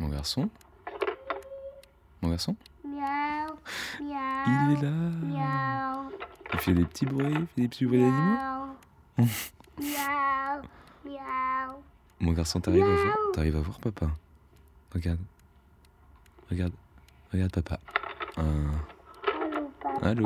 Mon 0.00 0.08
garçon 0.08 0.48
Mon 2.22 2.30
garçon 2.30 2.56
Miaou, 2.84 3.54
miaou. 4.00 4.46
Il 4.46 4.72
est 4.78 4.82
là 4.82 4.90
Miaou, 4.90 6.10
Il 6.54 6.58
fait 6.58 6.74
des 6.74 6.84
petits 6.86 7.06
bruits, 7.06 7.26
il 7.32 7.46
fait 7.46 7.60
des 7.62 7.68
petits 7.68 7.84
bruits 7.86 8.00
d'animaux. 8.00 8.74
Mon 12.20 12.32
garçon, 12.32 12.60
t'arrives 12.60 12.82
à 12.84 12.86
voir 12.94 13.16
T'arrives 13.34 13.56
à 13.56 13.60
voir 13.60 13.78
papa? 13.78 14.06
Regarde. 14.94 15.20
Regarde. 16.50 16.72
Regarde 17.32 17.52
papa. 17.52 17.78
Un... 18.36 18.70
Allô, 19.42 19.70
papa. 19.80 20.06
Allô 20.08 20.22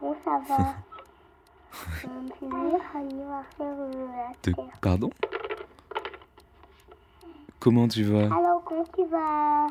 Bon, 0.00 0.16
ça 0.24 0.40
va? 0.48 0.74
C'est 2.00 2.06
le 2.06 2.48
meilleur 2.48 2.80
anniversaire 2.96 3.76
de 3.76 3.98
la 3.98 4.28
De- 4.42 4.52
Terre. 4.52 4.64
Pardon 4.80 5.10
Comment 7.64 7.88
tu 7.88 8.02
vas? 8.02 8.24
Alors, 8.26 8.62
comment 8.62 8.84
tu 8.94 9.06
vas? 9.06 9.68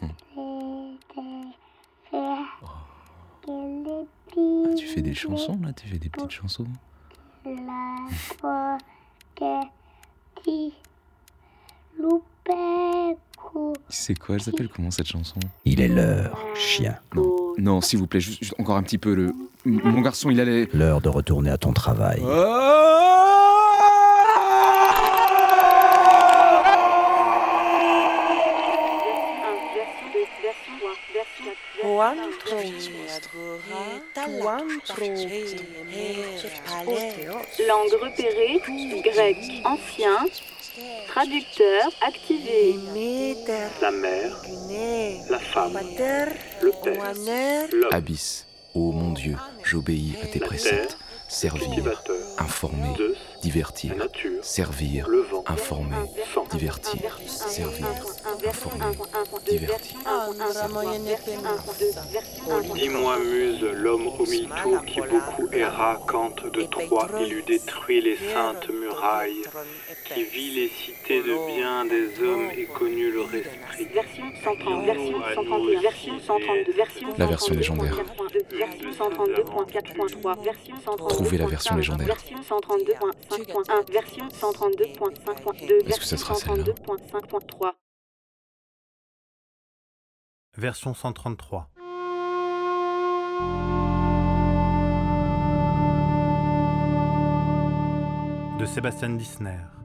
Hmm. 0.00 0.96
Les 2.10 2.18
Ah, 2.18 2.46
Tu 4.78 4.86
fais 4.86 5.02
des 5.02 5.12
chansons 5.12 5.58
là? 5.62 5.74
Tu 5.74 5.88
fais 5.88 5.98
des 5.98 6.08
petites 6.08 6.30
chansons? 6.30 6.64
La. 7.44 7.96
C'est 13.90 14.18
quoi? 14.18 14.36
Elle 14.36 14.40
s'appelle 14.42 14.70
comment 14.74 14.90
cette 14.90 15.08
chanson? 15.08 15.38
Il 15.66 15.82
est 15.82 15.88
l'heure, 15.88 16.38
chien. 16.54 16.96
Non, 17.14 17.52
non 17.58 17.80
s'il 17.82 17.98
vous 17.98 18.06
plaît, 18.06 18.20
juste, 18.20 18.38
juste 18.40 18.54
encore 18.58 18.76
un 18.76 18.82
petit 18.82 18.96
peu. 18.96 19.14
Le... 19.14 19.34
Mon 19.66 20.00
garçon, 20.00 20.30
il 20.30 20.40
allait... 20.40 20.66
L'heure 20.72 21.02
de 21.02 21.10
retourner 21.10 21.50
à 21.50 21.58
ton 21.58 21.74
travail. 21.74 22.22
Langue 37.66 37.92
repérée, 38.00 38.60
grec 39.02 39.36
ancien, 39.64 40.26
traducteur 41.08 41.90
activé. 42.06 42.76
la 43.80 43.90
mère, 43.90 44.36
la 45.30 45.38
femme, 45.38 45.78
le 46.62 46.70
père, 46.82 47.14
l'homme, 47.72 47.92
Abysse. 47.92 48.46
Ô 48.74 48.92
mon 48.92 49.12
Dieu, 49.12 49.36
j'obéis 49.64 50.14
à 50.22 50.26
tes 50.26 50.40
préceptes. 50.40 50.98
Servir, 51.28 52.02
informer, 52.38 52.96
divertir, 53.42 53.94
servir, 54.42 55.08
le 55.08 55.20
vent, 55.20 55.44
informer, 55.46 55.96
divertir, 56.50 57.20
servir, 57.26 57.86
informer, 58.46 58.96
divertir. 59.46 59.98
Dis-moi, 62.74 63.18
Muse, 63.18 63.62
l'homme 63.74 64.08
au 64.08 64.26
milto 64.26 64.80
qui 64.86 65.00
beaucoup 65.02 65.48
erra 65.52 66.00
quand 66.06 66.46
de 66.46 66.62
Troie 66.62 67.08
il 67.20 67.32
eut 67.34 67.42
détruit 67.42 68.00
les 68.00 68.16
saintes 68.16 68.70
murailles, 68.70 69.42
qui 70.14 70.24
vit 70.24 70.54
les 70.54 70.68
cités 70.68 71.22
de 71.22 71.54
bien 71.54 71.84
des 71.84 72.22
hommes 72.22 72.50
et 72.56 72.64
connut 72.64 73.12
leur 73.12 73.34
esprit. 73.34 73.84
Version 73.92 74.24
130, 74.42 74.84
version 74.84 75.20
132, 75.34 75.80
version 75.80 76.18
132, 76.20 76.72
version 76.72 77.08
La 77.18 77.26
version 77.26 77.54
légendaire. 77.54 77.94
Version 77.94 78.90
132.4.3, 78.90 80.42
version 80.42 80.76
132. 80.76 81.14
Trouvez 81.14 81.38
la 81.38 81.46
version 81.46 81.76
légendaire. 81.76 82.06
Version 82.06 82.38
132.5.1, 82.38 83.92
version 83.92 84.28
132.5.2, 84.28 85.88
Est-ce 85.88 86.00
que 86.00 86.06
ça 86.06 86.16
sera 86.16 86.34
celle-là 86.34 86.64
132.5.3. 86.64 87.72
Version 90.56 90.94
133. 90.94 91.70
De 98.58 98.66
Sébastien 98.66 99.10
Dissner. 99.10 99.77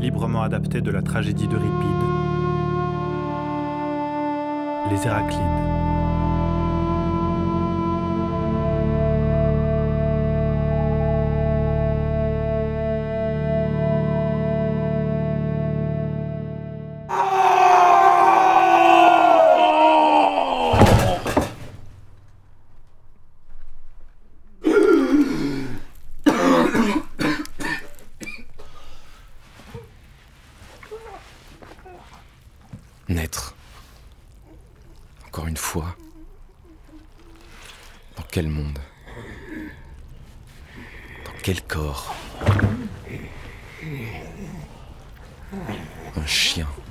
Librement 0.00 0.42
adapté 0.42 0.80
de 0.80 0.90
la 0.90 1.02
tragédie 1.02 1.48
d'Euripide. 1.48 1.68
Les 4.90 5.06
Héraclides. 5.06 5.77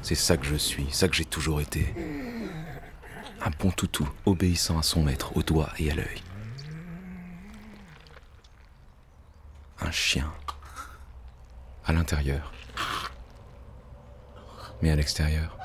C'est 0.07 0.15
ça 0.15 0.37
que 0.37 0.45
je 0.45 0.55
suis, 0.55 0.89
ça 0.93 1.09
que 1.09 1.15
j'ai 1.15 1.25
toujours 1.25 1.59
été. 1.59 1.93
Un 3.41 3.49
bon 3.59 3.71
toutou, 3.71 4.07
obéissant 4.25 4.79
à 4.79 4.81
son 4.81 5.03
maître, 5.03 5.35
au 5.35 5.43
doigt 5.43 5.69
et 5.79 5.91
à 5.91 5.95
l'œil. 5.95 6.23
Un 9.81 9.91
chien. 9.91 10.31
À 11.83 11.91
l'intérieur. 11.91 12.53
Mais 14.81 14.91
à 14.91 14.95
l'extérieur. 14.95 15.57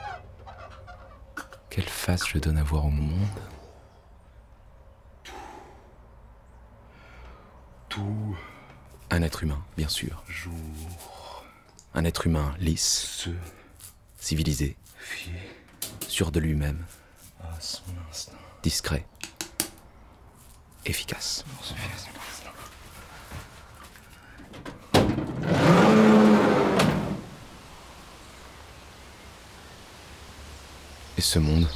Quelle 1.71 1.89
face 1.89 2.27
je 2.27 2.39
donne 2.39 2.59
à 2.59 2.65
voir 2.65 2.87
au 2.87 2.91
monde? 2.91 3.29
Tout 7.89 8.37
Un 9.09 9.23
être 9.23 9.45
humain, 9.45 9.63
bien 9.77 9.89
sûr. 9.89 10.25
jour 10.27 11.45
Un 11.95 12.05
être 12.05 12.27
humain 12.27 12.57
lisse, 12.59 13.07
se 13.07 13.31
civilisé, 14.23 14.77
sûr 16.07 16.31
de 16.31 16.39
lui-même, 16.39 16.79
instinct. 18.09 18.33
discret, 18.63 19.05
efficace. 20.87 21.45
Et 31.19 31.21
ce 31.21 31.39
monde 31.41 31.69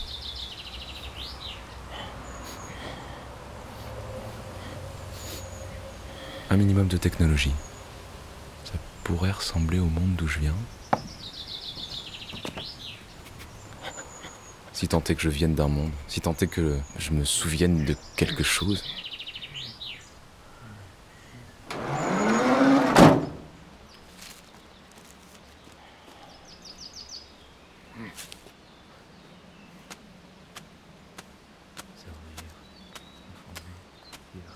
Un 6.49 6.57
minimum 6.57 6.87
de 6.87 6.97
technologie. 6.97 7.53
Ça 8.65 8.75
pourrait 9.03 9.33
ressembler 9.33 9.81
au 9.81 9.87
monde 9.87 10.15
d'où 10.17 10.29
je 10.29 10.39
viens. 10.39 10.55
Si 14.77 14.89
tant 14.89 15.03
est 15.05 15.15
que 15.15 15.23
je 15.23 15.31
vienne 15.31 15.55
d'un 15.55 15.69
monde, 15.69 15.91
si 16.07 16.21
tant 16.21 16.35
est 16.39 16.47
que 16.47 16.79
je 16.99 17.13
me 17.13 17.25
souvienne 17.25 17.87
de 17.87 17.97
quelque 18.15 18.43
chose. 18.43 18.85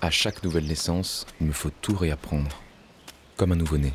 À 0.01 0.11
chaque 0.11 0.43
nouvelle 0.43 0.67
naissance, 0.67 1.25
il 1.39 1.47
me 1.47 1.51
faut 1.51 1.71
tout 1.81 1.95
réapprendre, 1.95 2.61
comme 3.37 3.53
un 3.53 3.55
nouveau-né. 3.55 3.91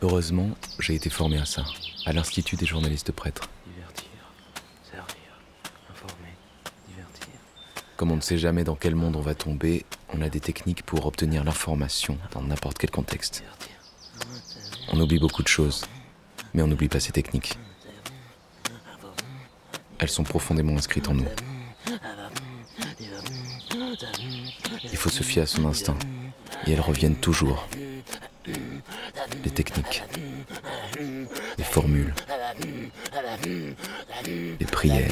Heureusement, 0.00 0.56
j'ai 0.78 0.94
été 0.94 1.10
formé 1.10 1.36
à 1.36 1.44
ça, 1.44 1.62
à 2.06 2.14
l'Institut 2.14 2.56
des 2.56 2.64
journalistes 2.64 3.12
prêtres. 3.12 3.50
Divertir, 3.66 4.08
servir, 4.84 5.40
informer, 5.90 6.34
divertir. 6.86 7.26
Comme 7.96 8.12
on 8.12 8.16
ne 8.16 8.20
sait 8.20 8.38
jamais 8.38 8.62
dans 8.64 8.76
quel 8.76 8.94
monde 8.94 9.16
on 9.16 9.20
va 9.20 9.34
tomber, 9.34 9.84
on 10.12 10.20
a 10.20 10.28
des 10.28 10.40
techniques 10.40 10.82
pour 10.82 11.06
obtenir 11.06 11.44
l'information 11.44 12.18
dans 12.32 12.42
n'importe 12.42 12.78
quel 12.78 12.90
contexte. 12.90 13.42
On 14.92 15.00
oublie 15.00 15.18
beaucoup 15.18 15.42
de 15.42 15.48
choses, 15.48 15.84
mais 16.52 16.62
on 16.62 16.66
n'oublie 16.66 16.88
pas 16.88 17.00
ces 17.00 17.12
techniques. 17.12 17.58
Elles 19.98 20.10
sont 20.10 20.24
profondément 20.24 20.76
inscrites 20.76 21.08
en 21.08 21.14
nous. 21.14 21.26
Il 24.84 24.96
faut 24.96 25.08
se 25.10 25.22
fier 25.22 25.42
à 25.42 25.46
son 25.46 25.64
instinct, 25.66 25.98
Et 26.66 26.72
elles 26.72 26.80
reviennent 26.80 27.16
toujours. 27.16 27.66
Les 29.44 29.50
techniques, 29.50 30.02
les 30.98 31.64
formules, 31.64 32.14
les 33.44 34.66
prières. 34.70 35.10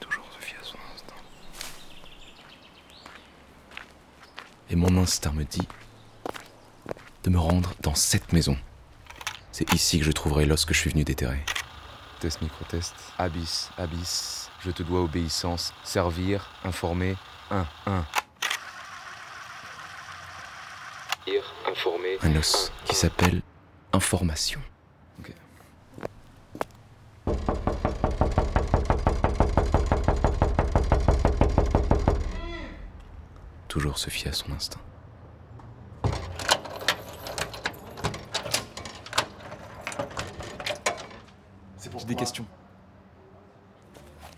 Toujours 0.00 0.24
se 0.32 0.44
fier 0.44 0.58
à 0.60 0.64
son 0.64 0.78
instinct. 0.94 1.14
Et 4.70 4.76
mon 4.76 4.95
instinct 5.06 5.34
me 5.34 5.44
dit 5.44 5.68
de 7.22 7.30
me 7.30 7.38
rendre 7.38 7.74
dans 7.80 7.94
cette 7.94 8.32
maison. 8.32 8.58
C'est 9.52 9.72
ici 9.72 10.00
que 10.00 10.04
je 10.04 10.10
trouverai 10.10 10.46
l'os 10.46 10.64
que 10.64 10.74
je 10.74 10.80
suis 10.80 10.90
venu 10.90 11.04
déterrer. 11.04 11.44
Test, 12.18 12.42
micro-test. 12.42 12.92
Abyss, 13.16 13.70
abyss. 13.78 14.50
Je 14.64 14.72
te 14.72 14.82
dois 14.82 15.02
obéissance. 15.02 15.72
Servir, 15.84 16.50
informer. 16.64 17.14
1, 17.52 17.64
1. 17.86 18.04
Informer. 21.68 22.18
Un 22.22 22.34
os 22.34 22.72
qui 22.84 22.96
s'appelle 22.96 23.42
information. 23.92 24.60
Ok. 25.20 25.32
Toujours 33.68 33.98
se 33.98 34.10
fier 34.10 34.30
à 34.30 34.32
son 34.32 34.50
instinct. 34.50 34.80
Des 42.06 42.14
questions 42.14 42.46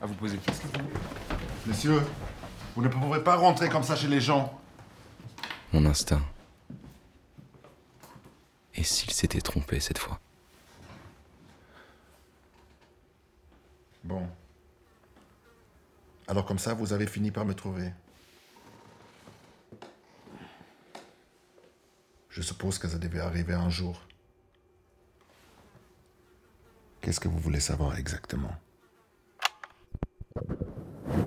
à 0.01 0.07
vous 0.07 0.15
poser. 0.15 0.39
Monsieur, 1.67 2.01
vous 2.75 2.83
ne 2.83 2.89
pourrez 2.89 3.23
pas 3.23 3.37
rentrer 3.37 3.69
comme 3.69 3.83
ça 3.83 3.97
chez 3.97 4.09
les 4.09 4.21
gens. 4.21 4.59
Mon 5.73 5.85
instinct. 5.85 6.23
Et 8.75 8.83
s'il 8.85 9.11
s'était 9.11 9.41
trompé 9.41 9.81
cette 9.81 9.99
fois? 9.99 10.19
Bon. 14.05 14.27
Alors 16.27 16.47
comme 16.47 16.59
ça, 16.59 16.75
vous 16.75 16.93
avez 16.93 17.07
fini 17.07 17.31
par 17.31 17.45
me 17.45 17.55
trouver. 17.55 17.93
Je 22.31 22.41
suppose 22.41 22.79
que 22.79 22.89
ça 22.89 22.99
devait 22.99 23.21
arriver 23.21 23.55
un 23.55 23.69
jour. 23.69 24.01
Qu'est-ce 27.09 27.21
que 27.21 27.29
vous 27.29 27.39
voulez 27.39 27.61
savoir 27.61 27.97
exactement? 27.97 28.55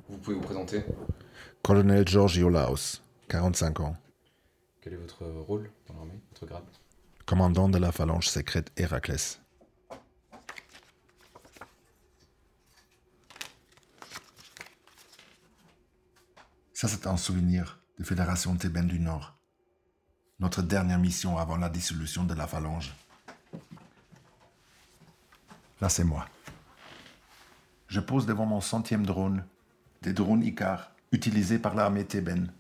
Vous 0.07 0.17
pouvez 0.19 0.35
vous 0.35 0.43
présenter 0.43 0.85
Colonel 1.63 2.07
George 2.07 2.37
Iolaus, 2.37 3.01
45 3.29 3.79
ans, 3.79 3.97
Quel 4.79 4.93
est 4.93 4.97
votre 4.97 5.25
rôle 5.25 5.71
dans 5.87 5.95
l'armée 5.95 6.21
Votre 6.33 6.45
grade? 6.45 6.65
Commandant 7.25 7.67
de 7.67 7.79
la 7.79 7.91
phalange 7.91 8.27
secrète 8.29 8.71
Héraclès. 8.77 9.41
Ça, 16.73 16.87
c'est 16.87 17.07
un 17.07 17.17
souvenir 17.17 17.79
de 17.97 18.03
Fédération 18.03 18.55
thébaine 18.55 18.87
du 18.87 18.99
Nord. 18.99 19.35
Notre 20.39 20.61
dernière 20.61 20.99
mission 20.99 21.39
avant 21.39 21.57
la 21.57 21.69
dissolution 21.69 22.23
de 22.23 22.35
la 22.35 22.45
phalange. 22.45 22.93
Là, 25.81 25.89
c'est 25.89 26.03
moi. 26.03 26.27
Je 27.87 27.99
pose 27.99 28.25
devant 28.25 28.45
mon 28.45 28.61
centième 28.61 29.05
drone, 29.05 29.45
des 30.03 30.13
drones 30.13 30.43
Icar, 30.43 30.91
utilisés 31.11 31.59
par 31.59 31.75
l'armée 31.75 32.05
thébaine. 32.05 32.53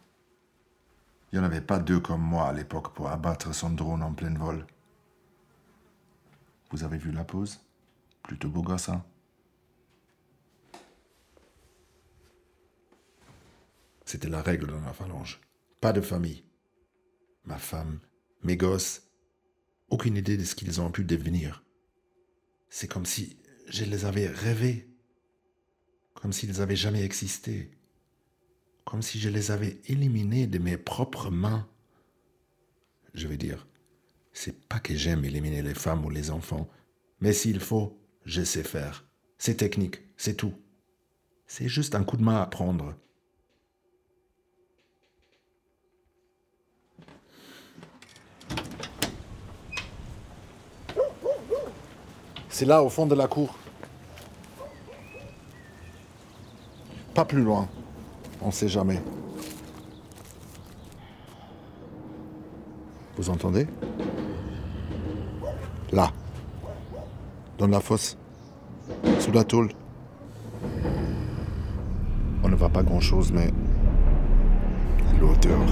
Il 1.31 1.39
n'y 1.39 1.45
en 1.45 1.47
avait 1.47 1.61
pas 1.61 1.79
deux 1.79 1.99
comme 1.99 2.21
moi 2.21 2.49
à 2.49 2.53
l'époque 2.53 2.93
pour 2.93 3.09
abattre 3.09 3.53
son 3.53 3.69
drone 3.69 4.03
en 4.03 4.11
plein 4.11 4.33
vol. 4.33 4.65
Vous 6.71 6.83
avez 6.83 6.97
vu 6.97 7.11
la 7.11 7.23
pose? 7.23 7.61
Plutôt 8.23 8.49
beau 8.49 8.63
gosse, 8.63 8.89
hein? 8.89 9.03
C'était 14.05 14.29
la 14.29 14.41
règle 14.41 14.67
dans 14.67 14.81
la 14.81 14.93
phalange. 14.93 15.39
Pas 15.79 15.93
de 15.93 16.01
famille. 16.01 16.43
Ma 17.45 17.57
femme, 17.57 17.99
mes 18.43 18.57
gosses, 18.57 19.03
aucune 19.89 20.17
idée 20.17 20.37
de 20.37 20.43
ce 20.43 20.55
qu'ils 20.55 20.81
ont 20.81 20.91
pu 20.91 21.05
devenir. 21.05 21.63
C'est 22.71 22.87
comme 22.87 23.05
si 23.05 23.37
je 23.67 23.85
les 23.85 24.05
avais 24.05 24.25
rêvés. 24.25 24.89
Comme 26.15 26.33
s'ils 26.33 26.59
avaient 26.61 26.75
jamais 26.75 27.03
existé 27.03 27.69
comme 28.85 29.01
si 29.01 29.19
je 29.19 29.29
les 29.29 29.51
avais 29.51 29.79
éliminés 29.87 30.47
de 30.47 30.59
mes 30.59 30.77
propres 30.77 31.29
mains. 31.29 31.67
Je 33.13 33.27
veux 33.27 33.37
dire, 33.37 33.67
c'est 34.33 34.67
pas 34.67 34.79
que 34.79 34.95
j'aime 34.95 35.25
éliminer 35.25 35.61
les 35.61 35.73
femmes 35.73 36.05
ou 36.05 36.09
les 36.09 36.31
enfants, 36.31 36.69
mais 37.19 37.33
s'il 37.33 37.59
faut, 37.59 37.99
je 38.25 38.43
sais 38.43 38.63
faire. 38.63 39.05
C'est 39.37 39.55
technique, 39.55 40.01
c'est 40.17 40.35
tout. 40.35 40.53
C'est 41.47 41.67
juste 41.67 41.95
un 41.95 42.03
coup 42.03 42.17
de 42.17 42.23
main 42.23 42.41
à 42.41 42.45
prendre. 42.45 42.95
C'est 52.61 52.67
là, 52.67 52.83
au 52.83 52.89
fond 52.89 53.07
de 53.07 53.15
la 53.15 53.27
cour. 53.27 53.55
Pas 57.15 57.25
plus 57.25 57.41
loin. 57.41 57.67
On 58.39 58.51
sait 58.51 58.67
jamais. 58.67 59.01
Vous 63.17 63.31
entendez? 63.31 63.65
Là. 65.91 66.11
Dans 67.57 67.65
la 67.65 67.79
fosse. 67.79 68.15
Sous 69.17 69.31
la 69.31 69.43
tôle. 69.43 69.69
On 72.43 72.47
ne 72.47 72.55
voit 72.55 72.69
pas 72.69 72.83
grand-chose, 72.83 73.31
mais... 73.31 73.51
L'odeur. 75.19 75.65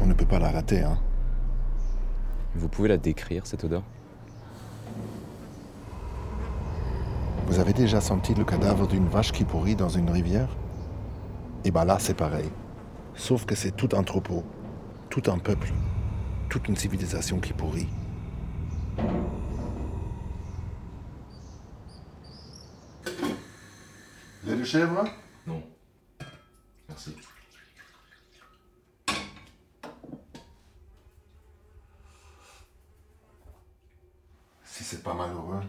On 0.00 0.06
ne 0.06 0.14
peut 0.14 0.24
pas 0.24 0.38
la 0.38 0.50
rater, 0.50 0.82
hein. 0.82 0.98
Vous 2.54 2.70
pouvez 2.70 2.88
la 2.88 2.96
décrire, 2.96 3.46
cette 3.46 3.64
odeur? 3.64 3.82
Avez 7.68 7.76
déjà 7.76 8.00
senti 8.00 8.32
le 8.32 8.46
cadavre 8.46 8.88
d'une 8.88 9.08
vache 9.08 9.30
qui 9.30 9.44
pourrit 9.44 9.76
dans 9.76 9.90
une 9.90 10.08
rivière? 10.08 10.48
Et 11.64 11.70
bien 11.70 11.84
là, 11.84 11.98
c'est 12.00 12.14
pareil. 12.14 12.48
Sauf 13.14 13.44
que 13.44 13.54
c'est 13.54 13.72
tout 13.72 13.90
un 13.92 14.02
troupeau, 14.02 14.42
tout 15.10 15.22
un 15.26 15.38
peuple, 15.38 15.70
toute 16.48 16.66
une 16.68 16.76
civilisation 16.76 17.40
qui 17.40 17.52
pourrit. 17.52 17.86
Si 34.64 34.84
c'est 34.84 35.02
pas 35.02 35.12
malheureux, 35.12 35.60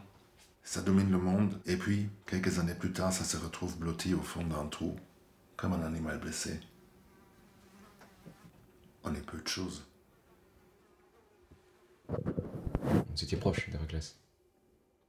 ça 0.69 0.81
domine 0.81 1.09
le 1.09 1.17
monde, 1.17 1.59
et 1.65 1.75
puis, 1.77 2.09
quelques 2.27 2.59
années 2.59 2.75
plus 2.75 2.91
tard, 2.91 3.07
ça 3.19 3.25
se 3.25 3.35
retrouve 3.35 3.77
blotti 3.77 4.13
au 4.13 4.21
fond 4.21 4.45
d'un 4.45 4.65
trou, 4.67 4.95
comme 5.57 5.73
un 5.73 5.83
animal 5.83 6.19
blessé. 6.19 6.57
On 9.03 9.13
est 9.13 9.25
peu 9.25 9.41
de 9.41 9.47
choses. 9.47 9.85
Vous 12.07 13.21
étiez 13.21 13.37
proche 13.37 13.69
d'Héraclès. 13.69 14.17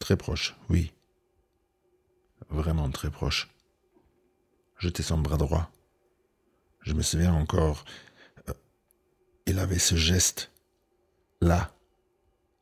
Très 0.01 0.17
proche, 0.17 0.57
oui. 0.69 0.93
Vraiment 2.49 2.91
très 2.91 3.13
proche. 3.13 3.49
J'étais 4.81 5.05
son 5.05 5.19
bras 5.19 5.37
droit. 5.37 5.71
Je 6.81 6.95
me 6.95 7.03
souviens 7.03 7.33
encore. 7.35 7.85
euh, 8.49 8.55
il 9.47 9.61
avait 9.61 9.79
ce 9.79 9.95
geste. 9.95 10.51
Là. 11.41 11.73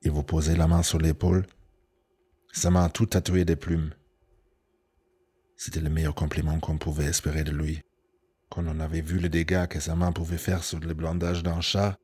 Il 0.02 0.10
vous 0.10 0.22
posait 0.22 0.56
la 0.56 0.66
main 0.66 0.82
sur 0.82 0.98
l'épaule. 0.98 1.46
Ça 2.52 2.70
m'a 2.70 2.90
tout 2.90 3.06
tatoué 3.06 3.46
des 3.46 3.56
plumes. 3.56 3.94
C'était 5.60 5.80
le 5.80 5.90
meilleur 5.90 6.14
compliment 6.14 6.60
qu'on 6.60 6.78
pouvait 6.78 7.06
espérer 7.06 7.42
de 7.42 7.50
lui. 7.50 7.82
Quand 8.48 8.62
on 8.64 8.78
avait 8.78 9.00
vu 9.00 9.18
le 9.18 9.28
dégât 9.28 9.66
que 9.66 9.80
sa 9.80 9.96
main 9.96 10.12
pouvait 10.12 10.38
faire 10.38 10.62
sur 10.62 10.78
le 10.78 10.94
blandage 10.94 11.42
d'un 11.42 11.60
chat. 11.60 11.98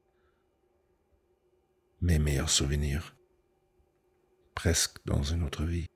Mes 2.00 2.18
meilleurs 2.18 2.50
souvenirs. 2.50 3.14
Presque 4.56 4.96
dans 5.06 5.22
une 5.22 5.44
autre 5.44 5.62
vie. 5.62 5.86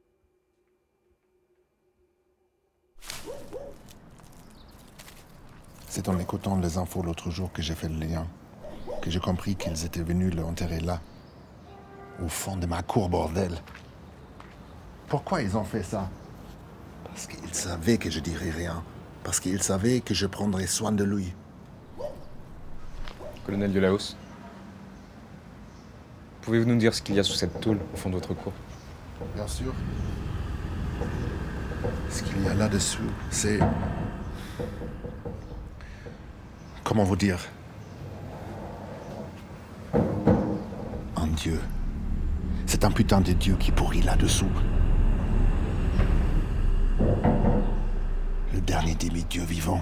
C'est 5.88 6.08
en 6.08 6.18
écoutant 6.20 6.60
les 6.60 6.78
infos 6.78 7.02
l'autre 7.02 7.32
jour 7.32 7.52
que 7.52 7.60
j'ai 7.60 7.74
fait 7.74 7.88
le 7.88 7.98
lien, 7.98 8.28
que 9.02 9.10
j'ai 9.10 9.18
compris 9.18 9.56
qu'ils 9.56 9.84
étaient 9.84 10.02
venus 10.02 10.32
le 10.32 10.44
enterrer 10.44 10.78
là, 10.78 11.02
au 12.22 12.28
fond 12.28 12.56
de 12.56 12.66
ma 12.66 12.84
cour, 12.84 13.08
bordel. 13.08 13.60
Pourquoi 15.08 15.42
ils 15.42 15.56
ont 15.56 15.64
fait 15.64 15.82
ça? 15.82 16.08
Parce 17.18 17.26
qu'ils 17.26 17.52
savaient 17.52 17.98
que 17.98 18.10
je 18.10 18.20
dirais 18.20 18.50
rien. 18.50 18.84
Parce 19.24 19.40
qu'ils 19.40 19.60
savaient 19.60 20.00
que 20.02 20.14
je 20.14 20.24
prendrais 20.24 20.68
soin 20.68 20.92
de 20.92 21.02
lui. 21.02 21.34
Colonel 23.44 23.72
de 23.72 23.80
Laos. 23.80 24.16
Pouvez-vous 26.42 26.66
nous 26.66 26.76
dire 26.76 26.94
ce 26.94 27.02
qu'il 27.02 27.16
y 27.16 27.18
a 27.18 27.24
sous 27.24 27.34
cette 27.34 27.60
tôle 27.60 27.80
au 27.92 27.96
fond 27.96 28.08
de 28.08 28.14
votre 28.14 28.34
cour? 28.34 28.52
Bien 29.34 29.48
sûr. 29.48 29.74
Ce 32.08 32.22
qu'il 32.22 32.40
y 32.40 32.46
a 32.46 32.54
là-dessous, 32.54 33.10
c'est... 33.32 33.58
Comment 36.84 37.02
vous 37.02 37.16
dire? 37.16 37.40
Un 41.16 41.26
dieu. 41.34 41.60
C'est 42.66 42.84
un 42.84 42.92
putain 42.92 43.20
de 43.20 43.32
dieu 43.32 43.56
qui 43.58 43.72
pourrit 43.72 44.02
là-dessous. 44.02 44.46
Le 47.00 48.60
dernier 48.60 48.94
demi-dieu 48.94 49.42
vivant. 49.42 49.80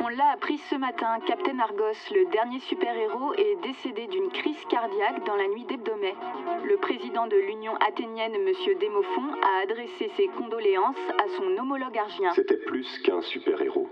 On 0.00 0.08
l'a 0.08 0.30
appris 0.32 0.58
ce 0.70 0.76
matin, 0.76 1.18
Captain 1.26 1.58
Argos, 1.58 1.98
le 2.12 2.30
dernier 2.30 2.60
super-héros, 2.60 3.34
est 3.34 3.56
décédé 3.62 4.06
d'une 4.06 4.30
crise 4.30 4.64
cardiaque 4.70 5.24
dans 5.26 5.36
la 5.36 5.46
nuit 5.48 5.64
d'Hebdomais. 5.64 6.14
Le 6.64 6.76
président 6.78 7.26
de 7.26 7.36
l'Union 7.36 7.74
athénienne, 7.86 8.34
M. 8.34 8.52
Démophon, 8.80 9.34
a 9.42 9.62
adressé 9.64 10.10
ses 10.16 10.28
condoléances 10.28 10.96
à 11.18 11.28
son 11.36 11.56
homologue 11.60 11.98
argien. 11.98 12.32
C'était 12.32 12.56
plus 12.56 12.88
qu'un 13.00 13.20
super-héros. 13.20 13.88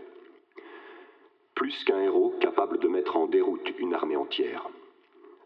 Plus 1.55 1.85
qu'un 1.85 2.01
héros 2.01 2.35
capable 2.41 2.79
de 2.79 2.89
mettre 2.89 3.17
en 3.17 3.27
déroute 3.27 3.73
une 3.79 3.95
armée 3.95 4.17
entière, 4.17 4.67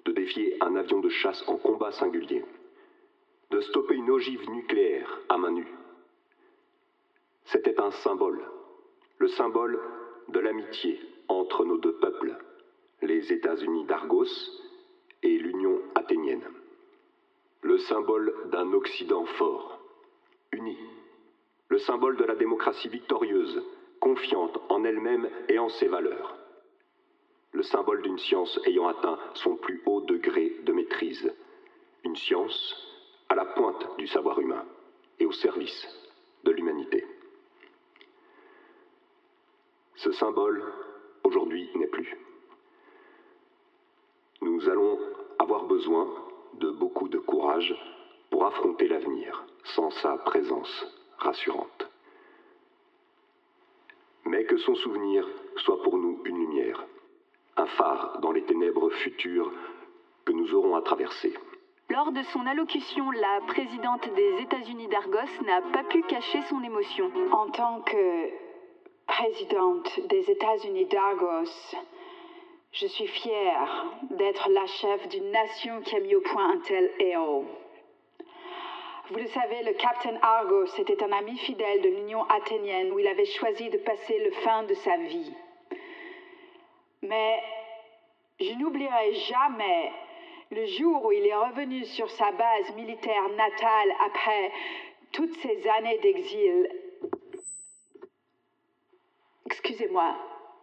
de 0.04 0.12
défier 0.12 0.56
un 0.60 0.76
avion 0.76 1.00
de 1.00 1.08
chasse 1.08 1.42
en 1.48 1.56
combat 1.56 1.90
singulier, 1.92 2.44
de 3.50 3.60
stopper 3.60 3.94
une 3.94 4.10
ogive 4.10 4.48
nucléaire 4.50 5.20
à 5.28 5.36
main 5.36 5.50
nue. 5.50 5.72
C'était 7.44 7.80
un 7.80 7.90
symbole, 7.90 8.40
le 9.18 9.28
symbole 9.28 9.80
de 10.28 10.38
l'amitié 10.38 11.00
entre 11.28 11.64
nos 11.64 11.78
deux 11.78 11.94
peuples, 11.94 12.36
les 13.02 13.32
États-Unis 13.32 13.84
d'Argos 13.86 14.28
et 15.22 15.36
l'Union 15.36 15.80
athénienne. 15.94 16.44
Le 17.62 17.78
symbole 17.78 18.34
d'un 18.50 18.72
Occident 18.72 19.24
fort, 19.24 19.80
uni. 20.52 20.78
Le 21.68 21.78
symbole 21.78 22.16
de 22.16 22.24
la 22.24 22.34
démocratie 22.34 22.88
victorieuse, 22.88 23.62
confiante 24.00 24.58
en 24.68 24.84
elle-même 24.84 25.28
et 25.48 25.58
en 25.58 25.68
ses 25.68 25.88
valeurs. 25.88 26.36
Le 27.52 27.62
symbole 27.62 28.02
d'une 28.02 28.18
science 28.18 28.58
ayant 28.64 28.88
atteint 28.88 29.18
son 29.34 29.56
plus 29.56 29.82
haut 29.86 30.00
degré 30.00 30.56
de 30.64 30.72
maîtrise. 30.72 31.32
Une 32.04 32.16
science 32.16 32.89
à 33.30 33.36
la 33.36 33.44
pointe 33.44 33.96
du 33.96 34.08
savoir 34.08 34.38
humain 34.40 34.64
et 35.20 35.24
au 35.24 35.32
service 35.32 35.86
de 36.42 36.50
l'humanité. 36.50 37.06
Ce 39.94 40.10
symbole, 40.12 40.64
aujourd'hui, 41.22 41.70
n'est 41.76 41.86
plus. 41.86 42.18
Nous 44.42 44.68
allons 44.68 44.98
avoir 45.38 45.64
besoin 45.64 46.08
de 46.54 46.70
beaucoup 46.70 47.08
de 47.08 47.18
courage 47.18 47.74
pour 48.30 48.46
affronter 48.46 48.88
l'avenir 48.88 49.44
sans 49.76 49.90
sa 49.90 50.16
présence 50.18 50.86
rassurante. 51.18 51.88
Mais 54.24 54.44
que 54.44 54.56
son 54.56 54.74
souvenir 54.74 55.26
soit 55.58 55.82
pour 55.82 55.98
nous 55.98 56.20
une 56.24 56.38
lumière, 56.38 56.84
un 57.56 57.66
phare 57.66 58.18
dans 58.20 58.32
les 58.32 58.44
ténèbres 58.44 58.90
futures 58.90 59.52
que 60.24 60.32
nous 60.32 60.52
aurons 60.54 60.74
à 60.74 60.82
traverser. 60.82 61.34
Lors 61.90 62.12
de 62.12 62.22
son 62.22 62.46
allocution, 62.46 63.10
la 63.10 63.40
présidente 63.48 64.08
des 64.14 64.42
États-Unis 64.42 64.86
d'Argos 64.86 65.42
n'a 65.44 65.60
pas 65.72 65.82
pu 65.82 66.02
cacher 66.02 66.40
son 66.42 66.62
émotion. 66.62 67.10
En 67.32 67.50
tant 67.50 67.80
que 67.80 68.30
présidente 69.08 69.98
des 70.06 70.30
États-Unis 70.30 70.84
d'Argos, 70.84 71.74
je 72.70 72.86
suis 72.86 73.08
fière 73.08 73.86
d'être 74.10 74.48
la 74.50 74.66
chef 74.66 75.08
d'une 75.08 75.32
nation 75.32 75.80
qui 75.80 75.96
a 75.96 76.00
mis 76.00 76.14
au 76.14 76.20
point 76.20 76.52
un 76.52 76.58
tel 76.58 76.92
héros. 77.00 77.46
Vous 79.10 79.18
le 79.18 79.26
savez, 79.26 79.64
le 79.64 79.72
Captain 79.72 80.16
Argos 80.22 80.72
était 80.78 81.02
un 81.02 81.10
ami 81.10 81.36
fidèle 81.38 81.82
de 81.82 81.88
l'Union 81.88 82.22
athénienne 82.26 82.92
où 82.92 83.00
il 83.00 83.08
avait 83.08 83.24
choisi 83.24 83.68
de 83.68 83.78
passer 83.78 84.16
le 84.20 84.30
fin 84.42 84.62
de 84.62 84.74
sa 84.74 84.96
vie. 84.96 85.34
Mais 87.02 87.42
je 88.38 88.52
n'oublierai 88.54 89.12
jamais 89.14 89.90
le 90.50 90.66
jour 90.66 91.04
où 91.04 91.12
il 91.12 91.26
est 91.26 91.34
revenu 91.34 91.84
sur 91.84 92.10
sa 92.10 92.32
base 92.32 92.74
militaire 92.74 93.28
natale 93.36 93.92
après 94.04 94.52
toutes 95.12 95.34
ces 95.36 95.68
années 95.78 95.98
d'exil. 96.02 96.68
Excusez-moi. 99.46 100.16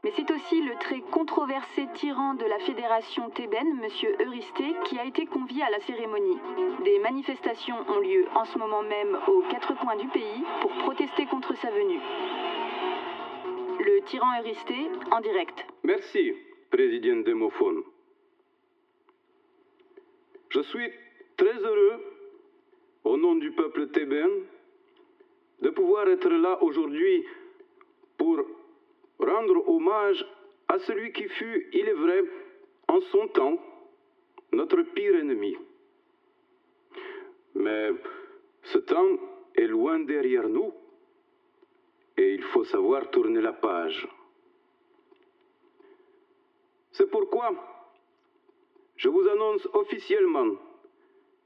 Mais 0.04 0.12
c'est 0.16 0.30
aussi 0.30 0.62
le 0.62 0.76
très 0.76 1.00
controversé 1.00 1.88
tyran 1.96 2.36
de 2.36 2.46
la 2.46 2.60
fédération 2.60 3.30
thébaine, 3.32 3.82
M. 3.82 4.16
Eurysthée, 4.20 4.76
qui 4.86 5.00
a 5.00 5.06
été 5.06 5.26
convié 5.26 5.64
à 5.64 5.70
la 5.70 5.80
cérémonie. 5.80 6.38
Des 6.84 7.00
manifestations 7.00 7.78
ont 7.90 8.00
lieu 8.00 8.26
en 8.36 8.46
ce 8.46 8.58
moment 8.58 8.84
même 8.84 9.18
aux 9.28 9.42
quatre 9.50 9.74
coins 9.80 9.96
du 9.96 10.08
pays 10.08 10.44
pour 10.62 10.72
protester 10.84 11.26
contre 11.26 11.56
sa 11.58 11.72
venue. 11.72 12.00
Le 13.80 14.02
tyran 14.04 14.40
Eurysthée, 14.40 14.90
en 15.12 15.20
direct. 15.22 15.66
Merci, 15.84 16.34
président 16.70 17.18
Démophone. 17.18 17.84
Je 20.50 20.62
suis 20.62 20.92
très 21.36 21.58
heureux, 21.58 22.04
au 23.04 23.18
nom 23.18 23.36
du 23.36 23.52
peuple 23.52 23.88
thébain, 23.88 24.30
de 25.62 25.70
pouvoir 25.70 26.08
être 26.08 26.30
là 26.30 26.62
aujourd'hui 26.62 27.26
pour 28.18 28.40
rendre 29.20 29.68
hommage 29.70 30.26
à 30.68 30.80
celui 30.80 31.12
qui 31.12 31.28
fut, 31.28 31.70
il 31.74 31.88
est 31.88 31.94
vrai, 31.94 32.24
en 32.88 33.02
son 33.02 33.28
temps, 33.30 33.58
notre 34.52 34.82
pire 34.82 35.16
ennemi. 35.16 35.58
Mais 37.56 37.92
ce 38.64 38.78
temps 38.80 39.18
est 39.56 39.68
loin 39.68 40.00
derrière 40.00 40.48
nous 40.48 40.74
et 42.18 42.34
il 42.34 42.44
faut 42.44 42.64
savoir 42.66 43.10
tourner 43.10 43.42
la 43.42 43.54
page. 43.54 44.08
C'est 46.92 47.10
pourquoi 47.10 47.77
je 48.98 49.10
vous 49.10 49.28
annonce 49.28 49.68
officiellement 49.74 50.56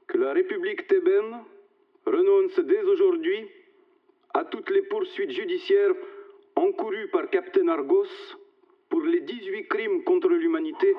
que 0.06 0.18
la 0.18 0.32
République 0.32 0.86
thébaine 0.86 1.44
renonce 2.06 2.58
dès 2.60 2.82
aujourd'hui 2.82 3.48
à 4.34 4.44
toutes 4.44 4.70
les 4.70 4.82
poursuites 4.82 5.30
judiciaires 5.30 5.94
encourues 6.56 7.08
par 7.08 7.28
Captain 7.30 7.68
Argos 7.68 8.08
pour 8.88 9.02
les 9.02 9.20
18 9.20 9.68
crimes 9.68 10.04
contre 10.04 10.28
l'humanité 10.28 10.94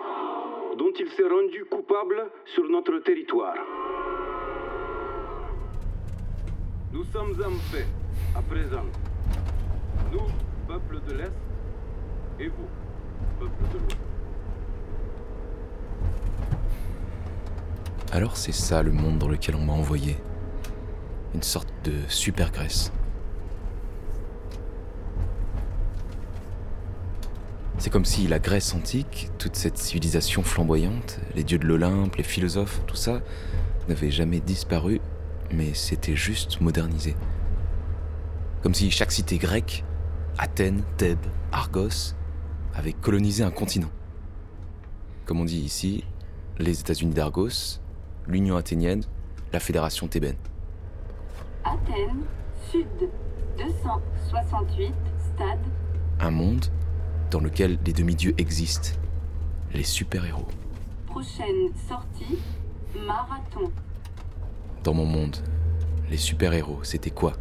dont 0.78 0.92
il 0.94 1.10
s'est 1.10 1.28
rendu 1.28 1.66
coupable 1.66 2.32
sur 2.46 2.68
notre 2.70 3.00
territoire. 3.00 3.58
Nous 6.92 7.04
sommes 7.06 7.34
en 7.42 7.72
paix 7.72 7.86
à 8.36 8.42
présent. 8.42 8.86
Nous, 10.12 10.28
peuple 10.68 11.00
de 11.08 11.18
l'Est, 11.18 11.34
et 12.40 12.48
vous, 12.48 12.70
peuple 13.40 13.64
de 13.74 13.80
l'Ouest. 13.80 14.13
Alors 18.14 18.38
c'est 18.38 18.52
ça 18.52 18.84
le 18.84 18.92
monde 18.92 19.18
dans 19.18 19.28
lequel 19.28 19.56
on 19.56 19.66
m'a 19.66 19.74
envoyé. 19.74 20.16
Une 21.34 21.42
sorte 21.42 21.74
de 21.84 21.94
super 22.10 22.52
Grèce. 22.52 22.92
C'est 27.80 27.90
comme 27.90 28.06
si 28.06 28.28
la 28.28 28.38
Grèce 28.38 28.76
antique, 28.76 29.32
toute 29.40 29.56
cette 29.56 29.80
civilisation 29.80 30.44
flamboyante, 30.44 31.22
les 31.34 31.44
dieux 31.44 31.58
de 31.58 31.66
l'Olympe, 31.66 32.16
les 32.18 32.24
philosophes, 32.24 32.82
tout 32.86 32.96
ça, 32.96 33.22
n'avait 33.90 34.12
jamais 34.12 34.42
disparu, 34.42 35.02
mais 35.52 35.74
c'était 35.74 36.16
juste 36.16 36.62
modernisé. 36.62 37.16
Comme 38.62 38.76
si 38.76 38.92
chaque 38.92 39.12
cité 39.12 39.40
grecque, 39.40 39.84
Athènes, 40.38 40.84
Thèbes, 40.98 41.26
Argos, 41.52 42.14
avait 42.76 42.94
colonisé 42.94 43.44
un 43.44 43.50
continent. 43.50 43.90
Comme 45.26 45.42
on 45.42 45.46
dit 45.46 45.62
ici, 45.62 46.04
les 46.60 46.80
États-Unis 46.80 47.16
d'Argos, 47.16 47.80
l'Union 48.28 48.58
athénienne, 48.58 49.04
la 49.52 49.60
Fédération 49.60 50.08
thébaine. 50.08 50.38
Athènes, 51.64 52.24
Sud, 52.70 52.88
268, 53.58 54.94
Stade. 55.34 55.60
Un 56.20 56.32
monde 56.32 56.66
dans 57.32 57.40
lequel 57.40 57.80
les 57.86 57.94
demi-dieux 57.94 58.34
existent, 58.38 58.90
les 59.74 59.84
super-héros. 59.84 60.48
Prochaine 61.08 61.70
sortie, 61.88 62.40
Marathon. 63.06 63.72
Dans 64.84 64.94
mon 64.94 65.06
monde, 65.06 65.38
les 66.10 66.18
super-héros, 66.18 66.84
c'était 66.84 67.12
quoi? 67.12 67.34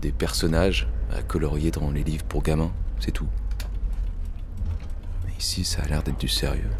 Des 0.00 0.12
personnages 0.12 0.88
à 1.12 1.22
colorier 1.22 1.70
dans 1.70 1.90
les 1.90 2.02
livres 2.02 2.24
pour 2.24 2.42
gamins, 2.42 2.72
c'est 2.98 3.12
tout. 3.12 3.28
Mais 5.26 5.32
ici, 5.38 5.64
ça 5.64 5.82
a 5.82 5.88
l'air 5.88 6.02
d'être 6.02 6.18
du 6.18 6.28
sérieux. 6.28 6.70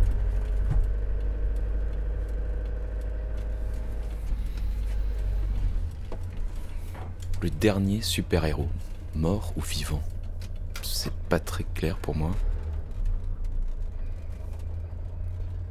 Le 7.43 7.49
dernier 7.49 8.03
super-héros, 8.03 8.69
mort 9.15 9.55
ou 9.57 9.63
vivant 9.63 10.03
C'est 10.83 11.13
pas 11.31 11.41
très 11.41 11.65
clair 11.65 11.97
pour 11.97 12.15
moi. 12.15 12.33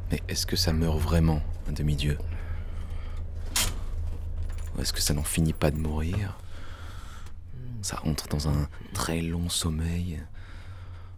Mais 0.10 0.20
est-ce 0.28 0.48
que 0.48 0.56
ça 0.56 0.74
meurt 0.74 0.98
vraiment, 0.98 1.42
un 1.68 1.72
demi-dieu? 1.72 2.18
Ou 4.76 4.82
est-ce 4.82 4.94
que 4.94 5.02
ça 5.02 5.14
n'en 5.14 5.24
finit 5.24 5.54
pas 5.54 5.70
de 5.70 5.78
mourir? 5.78 6.40
Ça 7.84 8.02
entre 8.04 8.28
dans 8.28 8.50
un 8.50 8.68
très 8.94 9.22
long 9.22 9.48
sommeil 9.48 10.20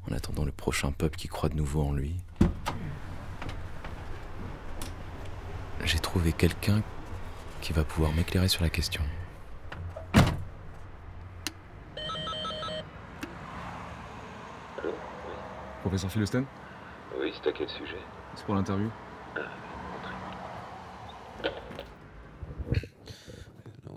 en 0.09 0.13
attendant 0.13 0.43
le 0.43 0.51
prochain 0.51 0.91
peuple 0.91 1.15
qui 1.15 1.29
croit 1.29 1.47
de 1.47 1.55
nouveau 1.55 1.83
en 1.83 1.93
lui. 1.93 2.17
J'ai 5.85 5.99
trouvé 5.99 6.33
quelqu'un 6.33 6.83
qui 7.61 7.71
va 7.71 7.85
pouvoir 7.85 8.11
m'éclairer 8.11 8.49
sur 8.49 8.63
la 8.63 8.69
question. 8.69 9.01
Professeur 15.91 16.45
Oui, 17.19 17.33
c'est 17.33 17.49
à 17.49 17.51
quel 17.51 17.67
sujet 17.67 17.99
C'est 18.35 18.45
pour 18.45 18.55
l'interview. 18.55 18.89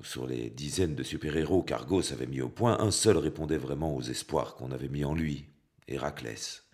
Sur 0.03 0.27
les 0.27 0.51
dizaines 0.51 0.97
de 0.97 1.05
super-héros 1.05 1.63
qu'Argos 1.63 2.13
avait 2.13 2.27
mis 2.27 2.41
au 2.41 2.49
point, 2.49 2.81
un 2.81 2.91
seul 2.91 3.17
répondait 3.17 3.59
vraiment 3.59 3.95
aux 3.95 4.03
espoirs 4.03 4.57
qu'on 4.57 4.73
avait 4.73 4.89
mis 4.89 5.05
en 5.05 5.15
lui, 5.15 5.47
Héraclès, 5.87 6.65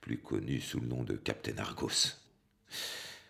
plus 0.00 0.18
connu 0.18 0.60
sous 0.60 0.78
le 0.78 0.86
nom 0.86 1.02
de 1.02 1.16
Captain 1.16 1.58
Argos. 1.58 2.14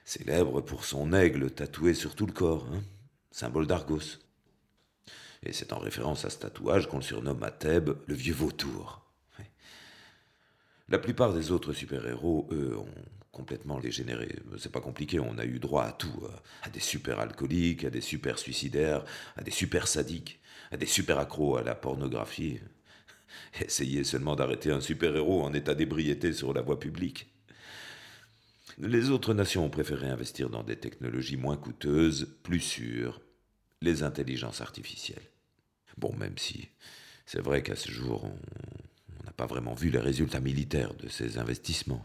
Célèbre 0.04 0.60
pour 0.60 0.84
son 0.84 1.14
aigle 1.14 1.50
tatoué 1.50 1.94
sur 1.94 2.16
tout 2.16 2.26
le 2.26 2.34
corps, 2.34 2.66
hein, 2.70 2.82
symbole 3.30 3.66
d'Argos. 3.66 4.18
Et 5.42 5.54
c'est 5.54 5.72
en 5.72 5.78
référence 5.78 6.26
à 6.26 6.30
ce 6.30 6.40
tatouage 6.40 6.86
qu'on 6.86 6.98
le 6.98 7.02
surnomme 7.02 7.42
à 7.42 7.50
Thèbes 7.50 7.96
le 8.06 8.14
vieux 8.14 8.34
vautour. 8.34 9.09
La 10.90 10.98
plupart 10.98 11.32
des 11.32 11.52
autres 11.52 11.72
super-héros, 11.72 12.48
eux, 12.52 12.76
ont 12.76 12.88
complètement 13.32 13.78
dégénéré. 13.78 14.28
C'est 14.58 14.72
pas 14.72 14.80
compliqué, 14.80 15.20
on 15.20 15.38
a 15.38 15.44
eu 15.44 15.58
droit 15.58 15.84
à 15.84 15.92
tout. 15.92 16.20
euh, 16.24 16.28
À 16.62 16.68
des 16.70 16.80
super-alcooliques, 16.80 17.84
à 17.84 17.90
des 17.90 18.00
super-suicidaires, 18.00 19.04
à 19.36 19.42
des 19.42 19.50
super-sadiques, 19.52 20.40
à 20.72 20.76
des 20.76 20.86
super-accros 20.86 21.56
à 21.56 21.62
la 21.62 21.74
pornographie. 21.74 22.58
Essayez 23.60 24.04
seulement 24.04 24.36
d'arrêter 24.36 24.70
un 24.72 24.80
super-héros 24.80 25.42
en 25.42 25.54
état 25.54 25.74
d'ébriété 25.74 26.32
sur 26.32 26.52
la 26.52 26.62
voie 26.62 26.80
publique. 26.80 27.28
Les 28.78 29.10
autres 29.10 29.34
nations 29.34 29.64
ont 29.64 29.70
préféré 29.70 30.08
investir 30.08 30.48
dans 30.50 30.62
des 30.64 30.76
technologies 30.76 31.36
moins 31.36 31.56
coûteuses, 31.56 32.36
plus 32.42 32.60
sûres, 32.60 33.20
les 33.82 34.02
intelligences 34.02 34.60
artificielles. 34.60 35.22
Bon, 35.98 36.14
même 36.16 36.38
si 36.38 36.68
c'est 37.26 37.40
vrai 37.40 37.62
qu'à 37.62 37.76
ce 37.76 37.90
jour, 37.90 38.24
on 38.24 38.79
vraiment 39.46 39.74
vu 39.74 39.90
les 39.90 39.98
résultats 39.98 40.40
militaires 40.40 40.94
de 40.94 41.08
ces 41.08 41.38
investissements. 41.38 42.04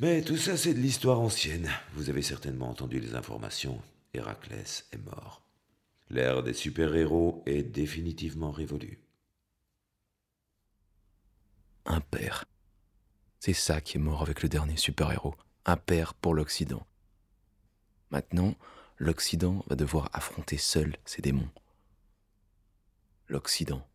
Mais 0.00 0.22
tout 0.22 0.36
ça, 0.36 0.56
c'est 0.56 0.74
de 0.74 0.80
l'histoire 0.80 1.20
ancienne. 1.20 1.70
Vous 1.94 2.10
avez 2.10 2.22
certainement 2.22 2.70
entendu 2.70 2.98
les 2.98 3.14
informations. 3.14 3.80
Héraclès 4.14 4.86
est 4.92 5.04
mort. 5.04 5.42
L'ère 6.10 6.42
des 6.42 6.54
super-héros 6.54 7.42
est 7.46 7.62
définitivement 7.62 8.50
révolue. 8.50 8.98
Un 11.86 12.00
père. 12.00 12.44
C'est 13.40 13.52
ça 13.52 13.80
qui 13.80 13.96
est 13.96 14.00
mort 14.00 14.22
avec 14.22 14.42
le 14.42 14.48
dernier 14.48 14.76
super-héros. 14.76 15.34
Un 15.64 15.76
père 15.76 16.14
pour 16.14 16.34
l'Occident. 16.34 16.86
Maintenant, 18.10 18.54
l'Occident 18.98 19.64
va 19.68 19.76
devoir 19.76 20.10
affronter 20.12 20.58
seul 20.58 20.96
ses 21.04 21.22
démons. 21.22 21.50
L'Occident. 23.28 23.86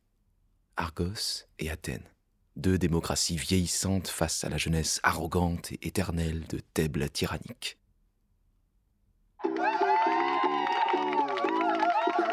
Argos 0.77 1.45
et 1.59 1.69
Athènes. 1.69 2.07
Deux 2.55 2.77
démocraties 2.77 3.35
vieillissantes 3.37 4.07
face 4.07 4.43
à 4.43 4.49
la 4.49 4.57
jeunesse 4.57 4.99
arrogante 5.03 5.71
et 5.71 5.87
éternelle 5.87 6.45
de 6.47 6.59
Thèbes 6.73 6.97
la 6.97 7.09
tyrannique. 7.09 7.77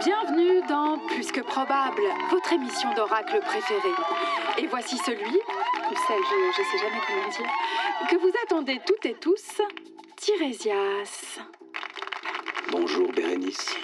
Bienvenue 0.04 0.66
dans 0.68 0.98
Plus 1.09 1.33
que 1.33 1.40
probable, 1.40 2.02
votre 2.30 2.52
émission 2.52 2.94
d'oracle 2.94 3.40
préférée. 3.40 3.94
Et 4.59 4.66
voici 4.66 4.98
celui, 4.98 5.24
ou 5.26 5.94
celle, 6.07 6.22
je, 6.22 6.52
je 6.57 6.62
sais 6.70 6.78
jamais 6.78 7.00
comment 7.07 7.28
dire, 7.28 7.50
que 8.11 8.16
vous 8.16 8.33
attendez 8.44 8.80
toutes 8.87 9.07
et 9.07 9.14
tous, 9.14 9.61
Tirésias. 10.16 11.40
Bonjour 12.70 13.11
Bérénice. 13.12 13.74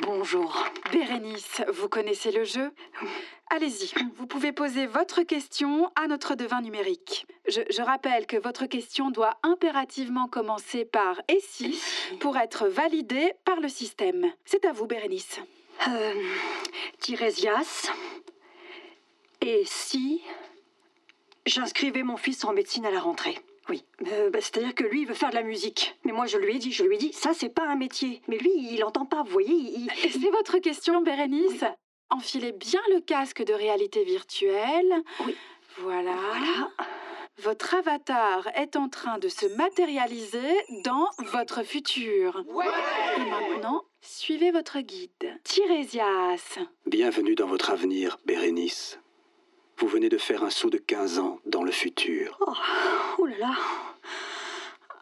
Bonjour. 0.00 0.64
Bérénice, 0.90 1.62
vous 1.68 1.88
connaissez 1.88 2.32
le 2.32 2.44
jeu? 2.44 2.72
Allez-y, 3.50 3.92
vous 4.16 4.26
pouvez 4.26 4.52
poser 4.52 4.86
votre 4.86 5.22
question 5.22 5.90
à 5.96 6.06
notre 6.06 6.34
devin 6.34 6.62
numérique. 6.62 7.26
Je, 7.46 7.60
je 7.70 7.82
rappelle 7.82 8.26
que 8.26 8.38
votre 8.38 8.64
question 8.64 9.10
doit 9.10 9.36
impérativement 9.42 10.28
commencer 10.28 10.86
par 10.86 11.20
et 11.28 11.40
si 11.40 11.78
pour 12.20 12.38
être 12.38 12.68
validée 12.68 13.34
par 13.44 13.60
le 13.60 13.68
système. 13.68 14.32
C'est 14.46 14.64
à 14.64 14.72
vous, 14.72 14.86
Bérénice. 14.86 15.40
Euh, 15.86 16.14
Tirésias. 16.98 17.90
Et 19.42 19.62
si 19.66 20.22
j'inscrivais 21.44 22.02
mon 22.02 22.16
fils 22.16 22.44
en 22.44 22.54
médecine 22.54 22.86
à 22.86 22.90
la 22.90 23.00
rentrée? 23.00 23.38
Oui. 23.68 23.84
Euh, 24.08 24.30
bah, 24.30 24.40
C'est-à-dire 24.40 24.74
que 24.74 24.84
lui, 24.84 25.02
il 25.02 25.06
veut 25.06 25.14
faire 25.14 25.30
de 25.30 25.34
la 25.36 25.42
musique. 25.42 25.96
Mais 26.04 26.12
moi, 26.12 26.26
je 26.26 26.36
lui 26.38 26.56
ai 26.56 26.58
dit, 26.58 26.72
je 26.72 26.82
lui 26.84 26.96
ai 26.96 26.98
dit, 26.98 27.12
ça, 27.12 27.32
c'est 27.34 27.48
pas 27.48 27.64
un 27.66 27.76
métier. 27.76 28.20
Mais 28.28 28.36
lui, 28.38 28.50
il 28.56 28.82
entend 28.84 29.06
pas, 29.06 29.22
vous 29.22 29.30
voyez. 29.30 29.54
il- 29.54 29.90
C'est 30.10 30.30
votre 30.30 30.58
question, 30.58 31.00
Bérénice 31.02 31.64
Enfilez 32.10 32.52
bien 32.52 32.80
le 32.92 33.00
casque 33.00 33.42
de 33.42 33.54
réalité 33.54 34.04
virtuelle. 34.04 34.92
Oui. 35.24 35.34
Voilà. 35.78 36.12
Votre 37.42 37.74
avatar 37.76 38.46
est 38.54 38.76
en 38.76 38.90
train 38.90 39.16
de 39.18 39.28
se 39.28 39.46
matérialiser 39.56 40.54
dans 40.84 41.08
votre 41.32 41.62
futur. 41.62 42.44
Et 43.16 43.24
maintenant, 43.30 43.82
suivez 44.02 44.50
votre 44.50 44.80
guide. 44.80 45.40
Tirésias. 45.42 46.58
Bienvenue 46.86 47.34
dans 47.34 47.46
votre 47.46 47.70
avenir, 47.70 48.18
Bérénice. 48.26 48.98
Vous 49.82 49.88
venez 49.88 50.08
de 50.08 50.16
faire 50.16 50.44
un 50.44 50.50
saut 50.50 50.70
de 50.70 50.78
15 50.78 51.18
ans 51.18 51.40
dans 51.44 51.64
le 51.64 51.72
futur. 51.72 52.38
Oh, 52.46 52.52
oh 53.18 53.26
là 53.26 53.36
là. 53.38 53.54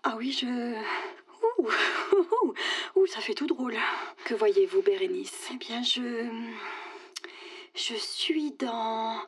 Ah 0.05 0.15
oui, 0.17 0.33
je. 0.33 0.47
Ouh, 1.59 1.69
ouh, 2.45 2.55
ouh, 2.97 3.07
ça 3.07 3.21
fait 3.21 3.35
tout 3.35 3.47
drôle. 3.47 3.77
Que 4.25 4.33
voyez-vous, 4.33 4.81
Bérénice? 4.81 5.51
Eh 5.53 5.57
bien, 5.59 5.83
je. 5.83 6.27
Je 7.75 7.95
suis 7.95 8.53
dans. 8.53 9.21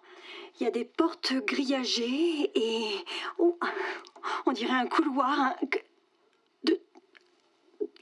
Il 0.59 0.65
y 0.65 0.67
a 0.67 0.71
des 0.71 0.87
portes 0.87 1.35
grillagées 1.35 2.51
et. 2.55 3.05
Oh, 3.37 3.59
on 4.47 4.53
dirait 4.53 4.73
un 4.73 4.87
couloir 4.87 5.29
un- 5.39 5.55
de. 6.65 6.81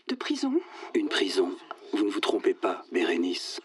de 0.06 0.14
prison. 0.14 0.52
Une 0.94 1.08
prison. 1.08 1.56
Vous 1.94 2.04
ne 2.04 2.10
vous 2.10 2.20
trompez 2.20 2.54
pas, 2.54 2.84
Bérénice. 2.92 3.60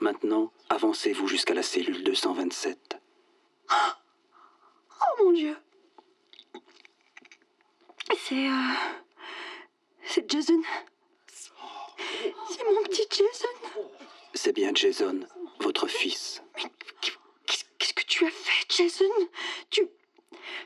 Maintenant, 0.00 0.52
avancez-vous 0.68 1.28
jusqu'à 1.28 1.54
la 1.54 1.62
cellule 1.62 2.04
227. 2.04 2.98
Oh 5.00 5.24
mon 5.24 5.32
dieu. 5.32 5.56
C'est. 8.26 8.48
euh, 8.48 8.74
C'est 10.04 10.30
Jason. 10.30 10.60
C'est 12.48 12.64
mon 12.64 12.82
petit 12.84 13.06
Jason. 13.10 13.90
C'est 14.34 14.52
bien 14.52 14.72
Jason, 14.74 15.20
votre 15.60 15.86
fils. 15.88 16.42
Qu'est-ce 17.78 17.94
que 17.94 18.04
tu 18.04 18.26
as 18.26 18.30
fait, 18.30 18.64
Jason? 18.76 19.10
Tu. 19.70 19.88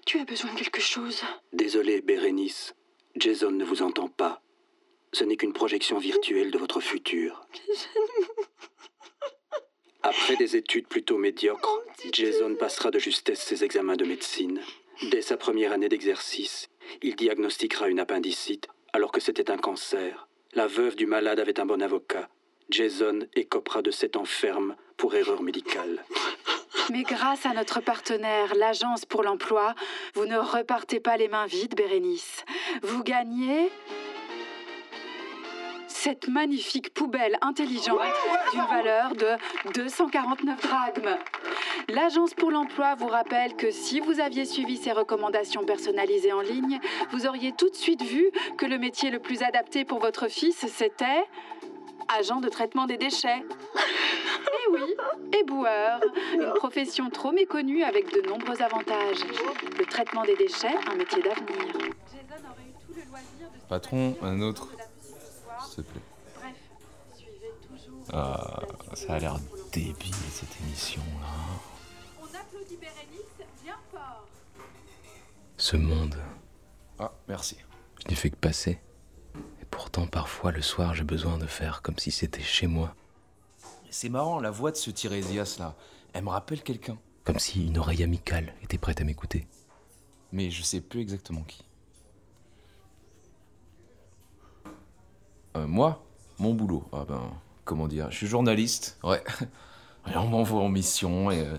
Tu 0.05 0.19
as 0.21 0.25
besoin 0.25 0.53
de 0.53 0.59
quelque 0.59 0.81
chose. 0.81 1.23
Désolé, 1.53 2.01
Bérénice. 2.01 2.75
Jason 3.17 3.51
ne 3.51 3.65
vous 3.65 3.83
entend 3.83 4.09
pas. 4.09 4.43
Ce 5.13 5.25
n'est 5.25 5.37
qu'une 5.37 5.53
projection 5.53 5.99
virtuelle 5.99 6.51
de 6.51 6.59
votre 6.59 6.81
futur. 6.81 7.47
Après 10.27 10.45
des 10.45 10.57
études 10.57 10.89
plutôt 10.89 11.19
médiocres, 11.19 11.85
Jason 12.11 12.57
passera 12.57 12.91
de 12.91 12.99
justesse 12.99 13.39
ses 13.39 13.63
examens 13.63 13.95
de 13.95 14.05
médecine. 14.05 14.61
Dès 15.13 15.23
sa 15.23 15.37
première 15.37 15.71
année 15.71 15.89
d'exercice, 15.89 16.69
il 17.01 17.15
diagnostiquera 17.15 17.87
une 17.89 18.01
appendicite 18.01 18.67
alors 18.93 19.13
que 19.13 19.21
c'était 19.21 19.53
un 19.53 19.57
cancer. 19.57 20.27
La 20.53 20.67
veuve 20.67 20.97
du 20.97 21.07
malade 21.07 21.39
avait 21.39 21.61
un 21.61 21.65
bon 21.65 21.81
avocat. 21.81 22.29
Jason 22.71 23.21
écopera 23.37 23.83
de 23.83 23.93
cette 23.93 24.17
enferme 24.17 24.75
pour 24.97 25.15
erreur 25.15 25.45
médicale. 25.45 26.05
Mais 26.91 27.05
grâce 27.05 27.47
à 27.47 27.53
notre 27.53 27.81
partenaire, 27.81 28.53
l'Agence 28.57 29.05
pour 29.05 29.23
l'emploi, 29.23 29.77
vous 30.15 30.27
ne 30.27 30.39
repartez 30.39 30.99
pas 30.99 31.17
les 31.17 31.29
mains 31.29 31.47
vides, 31.47 31.77
Bérénice. 31.77 32.45
Vous 32.83 33.05
gagnez 33.05 33.71
cette 36.07 36.29
magnifique 36.29 36.95
poubelle 36.95 37.37
intelligente 37.41 37.99
d'une 38.53 38.63
valeur 38.63 39.17
de 39.17 39.73
249 39.73 40.63
drachmes. 40.63 41.19
L'Agence 41.89 42.33
pour 42.33 42.53
l'emploi 42.53 42.95
vous 42.95 43.09
rappelle 43.09 43.57
que 43.57 43.73
si 43.73 43.99
vous 43.99 44.21
aviez 44.21 44.45
suivi 44.45 44.77
ces 44.77 44.93
recommandations 44.93 45.65
personnalisées 45.65 46.33
en 46.33 46.43
ligne, 46.43 46.79
vous 47.11 47.27
auriez 47.27 47.51
tout 47.51 47.69
de 47.69 47.75
suite 47.75 48.03
vu 48.03 48.31
que 48.57 48.67
le 48.67 48.79
métier 48.79 49.11
le 49.11 49.19
plus 49.19 49.43
adapté 49.43 49.85
pour 49.85 49.99
votre 49.99 50.29
fils, 50.29 50.65
c'était 50.69 51.25
agent 52.17 52.39
de 52.39 52.51
traitement 52.51 52.87
des 52.87 52.99
déchets. 52.99 53.43
Eh 53.75 54.73
oui, 54.73 54.95
éboueur, 55.41 56.01
une 56.35 56.53
profession 56.55 57.11
trop 57.11 57.33
méconnue 57.33 57.83
avec 57.83 58.15
de 58.15 58.29
nombreux 58.29 58.63
avantages. 58.63 59.25
Le 59.77 59.85
traitement 59.87 60.23
des 60.23 60.37
déchets, 60.37 60.77
un 60.89 60.95
métier 60.95 61.21
d'avenir. 61.21 61.75
Patron, 63.69 64.17
un 64.23 64.41
autre. 64.41 64.69
S'il 65.77 65.85
te 65.85 65.91
plaît. 65.91 66.01
Ah, 68.13 68.61
ça 68.95 69.15
a 69.15 69.19
l'air 69.19 69.37
débile 69.73 70.15
cette 70.31 70.61
émission 70.63 71.03
là. 71.21 71.29
On 72.23 72.25
applaudit 72.25 72.77
Bérénice 72.77 73.47
bien 73.63 73.77
fort. 73.91 74.27
Ce 75.59 75.77
monde. 75.77 76.17
Ah, 76.99 77.13
merci. 77.29 77.59
Je 78.03 78.09
n'ai 78.09 78.15
fait 78.15 78.31
que 78.31 78.37
passer. 78.37 78.79
Et 79.61 79.65
pourtant, 79.71 80.07
parfois, 80.07 80.51
le 80.51 80.63
soir, 80.63 80.95
j'ai 80.95 81.05
besoin 81.05 81.37
de 81.37 81.47
faire 81.47 81.83
comme 81.83 81.99
si 81.99 82.11
c'était 82.11 82.43
chez 82.43 82.67
moi. 82.67 82.95
C'est 83.91 84.09
marrant, 84.09 84.41
la 84.41 84.51
voix 84.51 84.71
de 84.71 84.77
ce 84.77 84.91
Tirésias 84.91 85.57
là, 85.59 85.75
elle 86.15 86.25
me 86.25 86.31
rappelle 86.31 86.63
quelqu'un. 86.63 86.97
Comme 87.25 87.39
si 87.39 87.67
une 87.67 87.77
oreille 87.77 88.03
amicale 88.03 88.55
était 88.63 88.79
prête 88.79 89.01
à 89.01 89.05
m'écouter. 89.05 89.47
Mais 90.33 90.51
je 90.51 90.63
sais 90.63 90.81
plus 90.81 91.01
exactement 91.01 91.43
qui. 91.43 91.66
Euh, 95.57 95.67
moi 95.67 96.03
Mon 96.39 96.55
boulot 96.55 96.85
Ah 96.93 97.05
ben, 97.09 97.31
comment 97.65 97.89
dire 97.89 98.11
Je 98.11 98.17
suis 98.17 98.27
journaliste, 98.27 98.99
ouais. 99.03 99.23
On 100.15 100.27
m'envoie 100.29 100.63
en 100.63 100.69
mission 100.69 101.31
et. 101.31 101.41
euh, 101.41 101.57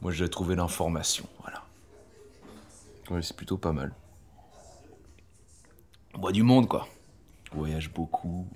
moi, 0.00 0.12
j'ai 0.12 0.28
trouvé 0.28 0.54
l'information, 0.54 1.26
voilà. 1.40 1.64
Ouais, 3.10 3.20
c'est 3.22 3.34
plutôt 3.36 3.56
pas 3.56 3.72
mal. 3.72 3.92
On 6.14 6.20
voit 6.20 6.30
du 6.32 6.42
monde, 6.44 6.68
quoi. 6.68 6.86
On 7.52 7.58
voyage 7.58 7.92
beaucoup. 7.92 8.46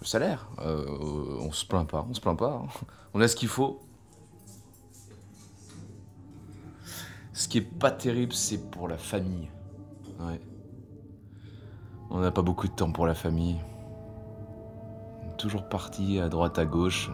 Le 0.00 0.06
salaire, 0.06 0.48
euh, 0.60 0.86
on 1.40 1.52
se 1.52 1.66
plaint 1.66 1.86
pas, 1.88 2.06
on 2.08 2.14
se 2.14 2.20
plaint 2.20 2.38
pas. 2.38 2.62
hein. 2.64 2.68
On 3.14 3.20
a 3.20 3.28
ce 3.28 3.36
qu'il 3.36 3.48
faut. 3.48 3.82
Ce 7.34 7.46
qui 7.48 7.58
est 7.58 7.60
pas 7.60 7.90
terrible, 7.90 8.32
c'est 8.32 8.70
pour 8.70 8.88
la 8.88 8.96
famille. 8.98 9.50
Ouais. 10.18 10.40
On 12.14 12.20
n'a 12.20 12.30
pas 12.30 12.42
beaucoup 12.42 12.68
de 12.68 12.72
temps 12.72 12.92
pour 12.92 13.06
la 13.06 13.14
famille. 13.14 13.58
Toujours 15.38 15.68
parti 15.68 16.20
à 16.20 16.28
droite, 16.28 16.58
à 16.58 16.66
gauche. 16.66 17.10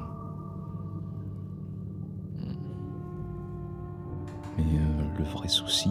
Mais 4.57 4.65
euh, 4.65 5.19
le 5.19 5.25
vrai 5.25 5.49
souci, 5.49 5.91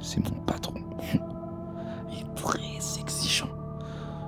c'est 0.00 0.20
mon 0.30 0.38
patron. 0.42 0.74
Il 2.12 2.18
est 2.20 2.34
très 2.34 3.00
exigeant. 3.00 3.48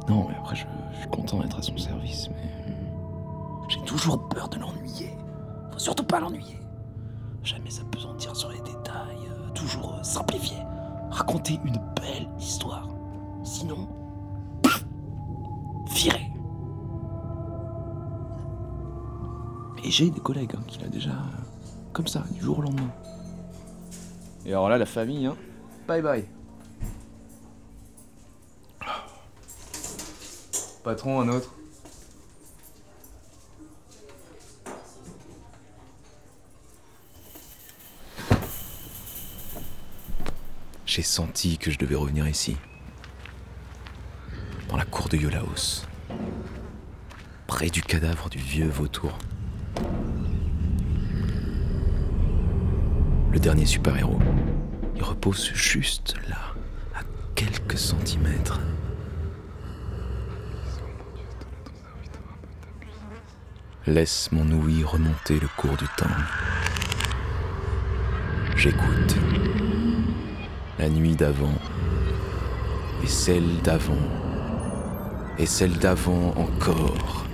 Non, 0.09 0.27
mais 0.29 0.37
après, 0.37 0.57
je, 0.57 0.65
suis 0.99 1.09
content 1.11 1.39
d'être 1.41 1.59
à 1.59 1.63
son 1.63 1.77
service, 1.77 2.31
mais. 2.31 2.73
euh, 2.73 3.67
J'ai 3.69 3.83
toujours 3.83 4.27
peur 4.31 4.49
de 4.49 4.59
l'ennuyer. 4.59 5.11
Faut 5.73 5.79
surtout 5.79 6.05
pas 6.05 6.19
l'ennuyer. 6.19 6.59
Jamais 7.43 7.71
s'apesantir 7.71 8.35
sur 8.35 8.49
les 8.49 8.61
détails, 8.61 9.29
euh, 9.31 9.51
toujours 9.51 9.99
simplifier. 10.03 10.57
Raconter 11.11 11.61
une 11.65 11.79
belle 11.95 12.28
j'ai 19.99 20.11
des 20.11 20.21
collègues 20.21 20.53
hein, 20.57 20.63
qui 20.69 20.79
l'a 20.79 20.87
déjà. 20.87 21.11
euh, 21.11 21.43
comme 21.93 22.07
ça, 22.07 22.25
du 22.31 22.41
jour 22.41 22.61
au 22.61 22.63
lendemain. 22.63 22.93
Et 24.47 24.51
alors 24.51 24.69
là, 24.69 24.79
la 24.79 24.87
famille, 24.87 25.27
hein. 25.27 25.37
Bye 25.89 26.03
bye. 26.03 26.25
Patron, 30.85 31.21
un 31.21 31.29
autre. 31.29 31.53
J'ai 40.87 41.03
senti 41.03 41.59
que 41.59 41.73
je 41.73 41.79
devais 41.79 41.97
revenir 41.97 42.29
ici. 42.29 42.57
Dans 44.69 44.77
la 44.77 44.85
cour 44.85 45.09
de 45.09 45.17
Yolaos. 45.17 45.83
Près 47.49 47.69
du 47.69 47.83
cadavre 47.83 48.31
du 48.31 48.39
vieux 48.39 48.69
vautour. 48.69 49.19
Dernier 53.49 53.65
super-héros. 53.65 54.19
Il 54.95 55.03
repose 55.03 55.51
juste 55.55 56.17
là, 56.29 56.55
à 56.95 57.01
quelques 57.35 57.79
centimètres. 57.79 58.61
Laisse 63.87 64.31
mon 64.33 64.47
ouïe 64.53 64.85
remonter 64.85 65.41
le 65.41 65.49
cours 65.57 65.79
du 65.79 65.87
temps. 65.97 66.05
J'écoute. 68.55 69.17
La 70.79 70.91
nuit 70.91 71.17
d'avant. 71.17 71.59
Et 73.03 73.07
celle 73.07 73.63
d'avant. 73.63 74.05
Et 75.39 75.47
celle 75.47 75.79
d'avant 75.79 76.35
encore. 76.37 77.25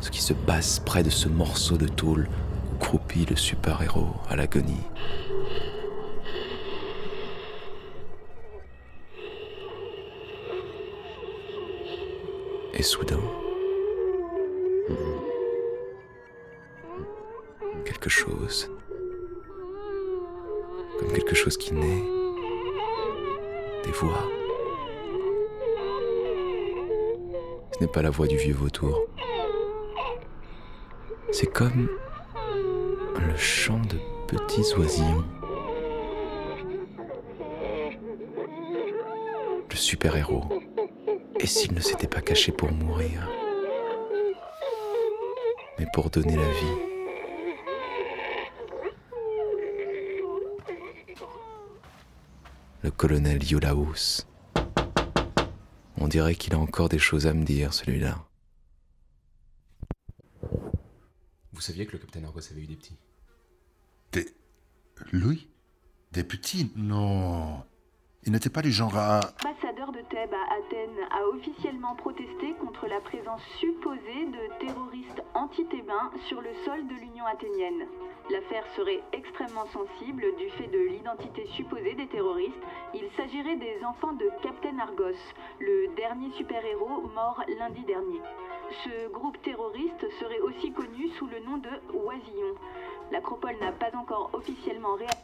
Ce 0.00 0.10
qui 0.10 0.22
se 0.22 0.32
passe 0.32 0.80
près 0.80 1.02
de 1.02 1.10
ce 1.10 1.28
morceau 1.28 1.76
de 1.76 1.88
tôle 1.88 2.26
où 2.72 2.78
croupit 2.78 3.26
le 3.26 3.36
super-héros 3.36 4.16
à 4.30 4.36
l'agonie. 4.36 4.80
Soudain, 12.82 13.20
quelque 17.84 18.10
chose, 18.10 18.68
comme 20.98 21.12
quelque 21.12 21.36
chose 21.36 21.56
qui 21.56 21.74
naît, 21.74 22.02
des 23.84 23.92
voix. 23.92 24.28
Ce 27.72 27.80
n'est 27.80 27.86
pas 27.86 28.02
la 28.02 28.10
voix 28.10 28.26
du 28.26 28.36
vieux 28.36 28.54
vautour. 28.54 29.06
C'est 31.30 31.46
comme 31.46 31.88
le 33.14 33.36
chant 33.36 33.80
de 33.80 33.98
petits 34.26 34.74
oisillons. 34.76 35.24
Le 39.70 39.76
super-héros. 39.76 40.71
Et 41.42 41.46
s'il 41.48 41.74
ne 41.74 41.80
s'était 41.80 42.06
pas 42.06 42.20
caché 42.20 42.52
pour 42.52 42.70
mourir, 42.70 43.28
mais 45.76 45.86
pour 45.92 46.08
donner 46.08 46.36
la 46.36 46.48
vie 46.52 46.92
Le 52.82 52.90
colonel 52.92 53.42
Yolaos. 53.42 54.24
On 55.96 56.06
dirait 56.06 56.36
qu'il 56.36 56.54
a 56.54 56.58
encore 56.58 56.88
des 56.88 56.98
choses 57.00 57.26
à 57.26 57.34
me 57.34 57.44
dire, 57.44 57.74
celui-là. 57.74 58.24
Vous 61.52 61.60
saviez 61.60 61.86
que 61.86 61.92
le 61.92 61.98
capitaine 61.98 62.24
Argos 62.24 62.40
avait 62.50 62.60
eu 62.60 62.66
des 62.66 62.76
petits? 62.76 62.98
Des. 64.12 64.26
Louis? 65.12 65.48
Des 66.12 66.24
petits? 66.24 66.72
Non. 66.76 67.64
Il 68.24 68.32
n'était 68.32 68.50
pas 68.50 68.62
du 68.62 68.70
genre 68.70 68.96
à. 68.96 69.20
À 70.30 70.54
Athènes 70.54 71.08
a 71.10 71.26
officiellement 71.26 71.96
protesté 71.96 72.54
contre 72.60 72.86
la 72.86 73.00
présence 73.00 73.42
supposée 73.58 74.26
de 74.26 74.64
terroristes 74.64 75.22
anti-thébains 75.34 76.12
sur 76.28 76.40
le 76.40 76.54
sol 76.64 76.86
de 76.86 76.94
l'Union 76.94 77.26
athénienne. 77.26 77.88
L'affaire 78.30 78.64
serait 78.76 79.02
extrêmement 79.12 79.66
sensible 79.66 80.24
du 80.38 80.48
fait 80.50 80.68
de 80.68 80.78
l'identité 80.78 81.46
supposée 81.56 81.94
des 81.94 82.06
terroristes. 82.06 82.54
Il 82.94 83.10
s'agirait 83.16 83.56
des 83.56 83.84
enfants 83.84 84.12
de 84.12 84.28
Captain 84.42 84.78
Argos, 84.78 85.18
le 85.58 85.88
dernier 85.96 86.30
super-héros 86.36 87.02
mort 87.14 87.42
lundi 87.58 87.82
dernier. 87.82 88.20
Ce 88.84 89.08
groupe 89.12 89.42
terroriste 89.42 90.08
serait 90.20 90.40
aussi 90.40 90.70
connu 90.72 91.08
sous 91.18 91.26
le 91.26 91.40
nom 91.40 91.56
de 91.56 91.70
Oisillon. 91.94 92.54
L'Acropole 93.10 93.58
n'a 93.60 93.72
pas 93.72 93.90
encore 93.96 94.30
officiellement 94.34 94.94
réagi. 94.94 95.16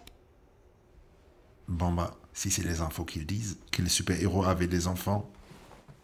Bon 1.68 1.92
bah, 1.92 2.10
si 2.38 2.52
c'est 2.52 2.62
les 2.62 2.82
infos 2.82 3.04
qu'ils 3.04 3.26
disent, 3.26 3.58
que 3.72 3.82
les 3.82 3.88
super-héros 3.88 4.44
avaient 4.44 4.68
des 4.68 4.86
enfants, 4.86 5.28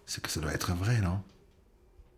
c'est 0.04 0.20
que 0.20 0.28
ça 0.28 0.40
doit 0.40 0.52
être 0.52 0.72
vrai, 0.74 1.00
non? 1.00 1.22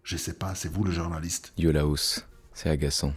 Je 0.05 0.16
sais 0.16 0.33
pas, 0.33 0.55
c'est 0.55 0.70
vous 0.70 0.85
le 0.85 0.90
journaliste. 0.90 1.52
Yolaos, 1.59 2.20
c'est 2.55 2.70
agaçant. 2.70 3.12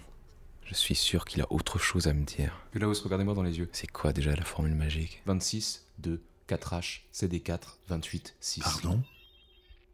Je 0.66 0.74
suis 0.74 0.96
sûr 0.96 1.24
qu'il 1.24 1.42
a 1.42 1.50
autre 1.54 1.80
chose 1.80 2.08
à 2.08 2.14
me 2.14 2.26
dire. 2.26 2.54
Yolaos, 2.74 3.02
regardez-moi 3.02 3.34
dans 3.34 3.44
les 3.44 3.60
yeux. 3.60 3.70
C'est 3.72 3.88
quoi 3.88 4.12
déjà 4.12 4.36
la 4.36 4.44
formule 4.44 4.76
magique? 4.76 5.22
26, 5.26 5.86
2, 6.00 6.22
4H, 6.50 7.04
CD4, 7.14 7.60
28, 7.88 8.36
6. 8.42 8.60
Pardon? 8.60 9.02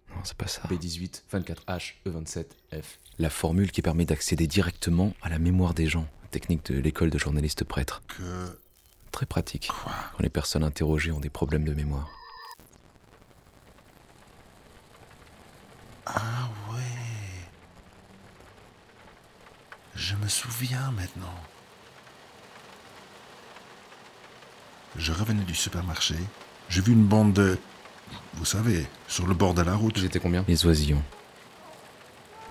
Non, 0.09 0.21
c'est 0.23 0.37
pas 0.37 0.47
ça. 0.47 0.63
B18, 0.63 1.21
24H, 1.31 1.93
E27, 2.07 2.45
F. 2.81 2.97
La 3.19 3.29
formule 3.29 3.71
qui 3.71 3.83
permet 3.83 4.05
d'accéder 4.05 4.47
directement 4.47 5.13
à 5.21 5.29
la 5.29 5.37
mémoire 5.37 5.75
des 5.75 5.85
gens. 5.85 6.07
Technique 6.31 6.65
de 6.71 6.79
l'école 6.79 7.11
de 7.11 7.19
journalistes 7.19 7.63
prêtres. 7.63 8.01
Que. 8.07 8.57
Très 9.15 9.25
pratique. 9.25 9.71
Quand 9.71 10.19
les 10.19 10.27
personnes 10.27 10.65
interrogées 10.65 11.13
ont 11.13 11.21
des 11.21 11.29
problèmes 11.29 11.63
de 11.63 11.73
mémoire. 11.73 12.09
Ah 16.05 16.49
ouais. 16.69 17.47
Je 19.95 20.15
me 20.15 20.27
souviens 20.27 20.91
maintenant. 20.91 21.33
Je 24.97 25.13
revenais 25.13 25.45
du 25.45 25.55
supermarché. 25.55 26.15
J'ai 26.67 26.81
vu 26.81 26.91
une 26.91 27.05
bande 27.05 27.31
de... 27.31 27.57
Vous 28.33 28.43
savez, 28.43 28.85
sur 29.07 29.27
le 29.27 29.33
bord 29.33 29.53
de 29.53 29.61
la 29.61 29.75
route. 29.75 29.97
J'étais 29.97 30.19
combien? 30.19 30.43
Les 30.45 30.65
oisillons. 30.65 31.03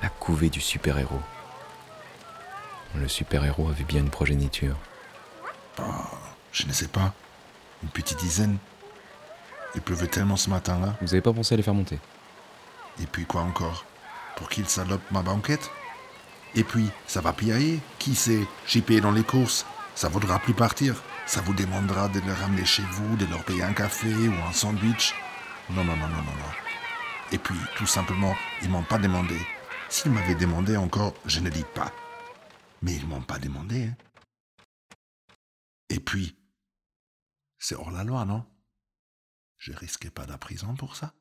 La 0.00 0.08
couvée 0.08 0.48
du 0.48 0.62
super-héros. 0.62 1.20
Le 2.94 3.06
super-héros 3.06 3.68
avait 3.68 3.84
bien 3.84 4.00
une 4.00 4.08
progéniture. 4.08 4.78
Ah, 5.76 6.08
je 6.54 6.66
ne 6.66 6.72
sais 6.72 6.88
pas. 6.88 7.12
Une 7.82 7.90
petite 7.90 8.18
dizaine. 8.18 8.56
Il 9.74 9.82
pleuvait 9.82 10.06
tellement 10.06 10.36
ce 10.36 10.48
matin-là. 10.48 10.94
Vous 11.02 11.12
avez 11.12 11.20
pas 11.20 11.32
pensé 11.32 11.54
à 11.54 11.56
les 11.56 11.64
faire 11.64 11.74
monter 11.74 11.98
Et 13.02 13.06
puis 13.06 13.26
quoi 13.26 13.42
encore? 13.42 13.84
Pour 14.36 14.48
qu'ils 14.48 14.68
salopent 14.68 15.10
ma 15.10 15.22
banquette? 15.22 15.70
Et 16.54 16.62
puis, 16.62 16.88
ça 17.08 17.20
va 17.20 17.32
piailler 17.32 17.80
Qui 17.98 18.14
sait? 18.14 18.46
Chipper 18.66 19.00
dans 19.00 19.10
les 19.10 19.24
courses. 19.24 19.66
Ça 19.96 20.08
vaudra 20.08 20.38
plus 20.38 20.54
partir. 20.54 21.02
Ça 21.26 21.40
vous 21.40 21.54
demandera 21.54 22.08
de 22.08 22.20
les 22.20 22.32
ramener 22.32 22.64
chez 22.64 22.82
vous, 22.82 23.16
de 23.16 23.26
leur 23.26 23.44
payer 23.44 23.64
un 23.64 23.72
café 23.72 24.12
ou 24.12 24.34
un 24.48 24.52
sandwich. 24.52 25.14
Non, 25.70 25.82
non, 25.82 25.96
non, 25.96 26.08
non, 26.08 26.16
non, 26.16 26.22
non. 26.22 26.52
Et 27.32 27.38
puis, 27.38 27.58
tout 27.76 27.86
simplement, 27.86 28.34
ils 28.62 28.70
m'ont 28.70 28.82
pas 28.84 28.98
demandé. 28.98 29.36
S'ils 29.88 30.12
m'avaient 30.12 30.36
demandé 30.36 30.76
encore, 30.76 31.14
je 31.26 31.40
ne 31.40 31.50
dis 31.50 31.64
pas. 31.74 31.90
Mais 32.82 32.94
ils 32.94 33.06
m'ont 33.06 33.22
pas 33.22 33.38
demandé. 33.38 33.86
Hein. 33.86 33.96
Et 35.90 35.98
puis, 35.98 36.36
c'est 37.64 37.76
hors 37.76 37.90
la 37.90 38.04
loi, 38.04 38.26
non? 38.26 38.42
Je 39.56 39.72
risquais 39.72 40.10
pas 40.10 40.26
la 40.26 40.36
prison 40.36 40.74
pour 40.78 40.96
ça? 40.96 41.14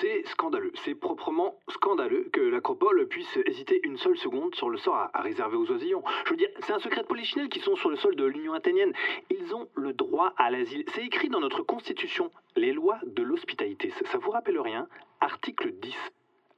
C'est 0.00 0.24
scandaleux, 0.26 0.72
c'est 0.84 0.96
proprement 0.96 1.60
scandaleux 1.68 2.28
que 2.32 2.40
l'Acropole 2.40 3.06
puisse 3.06 3.38
hésiter 3.46 3.80
une 3.84 3.98
seule 3.98 4.18
seconde 4.18 4.52
sur 4.56 4.68
le 4.68 4.78
sort 4.78 4.96
à, 4.96 5.20
réserver 5.20 5.56
aux 5.56 5.70
oisillons. 5.70 6.02
Je 6.24 6.30
veux 6.30 6.36
dire, 6.36 6.48
c'est 6.66 6.72
un 6.72 6.80
secret 6.80 7.02
de 7.02 7.06
polichinelle 7.06 7.48
qui 7.48 7.60
sont 7.60 7.76
sur 7.76 7.88
le 7.88 7.96
sol 7.96 8.16
de 8.16 8.24
l'Union 8.24 8.52
athénienne. 8.52 8.92
Ils 9.30 9.54
ont 9.54 9.68
le 9.76 9.92
droit 9.92 10.34
à 10.38 10.50
l'asile. 10.50 10.84
C'est 10.92 11.06
écrit 11.06 11.28
dans 11.28 11.38
notre 11.38 11.62
Constitution, 11.62 12.32
les 12.56 12.72
lois 12.72 12.98
de 13.06 13.22
l'hospitalité. 13.22 13.90
Ça, 13.90 14.10
ça 14.10 14.18
vous 14.18 14.32
rappelle 14.32 14.58
rien? 14.58 14.88
Article 15.20 15.70
10. 15.80 15.94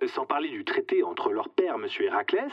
Sans 0.09 0.27
parler 0.27 0.49
du 0.51 0.65
traité 0.65 1.03
entre 1.03 1.33
leur 1.33 1.49
père, 1.49 1.75
M. 1.77 1.87
Héraclès, 2.01 2.53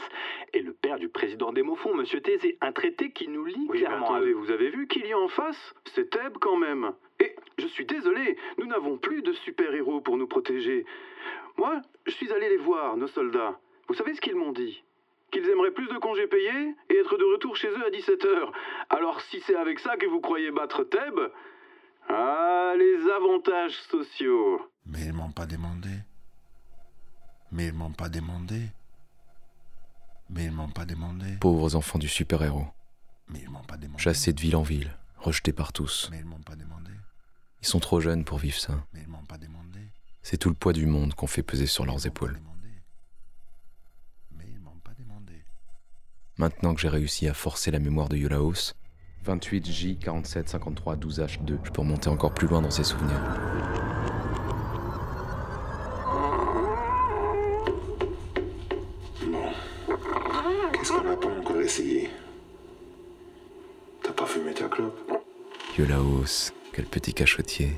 et 0.52 0.60
le 0.60 0.72
père 0.72 0.98
du 0.98 1.08
président 1.08 1.52
d'Hémophon, 1.52 1.98
M. 1.98 2.04
Thésée. 2.20 2.56
Un 2.60 2.72
traité 2.72 3.10
qui 3.12 3.28
nous 3.28 3.44
lie 3.44 3.66
Oui, 3.68 3.78
clairement. 3.78 3.98
mais 3.98 4.04
attendez, 4.16 4.32
vous 4.32 4.50
avez 4.50 4.70
vu 4.70 4.86
qu'il 4.86 5.06
y 5.06 5.12
a 5.12 5.18
en 5.18 5.28
face 5.28 5.74
C'est 5.94 6.10
Thèbes 6.10 6.38
quand 6.40 6.56
même. 6.56 6.92
Et 7.20 7.34
je 7.58 7.66
suis 7.66 7.84
désolé, 7.86 8.36
nous 8.58 8.66
n'avons 8.66 8.96
plus 8.98 9.22
de 9.22 9.32
super-héros 9.32 10.00
pour 10.00 10.16
nous 10.16 10.26
protéger. 10.26 10.84
Moi, 11.58 11.80
je 12.06 12.12
suis 12.12 12.32
allé 12.32 12.48
les 12.48 12.56
voir, 12.56 12.96
nos 12.96 13.06
soldats. 13.06 13.58
Vous 13.88 13.94
savez 13.94 14.14
ce 14.14 14.20
qu'ils 14.20 14.36
m'ont 14.36 14.52
dit? 14.52 14.82
Qu'ils 15.30 15.48
aimeraient 15.48 15.70
plus 15.70 15.88
de 15.88 15.98
congés 15.98 16.26
payés 16.26 16.74
et 16.90 16.96
être 16.96 17.16
de 17.16 17.24
retour 17.24 17.56
chez 17.56 17.68
eux 17.68 17.84
à 17.86 17.90
17h. 17.90 18.50
Alors 18.90 19.20
si 19.22 19.40
c'est 19.40 19.54
avec 19.56 19.78
ça 19.78 19.96
que 19.96 20.06
vous 20.06 20.20
croyez 20.20 20.50
battre 20.50 20.84
Thèbes, 20.84 21.30
ah, 22.08 22.74
les 22.76 23.08
avantages 23.10 23.76
sociaux. 23.90 24.60
Mais 24.86 25.06
ils 25.06 25.12
m'ont 25.12 25.30
pas 25.32 25.46
demandé. 25.46 25.88
Mais 27.52 27.66
ils 27.66 27.72
m'ont 27.74 27.92
pas 27.92 28.08
demandé. 28.08 28.70
Mais 30.30 30.46
ils 30.46 30.52
m'ont 30.52 30.70
pas 30.70 30.86
demandé. 30.86 31.36
Pauvres 31.38 31.76
enfants 31.76 31.98
du 31.98 32.08
super-héros. 32.08 32.66
Mais 33.28 33.40
ils 33.40 33.50
m'ont 33.50 33.62
pas 33.62 33.76
demandé. 33.76 34.02
Chassés 34.02 34.32
de 34.32 34.40
ville 34.40 34.56
en 34.56 34.62
ville, 34.62 34.96
rejetés 35.18 35.52
par 35.52 35.72
tous. 35.72 36.08
Mais 36.10 36.20
ils 36.20 36.24
m'ont 36.24 36.40
pas 36.40 36.56
demandé. 36.56 36.90
Ils 37.60 37.68
sont 37.68 37.78
trop 37.78 38.00
jeunes 38.00 38.24
pour 38.24 38.38
vivre 38.38 38.58
ça. 38.58 38.82
Mais 38.94 39.02
ils 39.02 39.08
m'ont 39.08 39.24
pas 39.24 39.38
demandé. 39.38 39.80
C'est 40.22 40.38
tout 40.38 40.48
le 40.48 40.54
poids 40.54 40.72
du 40.72 40.86
monde 40.86 41.14
qu'on 41.14 41.26
fait 41.26 41.42
peser 41.42 41.66
sur 41.66 41.84
leurs 41.84 42.06
épaules. 42.06 42.40
Mais 44.30 44.46
ils 44.48 44.58
m'ont 44.58 44.80
pas 44.82 44.94
demandé. 44.98 45.44
Maintenant 46.38 46.74
que 46.74 46.80
j'ai 46.80 46.88
réussi 46.88 47.28
à 47.28 47.34
forcer 47.34 47.70
la 47.70 47.78
mémoire 47.78 48.08
de 48.08 48.16
Yolaos, 48.16 48.72
28J 49.26 49.98
47 49.98 50.48
53 50.48 50.96
12H2, 50.96 51.58
je 51.64 51.70
peux 51.70 51.82
remonter 51.82 52.08
encore 52.08 52.32
plus 52.32 52.48
loin 52.48 52.62
dans 52.62 52.70
ses 52.70 52.84
souvenirs. 52.84 53.20
Qu'est-ce 60.72 60.92
qu'on 60.92 61.04
n'a 61.04 61.16
pas 61.16 61.28
encore 61.28 61.60
essayé 61.72 62.10
T'as 64.02 64.12
pas 64.12 64.26
fumé 64.26 64.52
ta 64.52 64.68
clope 64.68 65.10
Yolaos, 65.78 66.52
quel 66.74 66.84
petit 66.84 67.14
cachotier. 67.14 67.70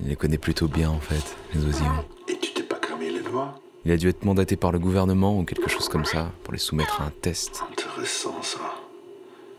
Il 0.00 0.08
les 0.08 0.16
connaît 0.16 0.38
plutôt 0.38 0.66
bien 0.66 0.90
en 0.90 0.98
fait, 0.98 1.36
les 1.54 1.64
oisillons. 1.64 2.04
Et 2.28 2.36
tu 2.38 2.52
t'es 2.52 2.64
pas 2.64 2.74
cramé 2.76 3.10
les 3.10 3.20
doigts 3.20 3.60
Il 3.84 3.92
a 3.92 3.96
dû 3.96 4.08
être 4.08 4.24
mandaté 4.24 4.56
par 4.56 4.72
le 4.72 4.80
gouvernement 4.80 5.38
ou 5.38 5.44
quelque 5.44 5.70
chose 5.70 5.88
comme 5.88 6.04
ça 6.04 6.32
pour 6.42 6.52
les 6.52 6.58
soumettre 6.58 7.00
à 7.00 7.04
un 7.04 7.10
test. 7.10 7.62
Intéressant 7.70 8.42
ça. 8.42 8.58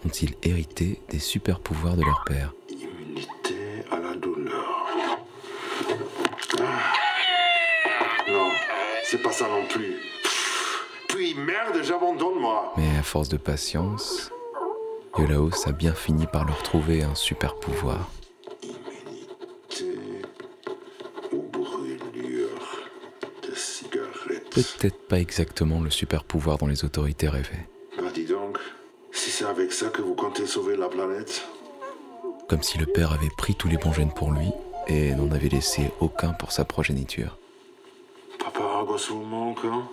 Ont-ils 0.06 0.36
hérité 0.44 1.00
des 1.10 1.20
super 1.20 1.62
pouvoirs 1.62 1.96
de 1.96 2.04
leur 2.04 2.26
père 2.26 2.54
Immunité 2.70 3.86
à 3.90 4.00
la 4.00 4.16
douleur. 4.16 4.90
Ah. 6.60 6.94
Non, 8.30 8.50
c'est 9.06 9.22
pas 9.22 9.32
ça 9.32 9.48
non 9.48 9.66
plus. 9.66 10.19
Merde, 11.36 11.82
j'abandonne 11.84 12.40
moi. 12.40 12.74
Mais 12.78 12.98
à 12.98 13.04
force 13.04 13.30
de 13.30 13.38
patience, 13.38 14.32
Yolaos 15.18 15.68
a 15.68 15.72
bien 15.72 15.94
fini 15.94 16.28
par 16.28 16.46
leur 16.46 16.62
trouver 16.64 17.04
un 17.04 17.16
super 17.16 17.56
pouvoir. 17.56 18.10
Peut-être 24.52 25.08
pas 25.08 25.20
exactement 25.20 25.80
le 25.82 25.90
super 25.90 26.24
pouvoir 26.24 26.58
dont 26.58 26.68
les 26.68 26.84
autorités 26.84 27.30
rêvaient. 27.30 27.68
Bah 27.98 28.10
dis 28.14 28.26
donc, 28.26 28.58
si 29.12 29.30
c'est 29.30 29.46
avec 29.46 29.72
ça 29.72 29.90
que 29.90 30.02
vous 30.02 30.16
comptez 30.16 30.48
sauver 30.48 30.76
la 30.76 30.90
planète, 30.90 31.48
Comme 32.48 32.64
si 32.64 32.78
le 32.80 32.88
père 32.88 33.12
avait 33.12 33.30
pris 33.38 33.54
tous 33.56 33.68
les 33.68 33.78
bons 33.78 33.94
gènes 33.94 34.12
pour 34.14 34.32
lui 34.32 34.50
et 34.88 35.14
n'en 35.14 35.32
avait 35.32 35.50
laissé 35.50 35.92
aucun 36.00 36.34
pour 36.34 36.52
sa 36.52 36.66
progéniture. 36.66 37.38
Papa 38.40 38.64
Argos 38.64 38.98
vous 39.10 39.24
manque, 39.24 39.60
hein? 39.66 39.88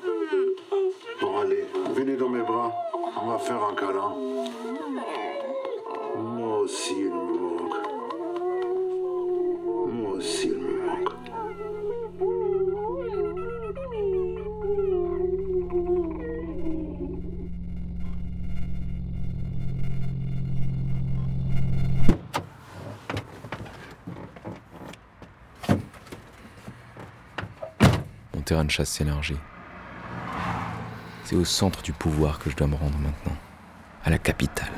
Venez 1.97 2.17
dans 2.17 2.29
mes 2.29 2.43
bras, 2.43 2.75
on 3.23 3.27
va 3.27 3.39
faire 3.39 3.63
un 3.65 3.75
câlin. 3.75 4.15
Moi 6.19 6.59
aussi 6.59 6.95
il 6.99 7.09
me 7.09 7.39
manque. 7.39 7.75
Moi 9.87 10.13
aussi 10.13 10.49
il 10.49 10.59
me 10.59 10.87
manque. 10.87 11.13
Mon 28.35 28.43
terrain 28.43 28.65
de 28.65 28.71
chasse 28.71 28.91
s'élargit. 28.91 29.37
C'est 31.29 31.35
au 31.35 31.45
centre 31.45 31.83
du 31.83 31.93
pouvoir 31.93 32.39
que 32.39 32.51
je 32.51 32.55
dois 32.55 32.69
me 32.69 32.77
rendre 32.77 32.97
maintenant. 32.99 33.37
À 34.05 34.11
la 34.11 34.19
capitale. 34.19 34.71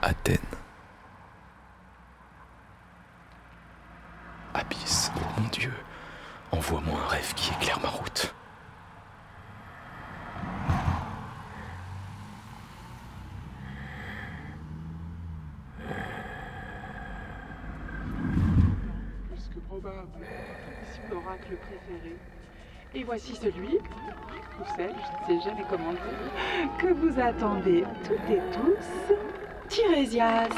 Athènes. 0.00 0.38
Abysse, 4.54 5.12
mon 5.36 5.48
Dieu, 5.48 5.74
envoie-moi 6.52 6.98
un 6.98 7.06
rêve 7.06 7.34
qui 7.34 7.52
éclaire 7.52 7.78
ma 7.82 7.90
route. 7.90 8.34
plus 19.28 19.50
que 19.54 19.58
probable, 19.66 20.26
votre 20.98 21.26
oracle 21.26 21.56
préféré. 21.56 22.16
Et 22.94 23.04
voici 23.04 23.34
celui, 23.34 23.76
ou 23.76 24.64
celle, 24.76 24.94
je 25.28 25.32
ne 25.34 25.40
sais 25.40 25.48
jamais 25.48 25.64
comment 25.70 25.92
dire, 25.92 26.76
que 26.78 26.92
vous 26.92 27.18
attendez 27.18 27.84
toutes 28.04 28.30
et 28.30 28.40
tous, 28.52 29.14
Tirésias. 29.68 30.50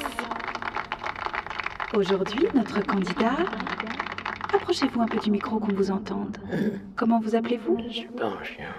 Aujourd'hui, 1.94 2.48
notre 2.54 2.84
candidat. 2.84 3.36
Approchez-vous 4.52 5.00
un 5.00 5.06
peu 5.06 5.18
du 5.18 5.30
micro 5.30 5.60
qu'on 5.60 5.72
vous 5.72 5.92
entende. 5.92 6.38
Comment 6.96 7.20
vous 7.20 7.36
appelez-vous? 7.36 7.78
Je 7.86 7.92
suis 7.92 8.08
pas 8.08 8.26
un 8.26 8.42
chien. 8.42 8.74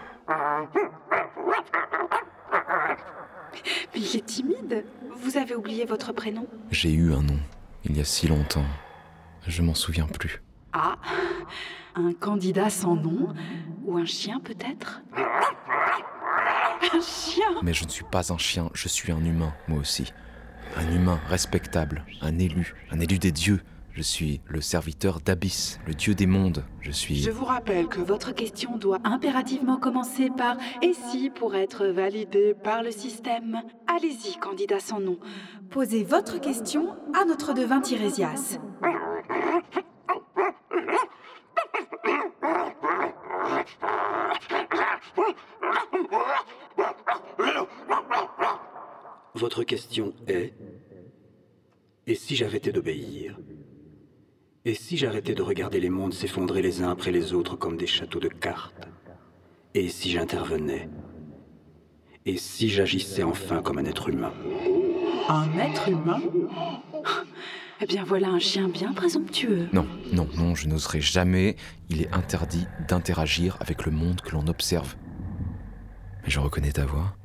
Mais 3.93 3.99
il 4.01 4.17
est 4.17 4.25
timide. 4.25 4.83
Vous 5.17 5.37
avez 5.37 5.55
oublié 5.55 5.85
votre 5.85 6.11
prénom? 6.11 6.45
J'ai 6.71 6.91
eu 6.91 7.13
un 7.13 7.21
nom, 7.21 7.39
il 7.85 7.95
y 7.95 8.01
a 8.01 8.03
si 8.03 8.27
longtemps. 8.27 8.65
Je 9.47 9.61
m'en 9.61 9.75
souviens 9.75 10.07
plus. 10.07 10.41
Ah, 10.73 10.97
un 11.95 12.13
candidat 12.13 12.69
sans 12.69 12.95
nom 12.95 13.34
Ou 13.86 13.97
un 13.97 14.05
chien 14.05 14.39
peut-être? 14.39 15.01
Un 16.93 17.01
chien? 17.01 17.47
Mais 17.63 17.73
je 17.73 17.86
ne 17.86 17.89
suis 17.89 18.05
pas 18.05 18.31
un 18.31 18.38
chien, 18.38 18.69
je 18.73 18.88
suis 18.88 19.12
un 19.12 19.23
humain, 19.23 19.53
moi 19.67 19.79
aussi. 19.79 20.13
Un 20.77 20.91
humain 20.91 21.19
respectable, 21.29 22.05
un 22.21 22.38
élu, 22.38 22.73
un 22.91 22.99
élu 22.99 23.17
des 23.17 23.31
dieux. 23.31 23.62
Je 23.93 24.01
suis 24.01 24.41
le 24.47 24.60
serviteur 24.60 25.21
d'Abyss, 25.21 25.79
le 25.88 25.93
dieu 25.93 26.15
des 26.15 26.25
mondes. 26.25 26.65
Je 26.81 26.91
suis... 26.91 27.15
Je 27.15 27.31
vous 27.31 27.45
rappelle 27.45 27.88
que 27.88 28.01
votre 28.01 28.34
question 28.34 28.77
doit 28.77 28.99
impérativement 29.05 29.77
commencer 29.77 30.29
par 30.29 30.58
et 30.81 30.91
si 30.93 31.29
pour 31.29 31.55
être 31.55 31.88
validée 31.88 32.53
par 32.62 32.84
le 32.84 32.91
système. 32.91 33.62
Allez-y, 33.88 34.38
candidat 34.38 34.81
sans 34.81 34.99
nom. 34.99 35.17
Posez 35.69 36.03
votre 36.03 36.41
question 36.41 36.97
à 37.17 37.23
notre 37.23 37.53
devin 37.53 37.79
Tirésias. 37.79 38.60
Votre 49.35 49.65
question 49.65 50.13
est 50.27 50.53
Et 52.07 52.15
si 52.15 52.37
j'arrêtais 52.37 52.71
d'obéir? 52.71 53.37
Et 54.63 54.73
si 54.73 54.95
j'arrêtais 54.95 55.35
de 55.35 55.41
regarder 55.41 55.81
les 55.81 55.89
mondes 55.89 56.13
s'effondrer 56.13 56.61
les 56.61 56.81
uns 56.81 56.89
après 56.89 57.11
les 57.11 57.33
autres 57.33 57.57
comme 57.57 57.75
des 57.75 57.85
châteaux 57.85 58.21
de 58.21 58.29
cartes? 58.29 58.87
Et 59.73 59.89
si 59.89 60.09
j'intervenais? 60.09 60.89
Et 62.25 62.37
si 62.37 62.69
j'agissais 62.69 63.23
enfin 63.23 63.61
comme 63.61 63.77
un 63.77 63.83
être 63.83 64.07
humain? 64.07 64.31
Un 65.27 65.57
être 65.59 65.89
humain? 65.89 66.21
Eh 67.81 67.85
bien 67.87 68.05
voilà 68.05 68.29
un 68.29 68.39
chien 68.39 68.69
bien 68.69 68.93
présomptueux. 68.93 69.67
Non, 69.73 69.85
non, 70.13 70.29
non, 70.37 70.55
je 70.55 70.69
n'oserais 70.69 71.01
jamais. 71.01 71.57
Il 71.89 72.01
est 72.01 72.13
interdit 72.13 72.65
d'interagir 72.87 73.57
avec 73.59 73.85
le 73.85 73.91
monde 73.91 74.21
que 74.21 74.31
l'on 74.31 74.47
observe. 74.47 74.95
Mais 76.23 76.29
je 76.29 76.39
reconnais 76.39 76.71
ta 76.71 76.85
voix. 76.85 77.17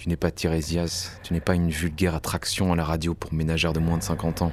Tu 0.00 0.08
n'es 0.08 0.16
pas 0.16 0.30
Tirésias, 0.30 1.20
tu 1.22 1.34
n'es 1.34 1.42
pas 1.42 1.54
une 1.54 1.68
vulgaire 1.68 2.14
attraction 2.14 2.72
à 2.72 2.76
la 2.76 2.84
radio 2.84 3.12
pour 3.12 3.34
ménagères 3.34 3.74
de 3.74 3.80
moins 3.80 3.98
de 3.98 4.02
50 4.02 4.40
ans. 4.40 4.52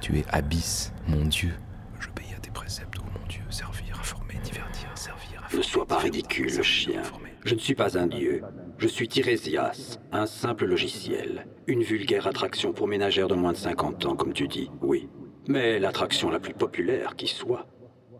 Tu 0.00 0.16
es 0.18 0.24
Abyss, 0.30 0.92
mon 1.08 1.24
Dieu. 1.24 1.50
J'obéis 1.98 2.32
à 2.36 2.38
tes 2.38 2.52
préceptes, 2.52 2.96
ô 3.00 3.02
mon 3.02 3.26
Dieu. 3.26 3.40
Servir, 3.50 3.98
informer, 3.98 4.36
divertir, 4.44 4.88
servir, 4.94 5.48
Ne 5.52 5.62
sois 5.62 5.84
pas 5.84 5.98
ridicule, 5.98 6.62
chien. 6.62 7.02
Je 7.44 7.56
ne 7.56 7.58
suis 7.58 7.74
pas 7.74 7.98
un 7.98 8.06
dieu. 8.06 8.40
Je 8.78 8.86
suis 8.86 9.08
Tirésias, 9.08 9.98
un 10.12 10.26
simple 10.26 10.66
logiciel. 10.66 11.48
Une 11.66 11.82
vulgaire 11.82 12.28
attraction 12.28 12.72
pour 12.72 12.86
ménagères 12.86 13.26
de 13.26 13.34
moins 13.34 13.50
de 13.50 13.56
50 13.56 14.06
ans, 14.06 14.14
comme 14.14 14.32
tu 14.32 14.46
dis, 14.46 14.70
oui. 14.80 15.08
Mais 15.48 15.80
l'attraction 15.80 16.30
la 16.30 16.38
plus 16.38 16.54
populaire 16.54 17.16
qui 17.16 17.26
soit. 17.26 17.66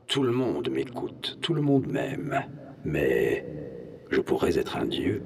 Tout 0.08 0.24
le 0.24 0.32
monde 0.32 0.68
m'écoute, 0.70 1.38
tout 1.40 1.54
le 1.54 1.62
monde 1.62 1.86
m'aime. 1.86 2.42
Mais 2.84 3.46
je 4.10 4.20
pourrais 4.20 4.58
être 4.58 4.76
un 4.76 4.86
dieu. 4.86 5.22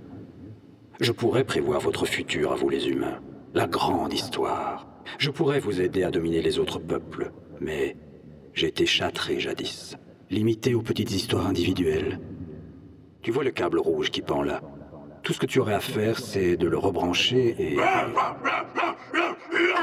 Je 1.01 1.13
pourrais 1.13 1.45
prévoir 1.45 1.81
votre 1.81 2.07
futur 2.07 2.53
à 2.53 2.57
vous 2.57 2.69
les 2.69 2.89
humains. 2.89 3.21
La 3.55 3.67
grande 3.67 4.13
histoire. 4.13 4.87
Je 5.19 5.31
pourrais 5.31 5.61
vous 5.61 5.81
aider 5.81 6.03
à 6.03 6.11
dominer 6.11 6.41
les 6.41 6.59
autres 6.59 6.79
peuples. 6.79 7.33
Mais 7.61 7.97
été 8.65 8.87
châtré 8.87 9.39
jadis. 9.39 9.97
Limité 10.31 10.75
aux 10.75 10.81
petites 10.81 11.13
histoires 11.13 11.47
individuelles. 11.47 12.19
Tu 13.21 13.31
vois 13.31 13.45
le 13.45 13.51
câble 13.51 13.79
rouge 13.79 14.11
qui 14.11 14.23
pend 14.23 14.43
là 14.43 14.63
Tout 15.23 15.35
ce 15.35 15.39
que 15.39 15.47
tu 15.47 15.61
aurais 15.61 15.75
à 15.75 15.81
faire, 15.81 16.19
c'est 16.19 16.57
de 16.57 16.67
le 16.67 16.79
rebrancher 16.79 17.55
et... 17.59 17.77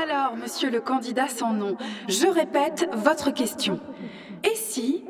Alors, 0.04 0.36
monsieur 0.36 0.71
le 0.71 0.82
candidat 0.82 1.28
sans 1.28 1.54
nom, 1.54 1.78
je 2.08 2.28
répète 2.28 2.89
votre 2.93 3.32
question. 3.32 3.80
Et 4.43 4.56
si 4.56 5.06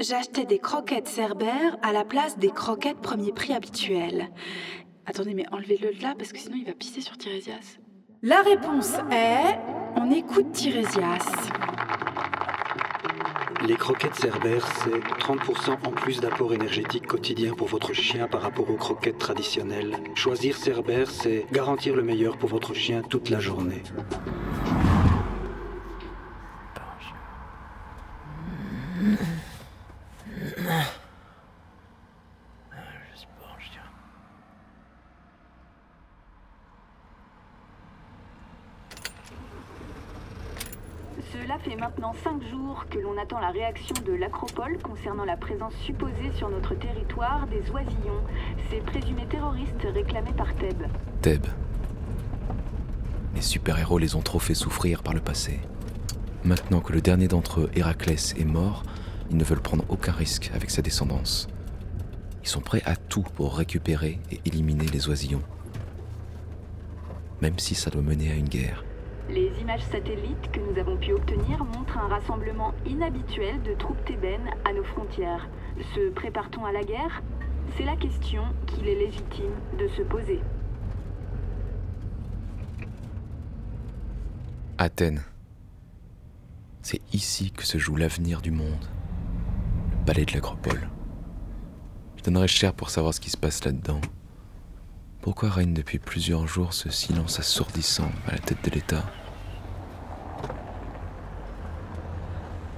j'achetais 0.00 0.44
des 0.44 0.58
croquettes 0.58 1.08
Cerbère 1.08 1.76
à 1.82 1.92
la 1.92 2.04
place 2.04 2.38
des 2.38 2.50
croquettes 2.50 2.98
premier 2.98 3.32
prix 3.32 3.54
habituelles 3.54 4.30
Attendez, 5.06 5.34
mais 5.34 5.46
enlevez-le 5.52 5.94
de 5.94 6.02
là 6.02 6.14
parce 6.16 6.32
que 6.32 6.38
sinon 6.38 6.56
il 6.58 6.64
va 6.64 6.72
pisser 6.72 7.00
sur 7.00 7.16
Tirésias. 7.18 7.78
La 8.22 8.40
réponse 8.40 8.94
est. 9.12 9.58
On 9.96 10.10
écoute 10.10 10.52
Tirésias. 10.52 11.50
Les 13.66 13.76
croquettes 13.76 14.14
Cerbère, 14.14 14.66
c'est 14.82 14.98
30% 15.20 15.72
en 15.86 15.90
plus 15.90 16.20
d'apport 16.20 16.52
énergétique 16.52 17.06
quotidien 17.06 17.54
pour 17.54 17.68
votre 17.68 17.92
chien 17.92 18.28
par 18.28 18.42
rapport 18.42 18.68
aux 18.70 18.76
croquettes 18.76 19.18
traditionnelles. 19.18 19.96
Choisir 20.14 20.56
Cerbère, 20.56 21.10
c'est 21.10 21.46
garantir 21.52 21.94
le 21.96 22.02
meilleur 22.02 22.36
pour 22.36 22.50
votre 22.50 22.74
chien 22.74 23.02
toute 23.02 23.30
la 23.30 23.40
journée. 23.40 23.82
Cela 41.54 41.70
fait 41.70 41.80
maintenant 41.80 42.12
cinq 42.24 42.42
jours 42.50 42.86
que 42.90 42.98
l'on 42.98 43.16
attend 43.16 43.38
la 43.38 43.50
réaction 43.50 43.94
de 44.04 44.12
l'Acropole 44.12 44.78
concernant 44.82 45.24
la 45.24 45.36
présence 45.36 45.74
supposée 45.84 46.32
sur 46.36 46.48
notre 46.48 46.74
territoire 46.74 47.46
des 47.46 47.70
oisillons, 47.70 48.22
ces 48.70 48.78
présumés 48.78 49.26
terroristes 49.26 49.86
réclamés 49.92 50.32
par 50.32 50.52
Thèbes. 50.56 50.86
Thèbes. 51.22 51.46
Les 53.36 53.40
super-héros 53.40 53.98
les 53.98 54.16
ont 54.16 54.22
trop 54.22 54.40
fait 54.40 54.54
souffrir 54.54 55.02
par 55.02 55.14
le 55.14 55.20
passé. 55.20 55.60
Maintenant 56.44 56.80
que 56.80 56.92
le 56.92 57.00
dernier 57.00 57.28
d'entre 57.28 57.60
eux, 57.60 57.70
Héraclès, 57.76 58.34
est 58.36 58.44
mort, 58.44 58.82
ils 59.30 59.36
ne 59.36 59.44
veulent 59.44 59.62
prendre 59.62 59.84
aucun 59.88 60.12
risque 60.12 60.50
avec 60.54 60.70
sa 60.70 60.82
descendance. 60.82 61.46
Ils 62.42 62.48
sont 62.48 62.62
prêts 62.62 62.82
à 62.84 62.96
tout 62.96 63.24
pour 63.36 63.56
récupérer 63.56 64.18
et 64.32 64.40
éliminer 64.44 64.86
les 64.86 65.08
oisillons. 65.08 65.42
Même 67.42 67.58
si 67.60 67.76
ça 67.76 67.90
doit 67.90 68.02
mener 68.02 68.32
à 68.32 68.34
une 68.34 68.48
guerre. 68.48 68.82
Les 69.30 69.50
images 69.60 69.82
satellites 69.82 70.50
que 70.52 70.60
nous 70.60 70.78
avons 70.78 70.96
pu 70.96 71.12
obtenir 71.12 71.64
montrent 71.64 71.98
un 71.98 72.08
rassemblement 72.08 72.74
inhabituel 72.86 73.62
de 73.62 73.72
troupes 73.74 74.04
thébaines 74.04 74.50
à 74.64 74.72
nos 74.72 74.84
frontières. 74.84 75.48
Se 75.94 76.10
prépare-t-on 76.10 76.64
à 76.64 76.72
la 76.72 76.82
guerre? 76.82 77.22
C'est 77.76 77.84
la 77.84 77.96
question 77.96 78.44
qu'il 78.66 78.86
est 78.86 78.94
légitime 78.94 79.54
de 79.78 79.88
se 79.88 80.02
poser. 80.02 80.40
Athènes. 84.76 85.22
C'est 86.82 87.00
ici 87.14 87.50
que 87.50 87.64
se 87.64 87.78
joue 87.78 87.96
l'avenir 87.96 88.42
du 88.42 88.50
monde. 88.50 88.86
Le 89.98 90.04
palais 90.04 90.26
de 90.26 90.32
l'Acropole. 90.32 90.88
Je 92.16 92.22
donnerais 92.24 92.48
cher 92.48 92.74
pour 92.74 92.90
savoir 92.90 93.14
ce 93.14 93.20
qui 93.20 93.30
se 93.30 93.38
passe 93.38 93.64
là-dedans. 93.64 94.00
Pourquoi 95.24 95.48
règne 95.48 95.72
depuis 95.72 95.98
plusieurs 95.98 96.46
jours 96.46 96.74
ce 96.74 96.90
silence 96.90 97.40
assourdissant 97.40 98.12
à 98.26 98.32
la 98.32 98.38
tête 98.38 98.62
de 98.62 98.68
l'État? 98.68 99.10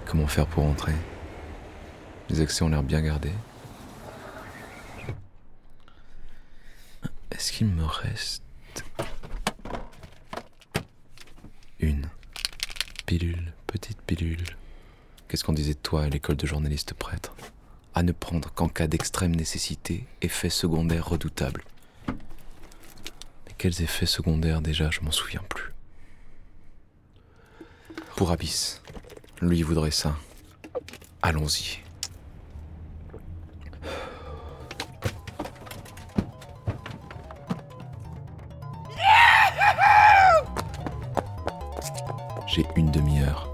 Comment 0.05 0.29
faire 0.29 0.47
pour 0.47 0.63
entrer? 0.63 0.95
Les 2.31 2.41
accès 2.41 2.63
ont 2.63 2.69
l'air 2.69 2.85
bien 2.85 3.03
gardés. 3.03 3.33
Est-ce 7.33 7.51
qu'il 7.51 7.67
me 7.67 7.85
reste 7.85 8.45
une 11.81 12.09
pilule, 13.07 13.55
petite 13.67 14.01
pilule? 14.03 14.45
Qu'est-ce 15.27 15.43
qu'on 15.43 15.53
disait 15.53 15.75
de 15.75 15.81
toi 15.81 16.05
à 16.05 16.09
l'école 16.09 16.37
de 16.37 16.47
journaliste 16.47 16.95
prêtre? 16.95 17.35
À 17.97 18.05
ne 18.05 18.13
prendre 18.13 18.53
qu'en 18.53 18.69
cas 18.69 18.87
d'extrême 18.87 19.35
nécessité, 19.35 20.07
effet 20.23 20.49
secondaire 20.49 21.09
redoutable. 21.09 21.65
Quels 23.59 23.83
effets 23.83 24.07
secondaires 24.07 24.61
déjà, 24.61 24.91
je 24.91 25.01
m'en 25.01 25.11
souviens 25.11 25.43
plus. 25.49 25.73
Pour 28.15 28.31
Abyss, 28.31 28.83
lui 29.41 29.63
voudrait 29.63 29.91
ça. 29.91 30.15
Allons-y. 31.23 31.81
J'ai 42.47 42.67
une 42.77 42.91
demi-heure. 42.91 43.51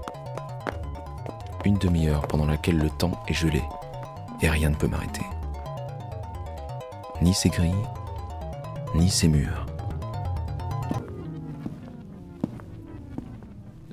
Une 1.65 1.77
demi-heure 1.77 2.27
pendant 2.27 2.45
laquelle 2.45 2.77
le 2.77 2.89
temps 2.89 3.23
est 3.27 3.33
gelé 3.33 3.61
et 4.41 4.49
rien 4.49 4.69
ne 4.69 4.75
peut 4.75 4.87
m'arrêter. 4.87 5.25
Ni 7.21 7.33
ces 7.33 7.49
grilles, 7.49 7.73
ni 8.95 9.09
ces 9.09 9.29
murs. 9.29 9.65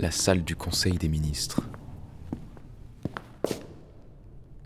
La 0.01 0.11
salle 0.11 0.45
du 0.45 0.57
Conseil 0.57 0.97
des 0.97 1.11
ministres. 1.11 1.61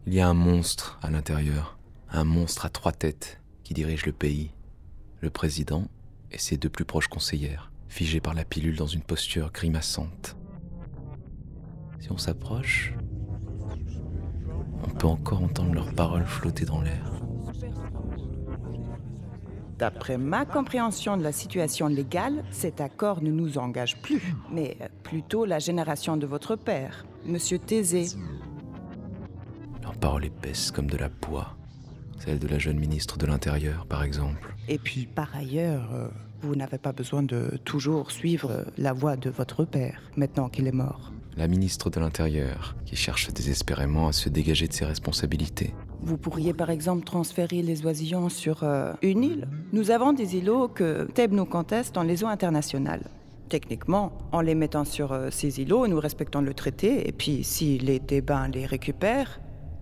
Il 0.07 0.14
y 0.14 0.20
a 0.20 0.28
un 0.28 0.35
monstre 0.35 0.97
à 1.03 1.11
l'intérieur, 1.11 1.76
un 2.09 2.22
monstre 2.22 2.66
à 2.66 2.68
trois 2.68 2.93
têtes 2.93 3.41
qui 3.64 3.74
dirige 3.74 4.07
le 4.07 4.12
pays, 4.12 4.53
le 5.20 5.30
président 5.30 5.89
et 6.30 6.39
ses 6.39 6.57
deux 6.57 6.68
plus 6.68 6.85
proches 6.85 7.09
conseillères, 7.09 7.72
figés 7.89 8.20
par 8.20 8.35
la 8.35 8.45
pilule 8.45 8.76
dans 8.76 8.87
une 8.87 9.03
posture 9.03 9.51
grimaçante. 9.51 10.37
Si 11.99 12.12
on 12.12 12.18
s'approche, 12.18 12.95
on 14.85 14.91
peut 14.91 15.09
encore 15.09 15.43
entendre 15.43 15.74
leurs 15.74 15.95
paroles 15.95 16.26
flotter 16.26 16.64
dans 16.64 16.80
l'air. 16.80 17.24
D'après 19.79 20.18
ma 20.18 20.45
compréhension 20.45 21.16
de 21.16 21.22
la 21.22 21.33
situation 21.33 21.89
légale, 21.89 22.45
cet 22.51 22.81
accord 22.81 23.22
ne 23.22 23.31
nous 23.31 23.59
engage 23.59 23.97
plus, 24.01 24.22
mais 24.53 24.77
plutôt 25.03 25.45
la 25.45 25.59
génération 25.59 26.16
de 26.16 26.27
votre 26.27 26.55
père, 26.55 27.05
Monsieur 27.27 27.59
Thésée. 27.59 28.07
Leurs 29.83 29.97
paroles 29.97 30.27
épaisses 30.27 30.70
comme 30.70 30.87
de 30.87 30.97
la 30.97 31.09
poix. 31.09 31.57
Celle 32.18 32.39
de 32.39 32.47
la 32.47 32.59
jeune 32.59 32.79
ministre 32.79 33.18
de 33.18 33.27
l'Intérieur, 33.27 33.87
par 33.87 34.05
exemple. 34.05 34.55
Et 34.68 34.79
puis, 34.79 35.07
par 35.07 35.35
ailleurs, 35.35 35.93
euh, 35.93 36.09
vous 36.43 36.55
n'avez 36.55 36.79
pas 36.79 36.93
besoin 36.93 37.22
de 37.22 37.59
toujours 37.64 38.12
suivre 38.12 38.64
la 38.79 38.93
voie 38.93 39.16
de 39.16 39.29
votre 39.29 39.64
père, 39.64 40.01
maintenant 40.16 40.49
qu'il 40.49 40.66
est 40.68 40.72
mort. 40.72 41.12
La 41.37 41.49
ministre 41.49 41.91
de 41.91 41.99
l'Intérieur, 41.99 42.77
qui 42.87 42.95
cherche 42.95 43.33
désespérément 43.33 44.07
à 44.07 44.12
se 44.12 44.29
dégager 44.29 44.68
de 44.68 44.72
ses 44.72 44.85
responsabilités. 44.85 45.75
Vous 46.03 46.16
pourriez 46.18 46.53
par 46.53 46.70
exemple 46.70 47.05
transférer 47.05 47.62
les 47.62 47.84
oisillons 47.84 48.28
sur 48.28 48.62
euh, 48.62 48.92
une 49.03 49.24
île. 49.24 49.49
Nous 49.72 49.90
avons 49.90 50.12
des 50.12 50.36
îlots 50.36 50.68
que 50.68 51.05
Thèbes 51.14 51.32
nous 51.32 51.47
conteste 51.47 51.95
dans 51.95 52.03
les 52.03 52.24
eaux 52.24 52.28
internationales. 52.28 53.05
Techniquement, 53.49 54.12
en 54.32 54.40
les 54.40 54.55
mettant 54.55 54.84
sur 54.84 55.12
euh, 55.12 55.28
ces 55.30 55.61
îlots, 55.61 55.86
nous 55.86 56.01
respectons 56.01 56.40
le 56.40 56.55
traité, 56.55 57.09
et 57.09 57.12
puis 57.12 57.45
si 57.45 57.78
les 57.78 58.01
Thébains 58.01 58.49
les 58.49 58.66
récupèrent, 58.66 59.40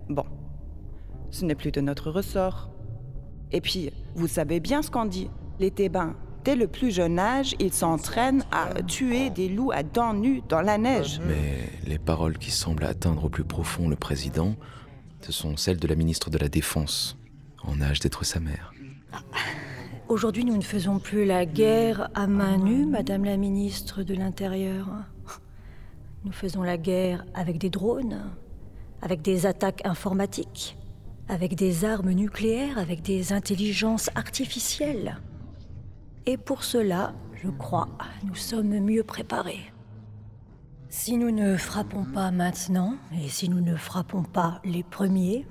bon, 0.09 0.25
ce 1.31 1.45
n'est 1.45 1.55
plus 1.55 1.71
de 1.71 1.81
notre 1.81 2.11
ressort. 2.11 2.69
Et 3.51 3.61
puis, 3.61 3.91
vous 4.15 4.27
savez 4.27 4.59
bien 4.59 4.81
ce 4.81 4.91
qu'on 4.91 5.05
dit. 5.05 5.29
Les 5.59 5.71
Thébains, 5.71 6.15
dès 6.43 6.55
le 6.55 6.67
plus 6.67 6.91
jeune 6.91 7.19
âge, 7.19 7.55
ils 7.59 7.73
s'entraînent 7.73 8.43
à 8.51 8.81
tuer 8.83 9.29
des 9.29 9.49
loups 9.49 9.71
à 9.71 9.83
dents 9.83 10.13
nues 10.13 10.41
dans 10.49 10.61
la 10.61 10.77
neige. 10.77 11.21
Mais 11.27 11.69
les 11.87 11.99
paroles 11.99 12.37
qui 12.37 12.51
semblent 12.51 12.85
atteindre 12.85 13.25
au 13.25 13.29
plus 13.29 13.43
profond 13.43 13.87
le 13.87 13.95
président, 13.95 14.55
ce 15.23 15.31
sont 15.31 15.55
celles 15.57 15.77
de 15.79 15.87
la 15.87 15.95
ministre 15.95 16.29
de 16.29 16.37
la 16.37 16.49
Défense, 16.49 17.17
en 17.63 17.81
âge 17.81 17.99
d'être 17.99 18.25
sa 18.25 18.39
mère. 18.39 18.73
Aujourd'hui, 20.09 20.43
nous 20.43 20.57
ne 20.57 20.63
faisons 20.63 20.99
plus 20.99 21.25
la 21.25 21.45
guerre 21.45 22.09
à 22.13 22.27
main 22.27 22.57
nue, 22.57 22.85
Madame 22.85 23.23
la 23.23 23.37
ministre 23.37 24.03
de 24.03 24.13
l'Intérieur. 24.13 24.87
Nous 26.25 26.31
faisons 26.31 26.61
la 26.61 26.77
guerre 26.77 27.25
avec 27.33 27.57
des 27.57 27.69
drones, 27.69 28.31
avec 29.01 29.21
des 29.21 29.45
attaques 29.45 29.85
informatiques, 29.85 30.77
avec 31.29 31.55
des 31.55 31.85
armes 31.85 32.11
nucléaires, 32.11 32.77
avec 32.77 33.01
des 33.01 33.33
intelligences 33.33 34.09
artificielles. 34.15 35.19
Et 36.25 36.37
pour 36.37 36.63
cela, 36.63 37.13
je 37.41 37.49
crois, 37.49 37.89
nous 38.23 38.35
sommes 38.35 38.79
mieux 38.79 39.03
préparés. 39.03 39.72
Si 40.95 41.17
nous 41.17 41.31
ne 41.31 41.57
frappons 41.57 42.05
pas 42.05 42.29
maintenant, 42.29 42.93
et 43.19 43.27
si 43.27 43.49
nous 43.49 43.61
ne 43.61 43.75
frappons 43.75 44.21
pas 44.21 44.61
les 44.63 44.83
premiers, 44.83 45.47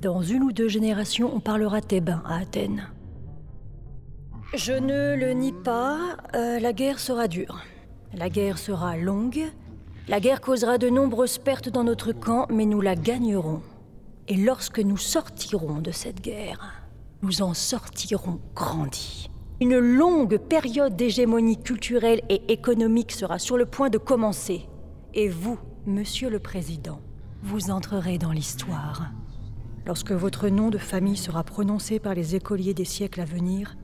dans 0.00 0.22
une 0.22 0.44
ou 0.44 0.52
deux 0.52 0.68
générations, 0.68 1.34
on 1.34 1.40
parlera 1.40 1.80
thébain 1.80 2.22
à 2.24 2.36
Athènes. 2.36 2.88
Je 4.54 4.72
ne 4.72 5.16
le 5.16 5.32
nie 5.32 5.52
pas, 5.52 5.98
euh, 6.36 6.60
la 6.60 6.72
guerre 6.72 7.00
sera 7.00 7.26
dure. 7.26 7.64
La 8.14 8.30
guerre 8.30 8.56
sera 8.56 8.96
longue. 8.96 9.42
La 10.06 10.20
guerre 10.20 10.40
causera 10.40 10.78
de 10.78 10.88
nombreuses 10.88 11.38
pertes 11.38 11.68
dans 11.68 11.82
notre 11.82 12.12
camp, 12.12 12.46
mais 12.48 12.64
nous 12.64 12.80
la 12.80 12.94
gagnerons. 12.94 13.62
Et 14.28 14.36
lorsque 14.36 14.78
nous 14.78 14.96
sortirons 14.96 15.80
de 15.80 15.90
cette 15.90 16.20
guerre, 16.20 16.84
nous 17.20 17.42
en 17.42 17.52
sortirons 17.52 18.38
grandis. 18.54 19.28
Une 19.60 19.76
longue 19.76 20.38
période 20.38 20.94
d'hégémonie 20.94 21.60
culturelle 21.60 22.22
et 22.28 22.52
économique 22.52 23.10
sera 23.10 23.40
sur 23.40 23.56
le 23.56 23.66
point 23.66 23.90
de 23.90 23.98
commencer. 23.98 24.68
Et 25.16 25.28
vous, 25.28 25.60
Monsieur 25.86 26.28
le 26.28 26.40
Président, 26.40 27.00
vous 27.40 27.70
entrerez 27.70 28.18
dans 28.18 28.32
l'histoire. 28.32 29.12
Lorsque 29.86 30.10
votre 30.10 30.48
nom 30.48 30.70
de 30.70 30.78
famille 30.78 31.16
sera 31.16 31.44
prononcé 31.44 32.00
par 32.00 32.14
les 32.14 32.34
écoliers 32.34 32.74
des 32.74 32.84
siècles 32.84 33.20
à 33.20 33.24
venir, 33.24 33.76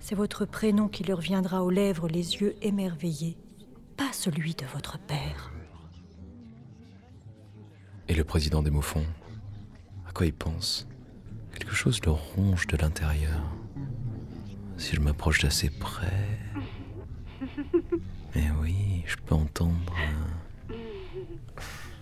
c'est 0.00 0.14
votre 0.14 0.44
prénom 0.44 0.88
qui 0.88 1.02
leur 1.02 1.22
viendra 1.22 1.64
aux 1.64 1.70
lèvres 1.70 2.08
les 2.08 2.36
yeux 2.36 2.56
émerveillés, 2.60 3.38
pas 3.96 4.12
celui 4.12 4.54
de 4.54 4.66
votre 4.66 4.98
père. 4.98 5.50
Et 8.08 8.14
le 8.14 8.24
président 8.24 8.62
des 8.62 8.70
Moufons 8.70 9.06
À 10.06 10.12
quoi 10.12 10.26
il 10.26 10.34
pense? 10.34 10.86
Quelque 11.54 11.74
chose 11.74 12.00
le 12.04 12.10
ronge 12.10 12.66
de 12.66 12.76
l'intérieur. 12.76 13.40
Si 14.76 14.94
je 14.94 15.00
m'approche 15.00 15.40
d'assez 15.40 15.70
près. 15.70 16.38
Mais 18.34 18.50
oui, 18.60 19.04
je 19.06 19.16
peux 19.16 19.34
entendre 19.34 19.94
un, 19.96 20.49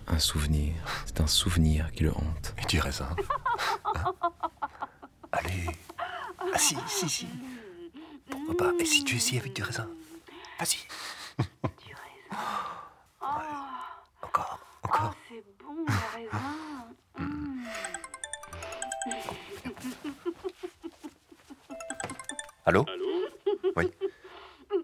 un 0.09 0.19
souvenir. 0.19 0.73
C'est 1.05 1.21
un 1.21 1.27
souvenir 1.27 1.91
qui 1.91 2.03
le 2.03 2.11
hante. 2.11 2.53
Et 2.61 2.65
du 2.65 2.79
raisin 2.79 3.09
Hein 3.85 4.13
Allez. 5.31 5.69
Ah 5.97 6.57
si, 6.57 6.75
si, 6.87 7.09
si. 7.09 7.27
Pourquoi 8.29 8.57
pas 8.57 8.71
Et 8.79 8.85
si 8.85 9.03
tu 9.03 9.15
essayes 9.17 9.39
avec 9.39 9.53
du 9.53 9.63
raisin 9.63 9.87
Vas-y. 10.59 10.87
Du 11.37 11.93
raisin. 11.93 12.43
Oh. 13.21 13.25
Encore, 14.23 14.59
encore. 14.83 15.13
Oh, 15.13 15.17
c'est 15.29 15.43
bon, 15.63 15.85
le 15.87 15.93
raisin. 16.15 16.39
Allô 22.65 22.85
Allô 22.87 23.05
Oui. 23.75 23.91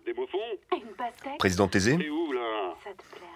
Des 0.06 0.14
moufons 0.14 0.38
Une 0.72 0.96
pastèque 0.96 1.38
Président 1.38 1.68
Thésée 1.68 1.98
T'es 1.98 2.10
où 2.10 2.32
là 2.32 2.74
Ça 2.84 2.90
te 2.92 3.04
plairait 3.16 3.36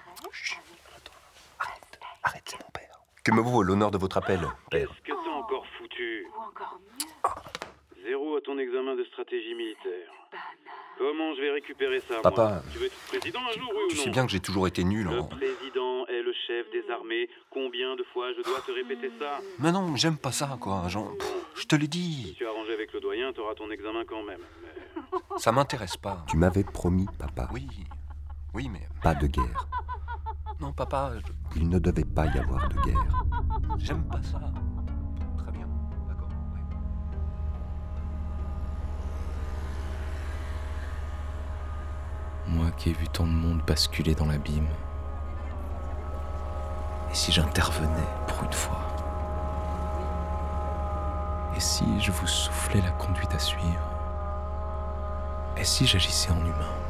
Arrête, 2.23 2.43
c'est 2.45 2.59
mon 2.61 2.69
père. 2.71 2.99
Que 3.23 3.28
me 3.41 3.49
vaut 3.49 3.63
l'honneur 3.63 3.91
de 3.91 3.97
votre 3.97 4.17
appel, 4.17 4.39
père 4.71 4.89
Qu'est-ce 5.03 5.13
que 5.15 5.23
t'as 5.25 5.31
encore 5.31 5.65
foutu 5.77 6.27
Ou 6.37 6.41
encore 6.41 6.79
mieux. 6.99 8.03
Zéro 8.05 8.37
à 8.37 8.41
ton 8.41 8.57
examen 8.57 8.95
de 8.95 9.03
stratégie 9.05 9.53
militaire. 9.55 10.09
Comment 10.97 11.33
je 11.35 11.41
vais 11.41 11.51
récupérer 11.51 12.01
ça 12.01 12.15
Papa. 12.21 12.47
moi 12.49 12.61
Tu 12.73 12.79
veux 12.79 12.85
être 12.87 13.07
président 13.07 13.39
un 13.39 13.57
jour, 13.57 13.71
oui 13.73 13.83
Tu 13.89 13.95
ou 13.95 13.97
non 13.99 14.03
sais 14.03 14.09
bien 14.09 14.25
que 14.25 14.31
j'ai 14.31 14.39
toujours 14.41 14.67
été 14.67 14.83
nul 14.83 15.07
Le 15.07 15.19
en... 15.19 15.23
président 15.25 16.05
est 16.07 16.21
le 16.21 16.33
chef 16.45 16.69
des 16.71 16.83
armées. 16.91 17.29
Combien 17.51 17.95
de 17.95 18.03
fois 18.13 18.33
je 18.33 18.41
dois 18.43 18.59
te 18.65 18.71
répéter 18.71 19.09
ça 19.19 19.39
Mais 19.59 19.71
non, 19.71 19.95
j'aime 19.95 20.17
pas 20.17 20.31
ça, 20.33 20.57
quoi. 20.59 20.87
Jean. 20.89 21.05
Pff, 21.17 21.35
Je 21.55 21.65
te 21.65 21.75
l'ai 21.75 21.83
Si 21.83 21.87
dit. 21.89 22.35
tu 22.37 22.45
as 22.45 22.49
arrangé 22.49 22.73
avec 22.73 22.91
le 22.91 22.99
doyen, 22.99 23.31
t'auras 23.31 23.55
ton 23.55 23.71
examen 23.71 24.03
quand 24.05 24.23
même. 24.23 24.41
Mais... 24.61 25.19
Ça 25.37 25.51
m'intéresse 25.53 25.95
pas. 25.95 26.25
Tu 26.27 26.35
m'avais 26.35 26.63
promis, 26.65 27.05
papa, 27.17 27.47
Oui. 27.53 27.65
Oui, 28.53 28.67
mais... 28.69 28.81
pas 29.01 29.13
de 29.15 29.27
guerre. 29.27 29.67
Non, 30.59 30.73
papa, 30.73 31.13
je- 31.25 31.59
Il 31.61 31.69
ne 31.69 31.79
devait 31.79 32.03
pas 32.03 32.25
y 32.25 32.37
avoir 32.39 32.67
de 32.67 32.75
guerre. 32.81 33.18
J'aime 33.79 34.03
pas 34.03 34.21
ça. 34.21 34.39
Très 35.37 35.51
bien. 35.51 35.67
D'accord. 36.07 36.29
ouais. 36.53 36.61
Moi 42.47 42.71
qui 42.77 42.89
ai 42.89 42.93
vu 42.93 43.07
tant 43.07 43.25
de 43.25 43.31
monde 43.31 43.61
basculer 43.65 44.15
dans 44.15 44.25
l'abîme. 44.25 44.67
Et 47.11 47.15
si 47.15 47.31
j'intervenais 47.31 48.07
pour 48.27 48.43
une 48.43 48.53
fois? 48.53 48.79
Et 51.55 51.59
si 51.59 51.83
je 51.99 52.11
vous 52.11 52.27
soufflais 52.27 52.81
la 52.81 52.91
conduite 52.91 53.33
à 53.33 53.39
suivre? 53.39 53.89
Et 55.57 55.63
si 55.63 55.87
j'agissais 55.87 56.31
en 56.31 56.39
humain? 56.39 56.88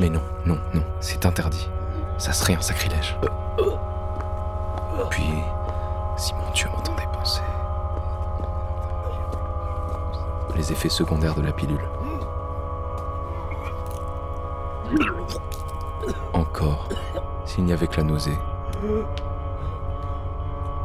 Mais 0.00 0.08
non, 0.08 0.22
non, 0.44 0.58
non, 0.74 0.82
c'est 1.00 1.24
interdit. 1.24 1.68
Ça 2.18 2.32
serait 2.32 2.54
un 2.54 2.60
sacrilège. 2.60 3.16
Puis, 5.10 5.30
si 6.16 6.34
mon 6.34 6.50
Dieu 6.52 6.68
m'entendait 6.70 7.06
penser. 7.12 7.42
Les 10.56 10.72
effets 10.72 10.88
secondaires 10.88 11.34
de 11.34 11.42
la 11.42 11.52
pilule. 11.52 11.88
Encore, 16.32 16.88
s'il 17.44 17.64
n'y 17.64 17.72
avait 17.72 17.86
que 17.86 17.96
la 17.96 18.04
nausée. 18.04 18.38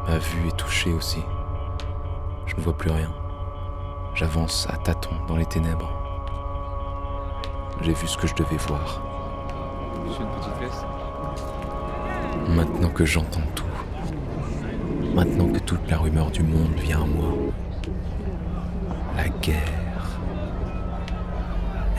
Ma 0.07 0.18
vue 0.18 0.47
est 0.47 0.57
touchée 0.57 0.93
aussi. 0.93 1.24
Je 2.45 2.55
ne 2.55 2.62
vois 2.62 2.74
plus 2.74 2.91
rien. 2.91 3.10
J'avance 4.16 4.68
à 4.72 4.78
tâtons 4.78 5.16
dans 5.28 5.36
les 5.36 5.45
ténèbres. 5.45 5.99
J'ai 7.82 7.94
vu 7.94 8.08
ce 8.08 8.18
que 8.18 8.28
je 8.28 8.36
devais 8.36 8.58
voir. 8.68 9.02
Une 10.06 10.28
petite 10.28 10.50
Maintenant 12.56 12.90
que 12.90 13.06
j'entends 13.06 13.46
tout, 13.56 13.64
maintenant 15.16 15.48
que 15.48 15.60
toute 15.60 15.90
la 15.90 15.98
rumeur 15.98 16.30
du 16.32 16.44
monde 16.44 16.74
vient 16.78 17.04
à 17.04 17.06
moi, 17.06 17.32
la 19.16 19.30
guerre, 19.30 20.20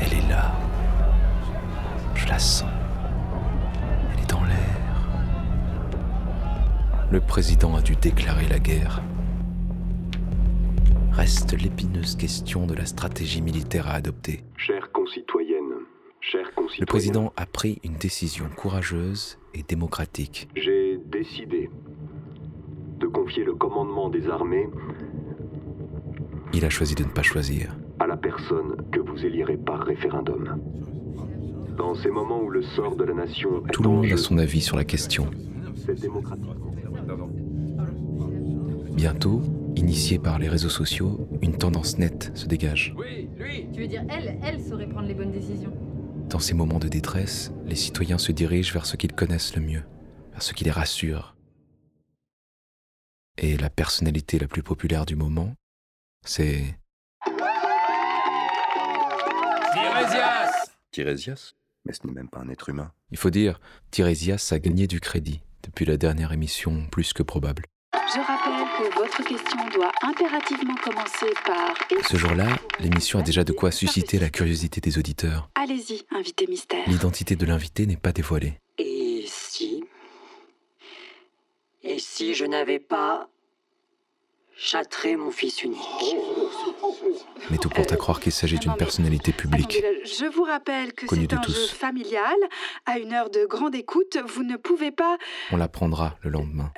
elle 0.01 0.12
est 0.12 0.28
là. 0.28 0.53
Je 2.14 2.28
la 2.28 2.39
sens. 2.39 2.68
Elle 4.12 4.22
est 4.22 4.31
dans 4.31 4.45
l'air. 4.45 5.09
Le 7.11 7.20
président 7.20 7.74
a 7.76 7.81
dû 7.81 7.97
déclarer 7.97 8.47
la 8.49 8.59
guerre. 8.59 9.01
Reste 11.12 11.53
l'épineuse 11.53 12.16
question 12.16 12.66
de 12.66 12.74
la 12.74 12.87
stratégie 12.87 13.41
militaire 13.41 13.89
à 13.89 13.93
adopter. 13.93 14.45
Le 16.81 16.87
président 16.87 17.33
a 17.37 17.45
pris 17.47 17.78
une 17.85 17.95
décision 17.95 18.47
courageuse 18.57 19.39
et 19.55 19.62
démocratique. 19.62 20.49
j'ai 20.57 20.99
décidé 21.12 21.68
de 22.99 23.07
confier 23.07 23.45
le 23.45 23.55
commandement 23.55 24.09
des 24.09 24.28
armées 24.28 24.66
Il 26.55 26.64
a 26.64 26.70
choisi 26.70 26.95
de 26.95 27.05
ne 27.05 27.11
pas 27.11 27.22
choisir. 27.22 27.76
à 27.99 28.07
la 28.07 28.16
personne 28.16 28.76
que 28.93 28.99
vous 29.01 29.24
élirez 29.26 29.59
par 29.59 29.81
référendum. 29.81 30.59
Dans 31.76 31.95
ces 31.95 32.11
moments 32.11 32.41
où 32.43 32.49
le 32.51 32.62
sort 32.62 32.97
de 32.97 33.05
la 33.05 33.12
nation 33.14 33.62
est 33.66 33.72
Tout 33.72 33.83
le 33.83 33.89
monde 33.91 34.07
jeu, 34.07 34.14
a 34.14 34.16
son 34.16 34.39
avis 34.39 34.62
sur 34.62 34.76
la 34.76 34.85
question. 34.85 35.26
c'est 35.85 36.01
démocratique. 36.01 36.47
Bientôt, 38.95 39.43
initiée 39.76 40.18
par 40.18 40.39
les 40.39 40.49
réseaux 40.49 40.68
sociaux, 40.70 41.28
une 41.43 41.57
tendance 41.57 41.99
nette 41.99 42.31
se 42.35 42.47
dégage. 42.47 42.95
Tu 43.72 43.81
veux 43.81 43.87
dire, 43.87 44.03
elle, 44.09 44.39
elle 44.43 44.61
saurait 44.61 44.89
prendre 44.89 45.09
les 45.09 45.14
bonnes 45.14 45.31
décisions. 45.33 45.72
Dans 46.31 46.39
ces 46.39 46.55
moments 46.55 46.78
de 46.78 46.87
détresse, 46.87 47.51
les 47.66 47.74
citoyens 47.74 48.16
se 48.16 48.31
dirigent 48.31 48.72
vers 48.72 48.87
ce 48.87 48.97
qu'ils 48.97 49.12
connaissent 49.12 49.57
le 49.57 49.62
mieux, 49.62 49.83
vers 50.31 50.43
ce 50.43 50.55
qui 50.55 50.62
les 50.62 50.70
rassure. 50.70 51.35
Et 53.37 53.57
la 53.57 53.68
personnalité 53.68 54.39
la 54.39 54.47
plus 54.47 54.62
populaire 54.62 55.07
du 55.07 55.16
moment, 55.16 55.55
c'est 56.24 56.78
Tirésias 59.72 60.53
Tirésias 60.93 61.53
Mais 61.85 61.93
ce 61.93 62.07
n'est 62.07 62.12
même 62.12 62.28
pas 62.28 62.39
un 62.39 62.49
être 62.49 62.68
humain. 62.68 62.93
Il 63.11 63.18
faut 63.18 63.31
dire, 63.31 63.61
Tirésias 63.91 64.51
a 64.53 64.61
gagné 64.61 64.87
du 64.87 65.01
crédit 65.01 65.43
depuis 65.64 65.85
la 65.85 65.97
dernière 65.97 66.33
émission 66.33 66.87
plus 66.93 67.12
que 67.12 67.24
probable. 67.24 67.64
Je 67.93 68.20
votre 68.97 69.22
question 69.24 69.59
doit 69.74 69.93
impérativement 70.03 70.74
commencer 70.76 71.33
par 71.47 71.74
Ce 72.09 72.16
jour-là, 72.16 72.47
l'émission 72.81 73.18
a 73.18 73.22
déjà 73.22 73.45
de 73.45 73.53
quoi 73.53 73.70
susciter 73.70 74.18
la 74.18 74.31
curiosité 74.31 74.81
des 74.81 74.99
auditeurs. 74.99 75.51
Allez-y, 75.55 76.03
invité 76.11 76.47
mystère. 76.47 76.89
L'identité 76.89 77.37
de 77.37 77.45
l'invité 77.47 77.87
n'est 77.87 77.97
pas 77.97 78.12
dévoilée. 78.12 78.55
Et 78.78 79.24
si? 79.26 79.85
Et 81.83 81.99
si 81.99 82.35
je 82.35 82.45
n'avais 82.45 82.78
pas 82.78 83.28
châtré 84.57 85.16
mon 85.16 85.31
fils 85.31 85.62
unique? 85.62 86.16
Mais 87.51 87.59
tout 87.59 87.70
porte 87.70 87.93
à 87.93 87.97
croire 87.97 88.20
qu'il 88.20 88.33
s'agit 88.33 88.59
d'une 88.59 88.74
personnalité 88.76 89.33
publique. 89.33 89.83
Je 90.05 90.26
vous 90.26 90.45
rappelle 90.45 90.93
que 90.93 91.07
Connu 91.07 91.22
c'est 91.22 91.28
de 91.28 91.37
un 91.37 91.41
tous. 91.41 91.53
jeu 91.55 91.74
familial. 91.74 92.37
À 92.87 92.99
une 92.99 93.12
heure 93.12 93.31
de 93.31 93.47
grande 93.47 93.74
écoute, 93.74 94.18
vous 94.26 94.43
ne 94.43 94.57
pouvez 94.57 94.91
pas. 94.91 95.16
On 95.51 95.57
l'apprendra 95.57 96.16
le 96.22 96.31
lendemain. 96.31 96.70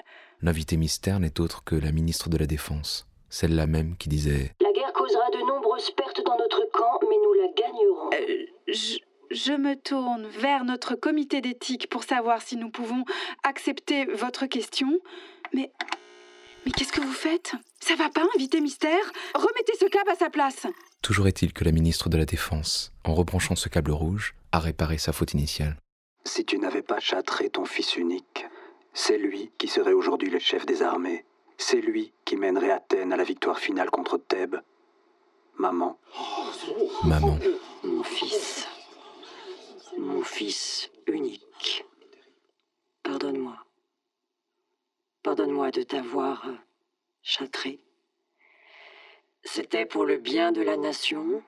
L'invité 0.43 0.77
mystère 0.77 1.21
n'est 1.21 1.41
autre 1.41 1.63
que 1.63 1.77
la 1.77 1.93
ministre 1.93 2.29
de 2.29 2.37
la 2.37 2.47
Défense, 2.47 3.07
celle-là 3.31 3.69
même 3.69 3.97
qui 3.97 4.09
disait 4.09 4.55
La 4.61 4.73
guerre 4.73 4.93
causera 4.93 5.31
de 5.31 5.39
nombreuses 5.39 5.93
pertes 5.93 6.21
dans 6.25 6.37
notre 6.37 6.69
camp, 6.73 6.99
mais 7.03 7.17
nous 7.23 7.33
la 7.35 7.49
gagnerons. 7.57 8.11
Euh, 8.15 8.47
je, 8.67 8.97
je 9.31 9.53
me 9.53 9.77
tourne 9.77 10.27
vers 10.27 10.65
notre 10.65 10.97
comité 10.97 11.41
d'éthique 11.41 11.89
pour 11.89 12.03
savoir 12.03 12.43
si 12.43 12.57
nous 12.57 12.71
pouvons 12.71 13.05
accepter 13.45 14.05
votre 14.07 14.47
question. 14.47 14.99
Mais. 15.55 15.71
Mais 16.65 16.71
qu'est-ce 16.71 16.93
que 16.93 17.01
vous 17.01 17.13
faites? 17.13 17.53
Ça 17.81 17.97
va 17.97 18.09
pas, 18.09 18.25
invité 18.37 18.61
mystère? 18.61 19.13
Remettez 19.35 19.73
ce 19.79 19.87
câble 19.87 20.11
à 20.11 20.15
sa 20.15 20.31
place 20.31 20.67
Toujours 21.03 21.27
est-il 21.27 21.53
que 21.53 21.65
la 21.65 21.73
ministre 21.73 22.09
de 22.09 22.17
la 22.17 22.25
Défense, 22.25 22.93
en 23.05 23.15
rebranchant 23.15 23.57
ce 23.57 23.69
câble 23.69 23.91
rouge, 23.91 24.35
a 24.53 24.61
réparé 24.61 24.99
sa 24.99 25.13
faute 25.13 25.35
initiale. 25.35 25.77
Si 26.25 26.45
tu 26.45 26.59
n'avais 26.59 26.83
pas 26.83 27.01
châtré 27.01 27.51
ton 27.51 27.65
fils 27.65 27.97
unique, 27.97 28.47
c'est 28.93 29.19
lui 29.19 29.51
qui 29.59 29.69
serait 29.69 29.93
aujourd'hui 29.93 30.31
le 30.31 30.39
chef 30.39 30.67
des 30.67 30.83
armées. 30.83 31.25
C'est 31.57 31.81
lui 31.81 32.13
qui 32.25 32.37
mènerait 32.37 32.71
Athènes 32.71 33.13
à 33.13 33.17
la 33.17 33.25
victoire 33.25 33.59
finale 33.59 33.91
contre 33.91 34.19
Thèbes. 34.19 34.61
Maman. 35.57 35.99
Maman. 37.05 37.39
Mon 37.85 38.03
fils. 38.03 38.69
Mon 39.99 40.23
fils 40.23 40.91
unique. 41.07 41.85
Pardonne-moi. 43.03 43.57
Pardonne-moi 45.23 45.71
de 45.71 45.83
t'avoir 45.83 46.49
euh, 46.49 46.55
châtré. 47.23 47.81
C'était 49.45 49.87
pour 49.87 50.05
le 50.05 50.17
bien 50.19 50.53
de 50.53 50.63
la 50.63 50.77
nation. 50.77 51.43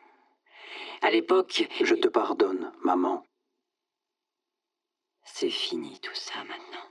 À 1.03 1.11
l'époque, 1.11 1.69
Je 1.83 1.95
te 1.95 2.09
pardonne, 2.09 2.73
maman. 2.83 3.25
c'est 5.25 5.51
fini 5.51 5.99
tout 6.01 6.15
ça 6.15 6.39
maintenant. 6.45 6.84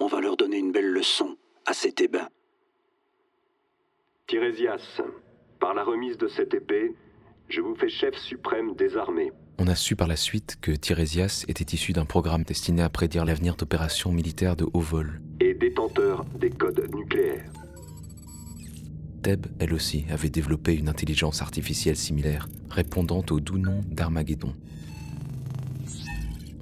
On 0.00 0.06
va 0.06 0.20
leur 0.20 0.36
donner 0.36 0.56
une 0.56 0.72
belle 0.72 0.90
leçon 0.90 1.36
à 1.66 1.74
ces 1.74 1.92
Thébains. 1.92 2.28
Tirésias, 4.26 5.02
par 5.60 5.74
la 5.74 5.84
remise 5.84 6.16
de 6.16 6.26
cette 6.28 6.54
épée, 6.54 6.94
je 7.48 7.60
vous 7.60 7.74
fais 7.74 7.90
chef 7.90 8.14
suprême 8.16 8.74
des 8.76 8.96
armées. 8.96 9.30
On 9.58 9.66
a 9.66 9.74
su 9.74 9.96
par 9.96 10.08
la 10.08 10.16
suite 10.16 10.56
que 10.62 10.70
Tirésias 10.70 11.44
était 11.48 11.74
issu 11.74 11.92
d'un 11.92 12.06
programme 12.06 12.44
destiné 12.44 12.80
à 12.82 12.88
prédire 12.88 13.26
l'avenir 13.26 13.56
d'opérations 13.56 14.10
militaires 14.10 14.56
de 14.56 14.66
haut 14.72 14.80
vol. 14.80 15.20
et 15.40 15.52
détenteur 15.52 16.24
des 16.38 16.50
codes 16.50 16.88
nucléaires. 16.94 17.50
Thèbes, 19.22 19.48
elle 19.58 19.74
aussi, 19.74 20.06
avait 20.10 20.30
développé 20.30 20.74
une 20.74 20.88
intelligence 20.88 21.42
artificielle 21.42 21.96
similaire, 21.96 22.48
répondant 22.70 23.22
au 23.30 23.38
doux 23.38 23.58
nom 23.58 23.82
d'Armageddon. 23.86 24.54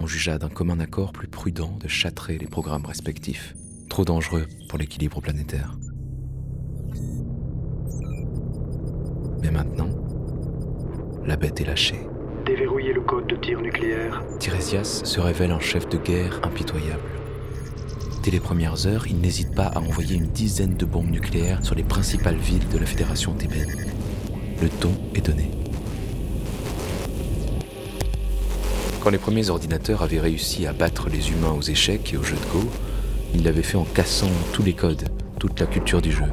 On 0.00 0.06
jugea 0.06 0.38
d'un 0.38 0.48
commun 0.48 0.78
accord 0.80 1.12
plus 1.12 1.28
prudent 1.28 1.76
de 1.80 1.88
châtrer 1.88 2.38
les 2.38 2.46
programmes 2.46 2.86
respectifs, 2.86 3.54
trop 3.88 4.04
dangereux 4.04 4.46
pour 4.68 4.78
l'équilibre 4.78 5.20
planétaire. 5.20 5.76
Mais 9.42 9.50
maintenant, 9.50 9.90
la 11.24 11.36
bête 11.36 11.60
est 11.60 11.64
lâchée. 11.64 12.06
Déverrouiller 12.46 12.92
le 12.92 13.00
code 13.00 13.26
de 13.26 13.36
tir 13.36 13.60
nucléaire. 13.60 14.22
Tirésias 14.38 15.02
se 15.04 15.20
révèle 15.20 15.50
un 15.50 15.60
chef 15.60 15.88
de 15.88 15.98
guerre 15.98 16.40
impitoyable. 16.44 17.02
Dès 18.22 18.30
les 18.30 18.40
premières 18.40 18.86
heures, 18.86 19.06
il 19.06 19.20
n'hésite 19.20 19.54
pas 19.54 19.66
à 19.66 19.80
envoyer 19.80 20.16
une 20.16 20.28
dizaine 20.28 20.76
de 20.76 20.84
bombes 20.84 21.10
nucléaires 21.10 21.64
sur 21.64 21.74
les 21.74 21.82
principales 21.82 22.36
villes 22.36 22.68
de 22.68 22.78
la 22.78 22.86
Fédération 22.86 23.32
thébaine. 23.32 23.74
Le 24.62 24.68
ton 24.68 24.92
est 25.14 25.26
donné. 25.26 25.50
Quand 29.08 29.12
les 29.12 29.16
premiers 29.16 29.48
ordinateurs 29.48 30.02
avaient 30.02 30.20
réussi 30.20 30.66
à 30.66 30.74
battre 30.74 31.08
les 31.08 31.30
humains 31.30 31.52
aux 31.52 31.62
échecs 31.62 32.12
et 32.12 32.18
aux 32.18 32.22
jeux 32.22 32.36
de 32.36 32.52
Go, 32.52 32.68
ils 33.34 33.42
l'avaient 33.42 33.62
fait 33.62 33.78
en 33.78 33.86
cassant 33.86 34.28
tous 34.52 34.62
les 34.62 34.74
codes, 34.74 35.08
toute 35.40 35.58
la 35.60 35.64
culture 35.64 36.02
du 36.02 36.12
jeu. 36.12 36.26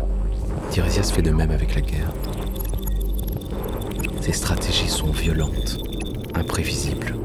Tirésias 0.72 1.10
fait 1.14 1.22
de 1.22 1.32
même 1.32 1.52
avec 1.52 1.74
la 1.74 1.80
guerre. 1.80 2.12
Ses 4.20 4.34
stratégies 4.34 4.90
sont 4.90 5.10
violentes, 5.12 5.78
imprévisibles, 6.34 7.16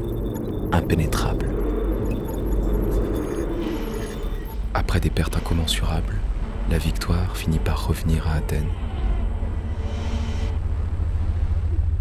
impénétrables. 0.71 1.49
Après 4.73 5.01
des 5.01 5.09
pertes 5.09 5.35
incommensurables, 5.35 6.15
la 6.69 6.77
victoire 6.77 7.35
finit 7.35 7.59
par 7.59 7.87
revenir 7.87 8.25
à 8.25 8.35
Athènes. 8.35 8.71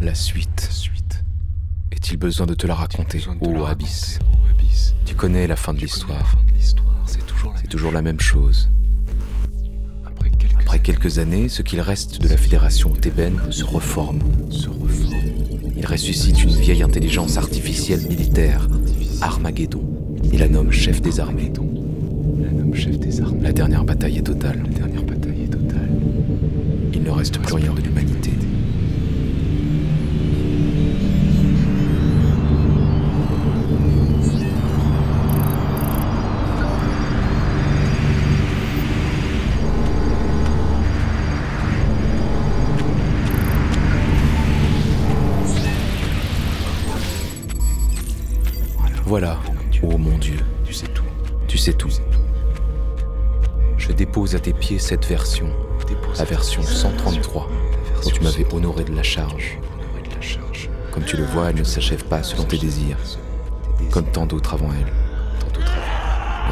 La 0.00 0.14
suite. 0.14 0.70
Est-il 2.10 2.18
besoin 2.18 2.46
de 2.46 2.54
te 2.54 2.66
la 2.66 2.74
raconter, 2.74 3.22
ô 3.40 3.66
Abyss 3.66 4.18
Tu 5.04 5.14
connais 5.14 5.46
la 5.46 5.54
fin 5.54 5.72
de 5.72 5.78
l'histoire. 5.78 6.34
C'est 7.06 7.68
toujours, 7.68 7.92
la 7.92 8.02
même 8.02 8.18
chose. 8.18 8.68
Après 10.58 10.80
quelques 10.80 11.20
années, 11.20 11.48
ce 11.48 11.62
qu'il 11.62 11.80
reste 11.80 12.20
de 12.20 12.26
la 12.26 12.36
fédération 12.36 12.90
thébaine 12.90 13.38
se 13.50 13.62
reforme. 13.62 14.18
Il 15.76 15.86
ressuscite 15.86 16.42
une 16.42 16.50
vieille 16.50 16.82
intelligence 16.82 17.36
artificielle 17.36 18.04
militaire, 18.08 18.66
Armageddon. 19.20 19.84
Il 20.32 20.40
la 20.40 20.48
nomme 20.48 20.72
chef 20.72 21.00
des 21.00 21.20
armées. 21.20 21.52
La 23.40 23.52
dernière 23.52 23.84
bataille 23.84 24.18
est 24.18 24.22
totale. 24.22 24.60
La 24.64 24.78
dernière 24.80 25.04
bataille 25.04 25.44
est 25.44 25.52
totale. 25.52 25.90
Il 26.92 27.04
ne 27.04 27.10
reste 27.10 27.38
plus 27.38 27.54
rien 27.54 27.72
de 27.72 27.80
l'humanité. 27.80 28.19
Voilà, 49.10 49.40
ô 49.82 49.98
mon 49.98 50.16
Dieu, 50.18 50.36
tu 50.64 50.72
sais 50.72 50.86
tout. 50.86 51.02
Tu 51.48 51.58
sais 51.58 51.72
tout. 51.72 51.90
Je 53.76 53.90
dépose 53.90 54.36
à 54.36 54.38
tes 54.38 54.52
pieds 54.52 54.78
cette 54.78 55.04
version, 55.04 55.52
la 56.16 56.22
version 56.22 56.62
133, 56.62 57.48
dont 58.04 58.10
tu 58.10 58.20
m'avais 58.22 58.46
honoré 58.54 58.84
de 58.84 58.94
la 58.94 59.02
charge. 59.02 59.58
Comme 60.92 61.02
tu 61.02 61.16
le 61.16 61.24
vois, 61.24 61.50
elle 61.50 61.56
ne 61.56 61.64
s'achève 61.64 62.04
pas 62.04 62.22
selon 62.22 62.44
tes 62.44 62.56
désirs, 62.56 62.98
comme 63.90 64.04
tant 64.04 64.26
d'autres 64.26 64.54
avant 64.54 64.70
elle. 64.80 64.92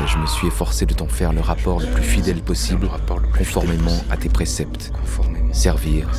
Et 0.03 0.09
je 0.09 0.19
me 0.19 0.27
suis 0.27 0.49
efforcé 0.49 0.85
de 0.85 0.95
t'en 0.95 1.07
faire 1.07 1.33
le 1.33 1.41
rapport 1.41 1.79
le 1.79 1.87
plus 1.87 2.03
fidèle 2.03 2.43
possible, 2.43 2.91
conformément 3.39 4.03
à 4.11 4.17
tes 4.17 4.31
préceptes. 4.31 4.91
Servir, 5.53 6.11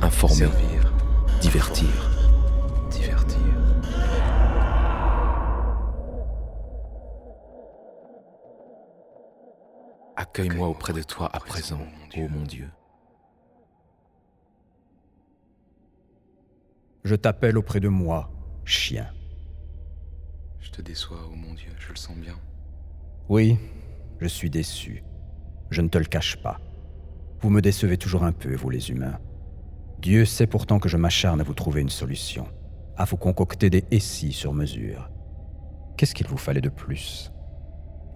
informer. 0.00 0.48
Divertir. 1.42 2.05
Accueille-moi 10.38 10.68
auprès 10.68 10.92
de 10.92 11.02
toi 11.02 11.30
à 11.34 11.40
présent, 11.40 11.80
ô 12.14 12.28
mon 12.28 12.42
Dieu. 12.42 12.68
Je 17.04 17.14
t'appelle 17.14 17.56
auprès 17.56 17.80
de 17.80 17.88
moi, 17.88 18.30
chien. 18.66 19.06
Je 20.60 20.70
te 20.70 20.82
déçois, 20.82 21.26
ô 21.26 21.34
mon 21.34 21.54
Dieu, 21.54 21.70
je 21.78 21.88
le 21.88 21.96
sens 21.96 22.18
bien. 22.18 22.34
Oui, 23.30 23.56
je 24.20 24.26
suis 24.26 24.50
déçu. 24.50 25.02
Je 25.70 25.80
ne 25.80 25.88
te 25.88 25.96
le 25.96 26.04
cache 26.04 26.36
pas. 26.42 26.60
Vous 27.40 27.48
me 27.48 27.62
décevez 27.62 27.96
toujours 27.96 28.24
un 28.24 28.32
peu, 28.32 28.54
vous 28.56 28.68
les 28.68 28.90
humains. 28.90 29.18
Dieu 30.00 30.26
sait 30.26 30.46
pourtant 30.46 30.78
que 30.78 30.90
je 30.90 30.98
m'acharne 30.98 31.40
à 31.40 31.44
vous 31.44 31.54
trouver 31.54 31.80
une 31.80 31.88
solution, 31.88 32.46
à 32.98 33.06
vous 33.06 33.16
concocter 33.16 33.70
des 33.70 33.84
et 33.90 34.00
si 34.00 34.34
sur 34.34 34.52
mesure. 34.52 35.08
Qu'est-ce 35.96 36.14
qu'il 36.14 36.26
vous 36.26 36.36
fallait 36.36 36.60
de 36.60 36.68
plus? 36.68 37.32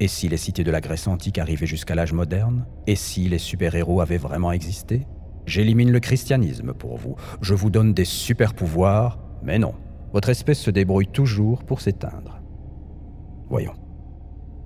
Et 0.00 0.08
si 0.08 0.28
les 0.28 0.38
cités 0.38 0.64
de 0.64 0.70
la 0.70 0.80
Grèce 0.80 1.06
antique 1.06 1.36
arrivaient 1.38 1.66
jusqu'à 1.66 1.94
l'âge 1.94 2.14
moderne 2.14 2.66
Et 2.86 2.96
si 2.96 3.28
les 3.28 3.38
super-héros 3.38 4.00
avaient 4.00 4.16
vraiment 4.16 4.50
existé 4.50 5.06
J'élimine 5.46 5.92
le 5.92 6.00
christianisme 6.00 6.72
pour 6.72 6.96
vous. 6.96 7.16
Je 7.40 7.54
vous 7.54 7.70
donne 7.70 7.92
des 7.92 8.04
super-pouvoirs, 8.04 9.18
mais 9.42 9.58
non. 9.58 9.74
Votre 10.12 10.28
espèce 10.30 10.58
se 10.58 10.70
débrouille 10.70 11.08
toujours 11.08 11.64
pour 11.64 11.80
s'éteindre. 11.80 12.40
Voyons. 13.48 13.74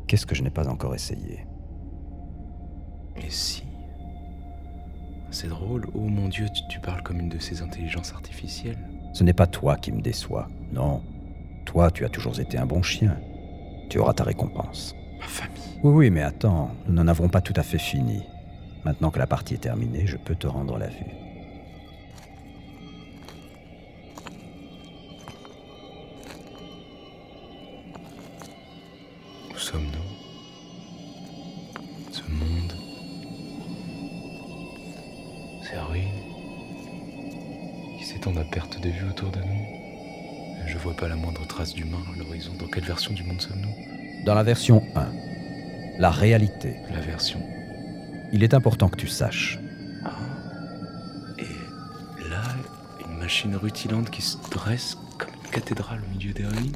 Qu'est-ce 0.06 0.26
que 0.26 0.34
je 0.34 0.42
n'ai 0.42 0.50
pas 0.50 0.68
encore 0.68 0.94
essayé? 0.94 1.46
Et 3.16 3.30
si? 3.30 3.64
C'est 5.30 5.48
drôle, 5.48 5.86
oh 5.94 6.00
mon 6.00 6.28
Dieu, 6.28 6.46
tu, 6.54 6.62
tu 6.68 6.80
parles 6.80 7.02
comme 7.02 7.20
une 7.20 7.28
de 7.28 7.38
ces 7.38 7.62
intelligences 7.62 8.12
artificielles. 8.12 8.78
Ce 9.12 9.24
n'est 9.24 9.32
pas 9.32 9.46
toi 9.46 9.76
qui 9.76 9.90
me 9.90 10.02
déçois, 10.02 10.48
non. 10.72 11.02
Toi, 11.64 11.90
tu 11.90 12.04
as 12.04 12.08
toujours 12.08 12.38
été 12.38 12.58
un 12.58 12.66
bon 12.66 12.82
chien. 12.82 13.16
Tu 13.88 13.98
auras 13.98 14.12
ta 14.12 14.24
récompense. 14.24 14.94
Ma 15.24 15.30
famille. 15.30 15.80
Oui, 15.82 15.92
oui, 15.92 16.10
mais 16.10 16.22
attends, 16.22 16.70
nous 16.86 16.92
n'en 16.92 17.08
avons 17.08 17.30
pas 17.30 17.40
tout 17.40 17.54
à 17.56 17.62
fait 17.62 17.78
fini. 17.78 18.22
Maintenant 18.84 19.10
que 19.10 19.18
la 19.18 19.26
partie 19.26 19.54
est 19.54 19.58
terminée, 19.58 20.06
je 20.06 20.18
peux 20.18 20.34
te 20.34 20.46
rendre 20.46 20.76
la 20.76 20.88
vue. 20.88 21.14
Où 29.50 29.58
sommes-nous? 29.58 30.10
Ce 32.12 32.22
monde? 32.30 32.74
Ces 35.62 35.78
ruines? 35.78 36.04
Qui 37.98 38.04
s'étendent 38.04 38.36
à 38.36 38.44
perte 38.44 38.78
de 38.82 38.90
vue 38.90 39.08
autour 39.08 39.30
de 39.30 39.38
nous? 39.38 39.64
Je 40.66 40.76
vois 40.76 40.94
pas 40.94 41.08
la 41.08 41.16
moindre 41.16 41.46
trace 41.46 41.72
d'humain 41.72 42.02
à 42.14 42.18
l'horizon. 42.18 42.52
Dans 42.60 42.66
quelle 42.66 42.84
version 42.84 43.14
du 43.14 43.22
monde 43.22 43.40
sommes-nous? 43.40 43.93
Dans 44.24 44.34
la 44.34 44.42
version 44.42 44.82
1, 44.96 45.06
la 45.98 46.10
réalité. 46.10 46.76
La 46.90 47.00
version. 47.00 47.40
Il 48.32 48.42
est 48.42 48.54
important 48.54 48.88
que 48.88 48.96
tu 48.96 49.06
saches. 49.06 49.58
Et 51.38 52.30
là, 52.30 52.42
une 53.06 53.18
machine 53.18 53.54
rutilante 53.54 54.08
qui 54.08 54.22
se 54.22 54.38
dresse 54.50 54.96
comme 55.18 55.28
une 55.44 55.50
cathédrale 55.50 56.00
au 56.02 56.16
milieu 56.16 56.32
des 56.32 56.46
ruines. 56.46 56.72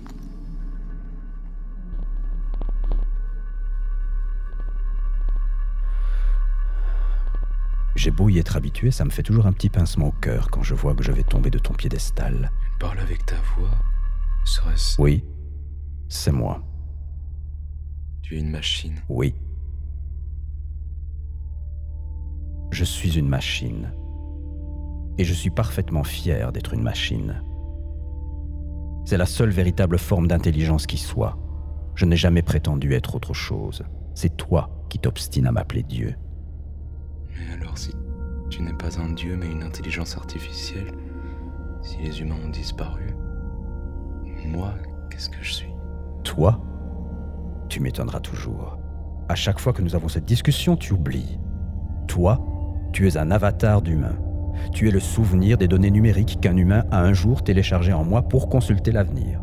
J'ai 7.96 8.10
beau 8.10 8.28
y 8.28 8.38
être 8.38 8.56
habitué, 8.56 8.90
ça 8.90 9.06
me 9.06 9.10
fait 9.10 9.22
toujours 9.22 9.46
un 9.46 9.52
petit 9.52 9.70
pincement 9.70 10.08
au 10.08 10.12
cœur 10.12 10.50
quand 10.50 10.62
je 10.62 10.74
vois 10.74 10.94
que 10.94 11.02
je 11.02 11.12
vais 11.12 11.24
tomber 11.24 11.48
de 11.48 11.58
ton 11.58 11.72
piédestal. 11.72 12.50
Parle 12.78 13.00
avec 13.00 13.24
ta 13.24 13.36
voix. 13.56 13.70
Serait-ce. 14.44 15.00
Oui, 15.00 15.24
c'est 16.08 16.30
moi. 16.30 16.67
Tu 18.28 18.36
es 18.36 18.40
une 18.40 18.50
machine. 18.50 19.00
Oui. 19.08 19.34
Je 22.70 22.84
suis 22.84 23.18
une 23.18 23.26
machine. 23.26 23.90
Et 25.16 25.24
je 25.24 25.32
suis 25.32 25.48
parfaitement 25.48 26.04
fier 26.04 26.52
d'être 26.52 26.74
une 26.74 26.82
machine. 26.82 27.42
C'est 29.06 29.16
la 29.16 29.24
seule 29.24 29.48
véritable 29.48 29.96
forme 29.96 30.28
d'intelligence 30.28 30.86
qui 30.86 30.98
soit. 30.98 31.38
Je 31.94 32.04
n'ai 32.04 32.16
jamais 32.16 32.42
prétendu 32.42 32.92
être 32.92 33.14
autre 33.14 33.32
chose. 33.32 33.82
C'est 34.14 34.36
toi 34.36 34.68
qui 34.90 34.98
t'obstines 34.98 35.46
à 35.46 35.52
m'appeler 35.52 35.82
Dieu. 35.82 36.14
Mais 37.30 37.54
alors 37.54 37.78
si 37.78 37.94
tu 38.50 38.60
n'es 38.60 38.74
pas 38.74 39.00
un 39.00 39.14
dieu 39.14 39.38
mais 39.38 39.50
une 39.50 39.62
intelligence 39.62 40.18
artificielle, 40.18 40.92
si 41.80 41.96
les 42.00 42.20
humains 42.20 42.36
ont 42.44 42.50
disparu, 42.50 43.06
moi, 44.44 44.74
qu'est-ce 45.08 45.30
que 45.30 45.42
je 45.42 45.54
suis? 45.54 45.72
Toi? 46.24 46.60
Tu 47.68 47.80
m'étonneras 47.80 48.20
toujours. 48.20 48.78
À 49.28 49.34
chaque 49.34 49.58
fois 49.58 49.72
que 49.72 49.82
nous 49.82 49.94
avons 49.94 50.08
cette 50.08 50.24
discussion, 50.24 50.76
tu 50.76 50.94
oublies. 50.94 51.38
Toi, 52.06 52.40
tu 52.92 53.06
es 53.06 53.18
un 53.18 53.30
avatar 53.30 53.82
d'humain. 53.82 54.16
Tu 54.72 54.88
es 54.88 54.90
le 54.90 55.00
souvenir 55.00 55.58
des 55.58 55.68
données 55.68 55.90
numériques 55.90 56.38
qu'un 56.40 56.56
humain 56.56 56.84
a 56.90 57.02
un 57.02 57.12
jour 57.12 57.44
téléchargées 57.44 57.92
en 57.92 58.04
moi 58.04 58.22
pour 58.22 58.48
consulter 58.48 58.90
l'avenir. 58.90 59.40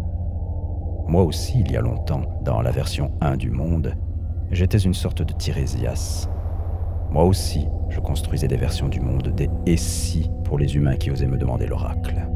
Moi 1.08 1.24
aussi, 1.24 1.60
il 1.60 1.72
y 1.72 1.78
a 1.78 1.82
longtemps, 1.82 2.24
dans 2.44 2.62
la 2.62 2.72
version 2.72 3.12
1 3.22 3.38
du 3.38 3.52
monde, 3.52 3.94
j'étais 4.52 4.80
une 4.80 4.96
sorte 4.96 5.22
de 5.22 5.34
Tirésias. 5.34 6.28
Moi 7.12 7.24
aussi, 7.24 7.68
je 7.90 8.00
construisais 8.00 8.48
des 8.48 8.58
versions 8.58 8.90
du 8.90 9.00
monde, 9.00 9.30
des 9.36 9.50
et 9.68 9.78
si 9.78 10.32
pour 10.44 10.58
les 10.58 10.76
humains 10.76 10.96
qui 10.96 11.12
osaient 11.12 11.28
me 11.28 11.38
demander 11.38 11.68
l'oracle. 11.68 12.28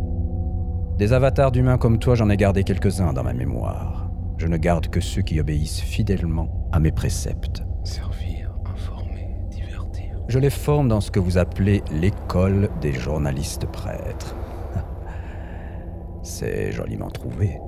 Des 0.97 1.13
avatars 1.13 1.51
d'humains 1.51 1.77
comme 1.77 1.97
toi, 1.97 2.13
j'en 2.13 2.29
ai 2.29 2.37
gardé 2.37 2.63
quelques-uns 2.63 3.13
dans 3.13 3.23
ma 3.23 3.33
mémoire. 3.33 3.98
Je 4.39 4.47
ne 4.47 4.55
garde 4.55 4.87
que 4.87 5.01
ceux 5.01 5.21
qui 5.21 5.37
obéissent 5.41 5.81
fidèlement 5.81 6.69
à 6.71 6.79
mes 6.79 6.93
préceptes. 6.93 7.61
Servir, 7.83 8.57
informer, 8.65 9.35
divertir. 9.51 10.15
Je 10.29 10.39
les 10.39 10.49
forme 10.49 10.87
dans 10.87 11.01
ce 11.01 11.11
que 11.11 11.19
vous 11.19 11.37
appelez 11.37 11.83
l'école 11.91 12.69
des 12.79 12.93
journalistes 12.93 13.65
prêtres. 13.65 14.37
C'est 16.23 16.71
joliment 16.71 17.09
trouvé. 17.09 17.59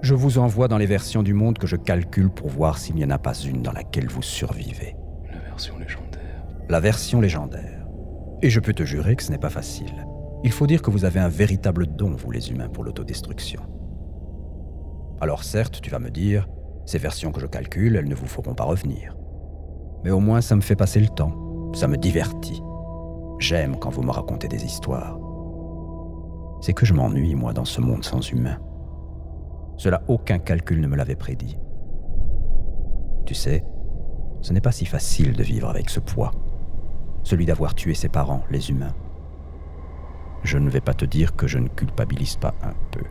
Je 0.00 0.14
vous 0.14 0.38
envoie 0.38 0.66
dans 0.66 0.78
les 0.78 0.86
versions 0.86 1.22
du 1.22 1.34
monde 1.34 1.58
que 1.58 1.66
je 1.66 1.76
calcule 1.76 2.30
pour 2.30 2.48
voir 2.48 2.78
s'il 2.78 2.94
n'y 2.94 3.04
en 3.04 3.10
a 3.10 3.18
pas 3.18 3.34
une 3.34 3.60
dans 3.60 3.72
laquelle 3.72 4.08
vous 4.08 4.22
survivez. 4.22 4.96
La 5.30 5.40
version 5.40 5.76
légendaire. 5.76 6.46
La 6.70 6.80
version 6.80 7.20
légendaire. 7.20 7.86
Et 8.40 8.48
je 8.48 8.60
peux 8.60 8.72
te 8.72 8.84
jurer 8.84 9.14
que 9.14 9.22
ce 9.22 9.30
n'est 9.30 9.36
pas 9.36 9.50
facile. 9.50 10.06
Il 10.42 10.52
faut 10.52 10.66
dire 10.66 10.80
que 10.80 10.90
vous 10.90 11.04
avez 11.04 11.20
un 11.20 11.28
véritable 11.28 11.86
don, 11.86 12.14
vous 12.16 12.30
les 12.30 12.50
humains, 12.50 12.70
pour 12.70 12.84
l'autodestruction. 12.84 13.60
Alors 15.20 15.42
certes, 15.42 15.80
tu 15.80 15.90
vas 15.90 15.98
me 15.98 16.10
dire, 16.10 16.48
ces 16.86 16.98
versions 16.98 17.32
que 17.32 17.40
je 17.40 17.46
calcule, 17.46 17.96
elles 17.96 18.08
ne 18.08 18.14
vous 18.14 18.26
feront 18.26 18.54
pas 18.54 18.64
revenir. 18.64 19.16
Mais 20.04 20.10
au 20.10 20.20
moins, 20.20 20.40
ça 20.40 20.54
me 20.54 20.60
fait 20.60 20.76
passer 20.76 21.00
le 21.00 21.08
temps. 21.08 21.72
Ça 21.74 21.88
me 21.88 21.96
divertit. 21.96 22.62
J'aime 23.38 23.76
quand 23.76 23.90
vous 23.90 24.02
me 24.02 24.10
racontez 24.10 24.48
des 24.48 24.64
histoires. 24.64 25.18
C'est 26.60 26.72
que 26.72 26.86
je 26.86 26.94
m'ennuie, 26.94 27.34
moi, 27.34 27.52
dans 27.52 27.64
ce 27.64 27.80
monde 27.80 28.04
sans 28.04 28.30
humains. 28.30 28.58
Cela, 29.76 30.02
aucun 30.08 30.38
calcul 30.38 30.80
ne 30.80 30.86
me 30.86 30.96
l'avait 30.96 31.14
prédit. 31.14 31.58
Tu 33.26 33.34
sais, 33.34 33.64
ce 34.40 34.52
n'est 34.52 34.60
pas 34.60 34.72
si 34.72 34.86
facile 34.86 35.36
de 35.36 35.42
vivre 35.42 35.68
avec 35.68 35.90
ce 35.90 36.00
poids, 36.00 36.32
celui 37.22 37.44
d'avoir 37.44 37.74
tué 37.74 37.94
ses 37.94 38.08
parents, 38.08 38.42
les 38.50 38.70
humains. 38.70 38.94
Je 40.42 40.58
ne 40.58 40.70
vais 40.70 40.80
pas 40.80 40.94
te 40.94 41.04
dire 41.04 41.36
que 41.36 41.46
je 41.46 41.58
ne 41.58 41.68
culpabilise 41.68 42.36
pas 42.36 42.54
un 42.62 42.74
peu. 42.92 43.04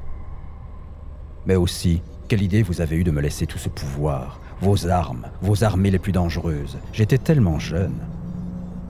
Mais 1.47 1.55
aussi, 1.55 2.01
quelle 2.27 2.41
idée 2.41 2.61
vous 2.61 2.81
avez 2.81 2.97
eue 2.97 3.05
de 3.05 3.11
me 3.11 3.21
laisser 3.21 3.47
tout 3.47 3.57
ce 3.57 3.69
pouvoir, 3.69 4.41
vos 4.59 4.87
armes, 4.89 5.27
vos 5.41 5.63
armées 5.63 5.91
les 5.91 5.97
plus 5.97 6.11
dangereuses? 6.11 6.77
J'étais 6.91 7.17
tellement 7.17 7.57
jeune. 7.57 7.95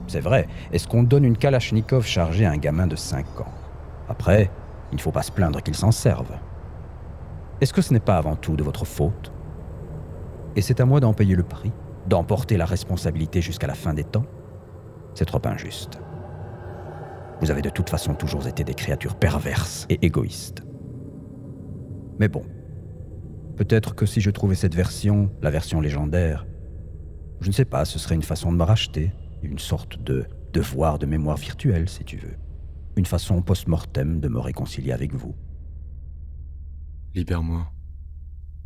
C'est 0.08 0.18
vrai, 0.18 0.48
est-ce 0.72 0.88
qu'on 0.88 1.04
donne 1.04 1.24
une 1.24 1.36
Kalachnikov 1.36 2.04
chargée 2.04 2.46
à 2.46 2.50
un 2.50 2.56
gamin 2.56 2.88
de 2.88 2.96
5 2.96 3.42
ans? 3.42 3.52
Après, 4.08 4.50
il 4.90 4.96
ne 4.96 5.00
faut 5.00 5.12
pas 5.12 5.22
se 5.22 5.30
plaindre 5.30 5.62
qu'il 5.62 5.76
s'en 5.76 5.92
serve. 5.92 6.32
Est-ce 7.60 7.72
que 7.72 7.82
ce 7.82 7.92
n'est 7.92 8.00
pas 8.00 8.16
avant 8.16 8.34
tout 8.34 8.56
de 8.56 8.64
votre 8.64 8.84
faute? 8.84 9.30
Et 10.56 10.60
c'est 10.60 10.80
à 10.80 10.84
moi 10.84 10.98
d'en 10.98 11.12
payer 11.12 11.36
le 11.36 11.44
prix, 11.44 11.70
d'emporter 12.08 12.56
la 12.56 12.66
responsabilité 12.66 13.40
jusqu'à 13.40 13.68
la 13.68 13.74
fin 13.74 13.94
des 13.94 14.04
temps? 14.04 14.26
C'est 15.14 15.26
trop 15.26 15.42
injuste. 15.44 16.00
Vous 17.40 17.52
avez 17.52 17.62
de 17.62 17.70
toute 17.70 17.88
façon 17.88 18.14
toujours 18.14 18.48
été 18.48 18.64
des 18.64 18.74
créatures 18.74 19.14
perverses 19.14 19.86
et 19.90 20.04
égoïstes. 20.04 20.64
Mais 22.18 22.28
bon, 22.28 22.44
peut-être 23.56 23.94
que 23.94 24.06
si 24.06 24.20
je 24.20 24.30
trouvais 24.30 24.54
cette 24.54 24.74
version, 24.74 25.30
la 25.42 25.50
version 25.50 25.80
légendaire, 25.80 26.46
je 27.40 27.48
ne 27.48 27.52
sais 27.52 27.64
pas, 27.64 27.84
ce 27.84 27.98
serait 27.98 28.16
une 28.16 28.22
façon 28.22 28.52
de 28.52 28.56
me 28.56 28.64
racheter, 28.64 29.12
une 29.42 29.58
sorte 29.58 30.02
de 30.02 30.26
devoir 30.52 30.98
de 30.98 31.06
mémoire 31.06 31.36
virtuelle, 31.36 31.88
si 31.88 32.04
tu 32.04 32.16
veux. 32.16 32.36
Une 32.96 33.06
façon 33.06 33.40
post-mortem 33.42 34.18
de 34.20 34.28
me 34.28 34.40
réconcilier 34.40 34.92
avec 34.92 35.14
vous. 35.14 35.36
Libère-moi. 37.14 37.70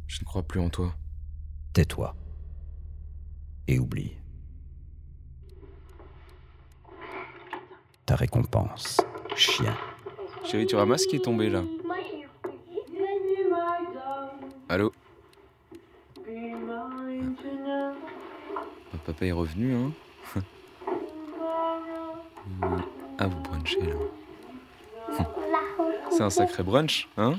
Je 0.06 0.20
ne 0.20 0.24
crois 0.24 0.42
plus 0.42 0.60
en 0.60 0.70
toi. 0.70 0.94
Tais-toi. 1.74 2.16
Et 3.68 3.78
oublie. 3.78 4.16
Ta 8.06 8.16
récompense, 8.16 9.00
chien. 9.36 9.76
Chérie, 10.44 10.66
tu 10.66 10.74
ramasses 10.74 11.02
ce 11.02 11.08
qui 11.08 11.16
est 11.16 11.24
tombé 11.24 11.48
là? 11.48 11.62
Allô 14.72 14.90
papa 19.04 19.26
est 19.26 19.32
revenu, 19.32 19.74
hein 19.74 19.92
Ah, 23.18 23.26
vous 23.26 23.40
brunchez 23.42 23.82
là. 23.82 23.94
C'est 26.10 26.22
un 26.22 26.30
sacré 26.30 26.62
brunch, 26.62 27.06
hein 27.18 27.34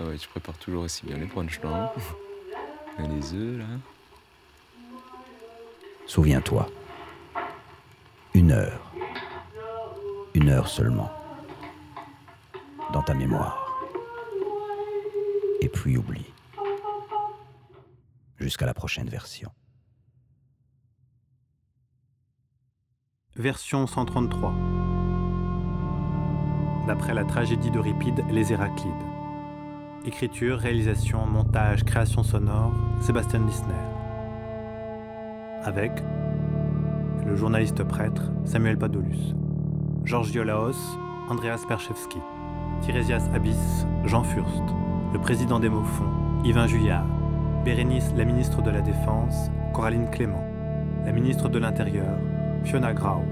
Ah 0.00 0.04
ouais, 0.04 0.16
tu 0.16 0.26
prépares 0.26 0.58
toujours 0.58 0.82
aussi 0.82 1.06
bien 1.06 1.16
les 1.16 1.26
brunchs, 1.26 1.60
non 1.62 1.90
Les 2.98 3.34
œufs, 3.34 3.58
là. 3.58 3.66
Souviens-toi. 6.06 6.68
Une 8.34 8.50
heure. 8.50 8.90
Une 10.34 10.48
heure 10.48 10.66
seulement. 10.66 11.12
Dans 12.92 13.02
ta 13.02 13.14
mémoire. 13.14 13.67
Et 15.60 15.68
puis 15.68 15.96
oublie. 15.96 16.32
Jusqu'à 18.36 18.66
la 18.66 18.74
prochaine 18.74 19.08
version. 19.08 19.50
Version 23.34 23.86
133. 23.86 24.54
D'après 26.86 27.14
la 27.14 27.24
tragédie 27.24 27.70
d'Euripide, 27.70 28.24
Les 28.30 28.52
Héraclides. 28.52 28.92
Écriture, 30.04 30.58
réalisation, 30.58 31.26
montage, 31.26 31.84
création 31.84 32.22
sonore, 32.22 32.72
Sébastien 33.00 33.44
Lissner. 33.44 33.74
Avec 35.64 35.92
le 37.26 37.36
journaliste 37.36 37.82
prêtre 37.82 38.30
Samuel 38.44 38.78
Padolus, 38.78 39.34
Georges 40.04 40.30
Diolaos, 40.30 40.98
Andreas 41.28 41.64
Perchevski, 41.68 42.18
Tirésias 42.80 43.28
Abyss, 43.34 43.86
Jean 44.04 44.22
Furst, 44.22 44.62
le 45.12 45.18
président 45.18 45.58
des 45.58 45.68
Mofonds, 45.68 46.42
Yvain 46.44 46.66
Juillard, 46.66 47.06
Bérénice, 47.64 48.12
la 48.16 48.24
ministre 48.24 48.62
de 48.62 48.70
la 48.70 48.82
Défense, 48.82 49.50
Coraline 49.72 50.10
Clément, 50.10 50.44
la 51.04 51.12
ministre 51.12 51.48
de 51.48 51.58
l'Intérieur, 51.58 52.18
Fiona 52.64 52.92
Grau, 52.92 53.22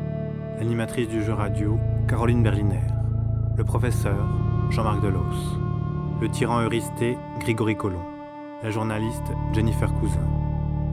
l'animatrice 0.58 1.08
du 1.08 1.22
jeu 1.22 1.34
radio, 1.34 1.78
Caroline 2.08 2.42
Berliner, 2.42 2.86
le 3.56 3.64
professeur, 3.64 4.26
Jean-Marc 4.70 5.02
Delos, 5.02 5.58
le 6.20 6.28
tyran 6.30 6.62
Euristé, 6.62 7.18
Grégory 7.40 7.76
Collomb, 7.76 8.04
la 8.62 8.70
journaliste, 8.70 9.32
Jennifer 9.52 9.92
Cousin, 9.94 10.26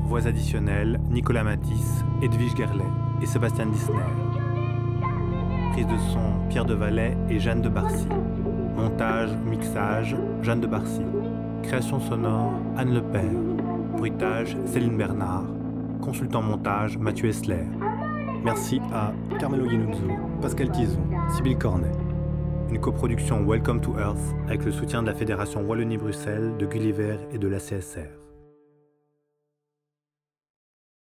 voix 0.04 0.28
additionnelles, 0.28 1.00
Nicolas 1.10 1.44
Matisse, 1.44 2.04
Edwige 2.22 2.58
Gerlet 2.58 2.84
et 3.22 3.26
Sébastien 3.26 3.68
Dissner. 3.68 3.96
Prise 5.72 5.88
de 5.88 5.98
son, 6.12 6.48
Pierre 6.50 6.66
de 6.66 6.74
Valais 6.74 7.18
et 7.30 7.40
Jeanne 7.40 7.62
de 7.62 7.70
Barcy. 7.70 8.08
Montage, 8.76 9.30
mixage, 9.46 10.16
Jeanne 10.44 10.60
de 10.60 10.68
Barcy. 10.68 11.02
Création 11.64 12.02
sonore, 12.02 12.52
Anne 12.76 12.94
Lepère. 12.94 13.24
Bruitage, 13.96 14.58
Céline 14.66 14.98
Bernard. 14.98 15.46
Consultant 16.02 16.42
montage, 16.42 16.98
Mathieu 16.98 17.30
Essler. 17.30 17.64
Merci 18.44 18.82
à 18.94 19.14
Carmelo 19.40 19.66
Yenuzzo, 19.66 20.10
Pascal 20.42 20.70
Tizon, 20.72 21.00
Sybille 21.34 21.58
Cornet. 21.58 21.92
Une 22.70 22.80
coproduction 22.80 23.46
Welcome 23.46 23.80
to 23.80 23.98
Earth 23.98 24.36
avec 24.48 24.66
le 24.66 24.72
soutien 24.74 25.02
de 25.02 25.08
la 25.08 25.14
Fédération 25.14 25.62
Wallonie-Bruxelles, 25.62 26.58
de 26.60 26.66
Gulliver 26.66 27.18
et 27.32 27.38
de 27.38 27.48
la 27.48 27.60
CSR. 27.60 28.23